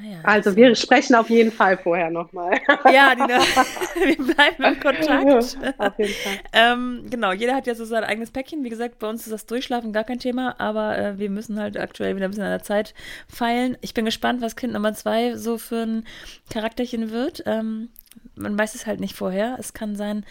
Ah 0.00 0.06
ja, 0.06 0.18
also 0.22 0.56
wir 0.56 0.74
sprechen 0.74 1.14
auf 1.14 1.28
jeden 1.28 1.52
Fall 1.52 1.76
vorher 1.76 2.10
nochmal. 2.10 2.58
Ja, 2.90 3.14
Dina, 3.14 3.38
wir 3.94 4.16
bleiben 4.16 4.64
im 4.64 4.80
Kontakt. 4.80 5.58
Auf 5.78 5.98
jeden 5.98 6.14
Fall. 6.14 6.38
Ähm, 6.52 7.06
genau, 7.10 7.32
jeder 7.32 7.54
hat 7.54 7.66
ja 7.66 7.74
so 7.74 7.84
sein 7.84 8.04
eigenes 8.04 8.30
Päckchen. 8.30 8.64
Wie 8.64 8.70
gesagt, 8.70 8.98
bei 8.98 9.08
uns 9.08 9.22
ist 9.22 9.32
das 9.32 9.46
Durchschlafen 9.46 9.92
gar 9.92 10.04
kein 10.04 10.18
Thema, 10.18 10.58
aber 10.58 10.96
äh, 10.96 11.18
wir 11.18 11.28
müssen 11.28 11.60
halt 11.60 11.78
aktuell 11.78 12.16
wieder 12.16 12.26
ein 12.26 12.30
bisschen 12.30 12.44
an 12.44 12.50
der 12.50 12.62
Zeit 12.62 12.94
feilen. 13.28 13.76
Ich 13.82 13.92
bin 13.94 14.04
gespannt, 14.04 14.40
was 14.40 14.56
Kind 14.56 14.72
Nummer 14.72 14.94
zwei 14.94 15.36
so 15.36 15.58
für 15.58 15.82
ein 15.82 16.06
Charakterchen 16.50 17.10
wird. 17.10 17.42
Ähm, 17.46 17.90
man 18.34 18.58
weiß 18.58 18.74
es 18.74 18.86
halt 18.86 19.00
nicht 19.00 19.14
vorher. 19.14 19.56
Es 19.58 19.74
kann 19.74 19.96
sein, 19.96 20.24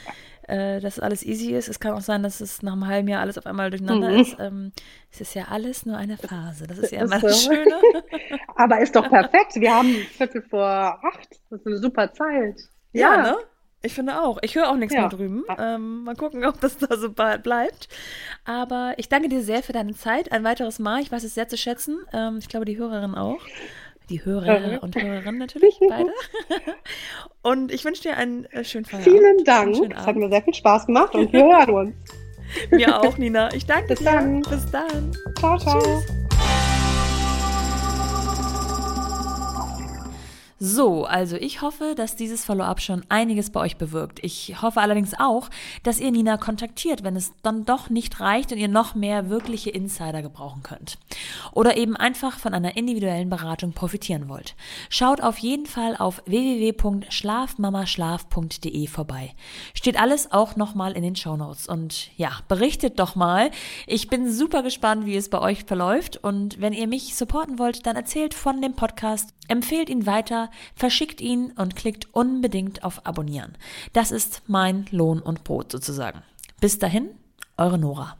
äh, 0.50 0.80
dass 0.80 1.00
alles 1.00 1.24
easy 1.26 1.54
ist. 1.54 1.70
Es 1.70 1.80
kann 1.80 1.94
auch 1.94 2.02
sein, 2.02 2.24
dass 2.24 2.42
es 2.42 2.62
nach 2.62 2.74
einem 2.74 2.88
halben 2.88 3.08
Jahr 3.08 3.22
alles 3.22 3.38
auf 3.38 3.46
einmal 3.46 3.70
durcheinander 3.70 4.10
mhm. 4.10 4.20
ist. 4.20 4.38
Ähm, 4.40 4.72
es 5.12 5.22
ist 5.22 5.36
ja 5.36 5.46
alles 5.50 5.86
nur 5.86 5.98
eine 5.98 6.18
Phase. 6.18 6.68
Das 6.68 6.78
ist 6.78 6.92
ja 6.92 7.04
immer 7.04 7.20
das 7.20 7.44
Schöne. 7.44 7.80
Aber 8.56 8.80
ist 8.80 8.96
doch 8.96 9.08
perfekt. 9.10 9.56
Wir 9.56 9.74
haben 9.74 9.94
Viertel 10.18 10.42
vor 10.42 10.64
acht. 10.64 11.30
Das 11.50 11.60
ist 11.60 11.68
eine 11.68 11.78
super 11.78 12.12
Zeit. 12.12 12.60
Ja, 12.94 13.16
ja 13.16 13.22
ne? 13.22 13.38
Ich 13.82 13.94
finde 13.94 14.22
auch. 14.22 14.40
Ich 14.42 14.56
höre 14.56 14.70
auch 14.70 14.76
nichts 14.76 14.94
ja. 14.94 15.02
mehr 15.02 15.10
drüben. 15.10 15.44
Ähm, 15.58 16.04
mal 16.04 16.16
gucken, 16.16 16.44
ob 16.46 16.60
das 16.60 16.78
da 16.78 16.98
so 16.98 17.12
bleibt. 17.12 17.88
Aber 18.44 18.94
ich 18.98 19.08
danke 19.08 19.30
dir 19.30 19.42
sehr 19.42 19.64
für 19.64 19.72
deine 19.72 19.94
Zeit. 19.94 20.32
Ein 20.32 20.44
weiteres 20.44 20.80
Mal. 20.80 21.02
Ich 21.02 21.12
weiß 21.12 21.24
es 21.24 21.34
sehr 21.34 21.48
zu 21.48 21.58
schätzen. 21.58 22.00
Ähm, 22.12 22.38
ich 22.40 22.50
glaube, 22.50 22.66
die 22.66 22.78
Hörerin 22.78 23.16
auch. 23.16 23.40
Die 24.10 24.26
Hörer 24.26 24.82
und 24.82 24.96
Hörerinnen 24.96 25.38
natürlich, 25.38 25.80
beide. 25.90 26.12
Und 27.42 27.72
ich 27.72 27.86
wünsche 27.86 28.04
dir 28.04 28.18
einen 28.18 28.46
äh, 28.46 28.64
schönen 28.64 28.86
Feierabend. 28.86 29.18
Vielen 29.18 29.44
Dank. 29.44 29.76
Es 29.98 30.06
hat 30.06 30.16
mir 30.16 30.30
sehr 30.30 30.42
viel 30.42 30.54
Spaß 30.54 30.88
gemacht 30.88 31.14
und 31.16 31.32
wir 31.32 31.44
hören 31.58 31.70
uns. 31.70 31.96
mir 32.72 33.00
auch, 33.00 33.18
Nina. 33.18 33.54
Ich 33.54 33.66
danke 33.66 33.90
Bis 33.90 34.00
dir. 34.00 34.06
Dann. 34.06 34.42
Bis 34.42 34.70
dann. 34.72 35.12
Ciao, 35.38 35.58
ciao. 35.58 35.80
Tschüss. 35.80 36.29
So, 40.62 41.06
also 41.06 41.38
ich 41.38 41.62
hoffe, 41.62 41.94
dass 41.96 42.18
dieses 42.18 42.44
Follow-up 42.44 42.82
schon 42.82 43.06
einiges 43.08 43.50
bei 43.50 43.62
euch 43.62 43.78
bewirkt. 43.78 44.20
Ich 44.22 44.62
hoffe 44.62 44.82
allerdings 44.82 45.14
auch, 45.18 45.50
dass 45.84 46.02
ihr 46.02 46.12
Nina 46.12 46.36
kontaktiert, 46.36 47.06
wenn 47.06 47.16
es 47.16 47.32
dann 47.44 47.64
doch 47.64 47.90
nicht 47.90 48.20
reicht 48.20 48.52
und 48.52 48.58
ihr 48.58 48.68
noch 48.68 48.94
mehr 48.94 49.30
wirkliche 49.30 49.70
Insider 49.70 50.22
gebrauchen 50.22 50.62
könnt. 50.62 50.98
Oder 51.54 51.78
eben 51.78 51.96
einfach 51.96 52.40
von 52.40 52.54
einer 52.54 52.76
individuellen 52.76 53.30
Beratung 53.30 53.72
profitieren 53.72 54.28
wollt. 54.28 54.58
Schaut 54.90 55.22
auf 55.22 55.38
jeden 55.38 55.66
Fall 55.66 55.96
auf 55.96 56.22
www.schlafmamaschlaf.de 56.26 58.88
vorbei. 58.88 59.34
Steht 59.74 59.98
alles 59.98 60.34
auch 60.34 60.58
nochmal 60.58 60.92
in 60.92 61.04
den 61.04 61.16
Show 61.16 61.38
Notes. 61.38 61.68
Und 61.68 62.10
ja, 62.18 62.32
berichtet 62.50 63.00
doch 63.00 63.16
mal. 63.16 63.50
Ich 63.88 64.10
bin 64.10 64.30
super 64.30 64.62
gespannt, 64.62 65.06
wie 65.06 65.16
es 65.16 65.30
bei 65.30 65.40
euch 65.40 65.64
verläuft. 65.64 66.18
Und 66.18 66.60
wenn 66.60 66.74
ihr 66.74 66.88
mich 66.88 67.16
supporten 67.16 67.60
wollt, 67.60 67.86
dann 67.86 67.96
erzählt 67.96 68.34
von 68.34 68.62
dem 68.62 68.74
Podcast 68.74 69.34
Empfehlt 69.50 69.90
ihn 69.90 70.06
weiter, 70.06 70.50
verschickt 70.76 71.20
ihn 71.20 71.52
und 71.58 71.76
klickt 71.76 72.14
unbedingt 72.14 72.84
auf 72.84 73.06
Abonnieren. 73.06 73.58
Das 73.94 74.12
ist 74.12 74.44
mein 74.48 74.86
Lohn 74.92 75.20
und 75.20 75.44
Brot 75.44 75.72
sozusagen. 75.72 76.22
Bis 76.62 76.78
dahin, 76.80 77.10
eure 77.58 77.80
Nora. 77.80 78.16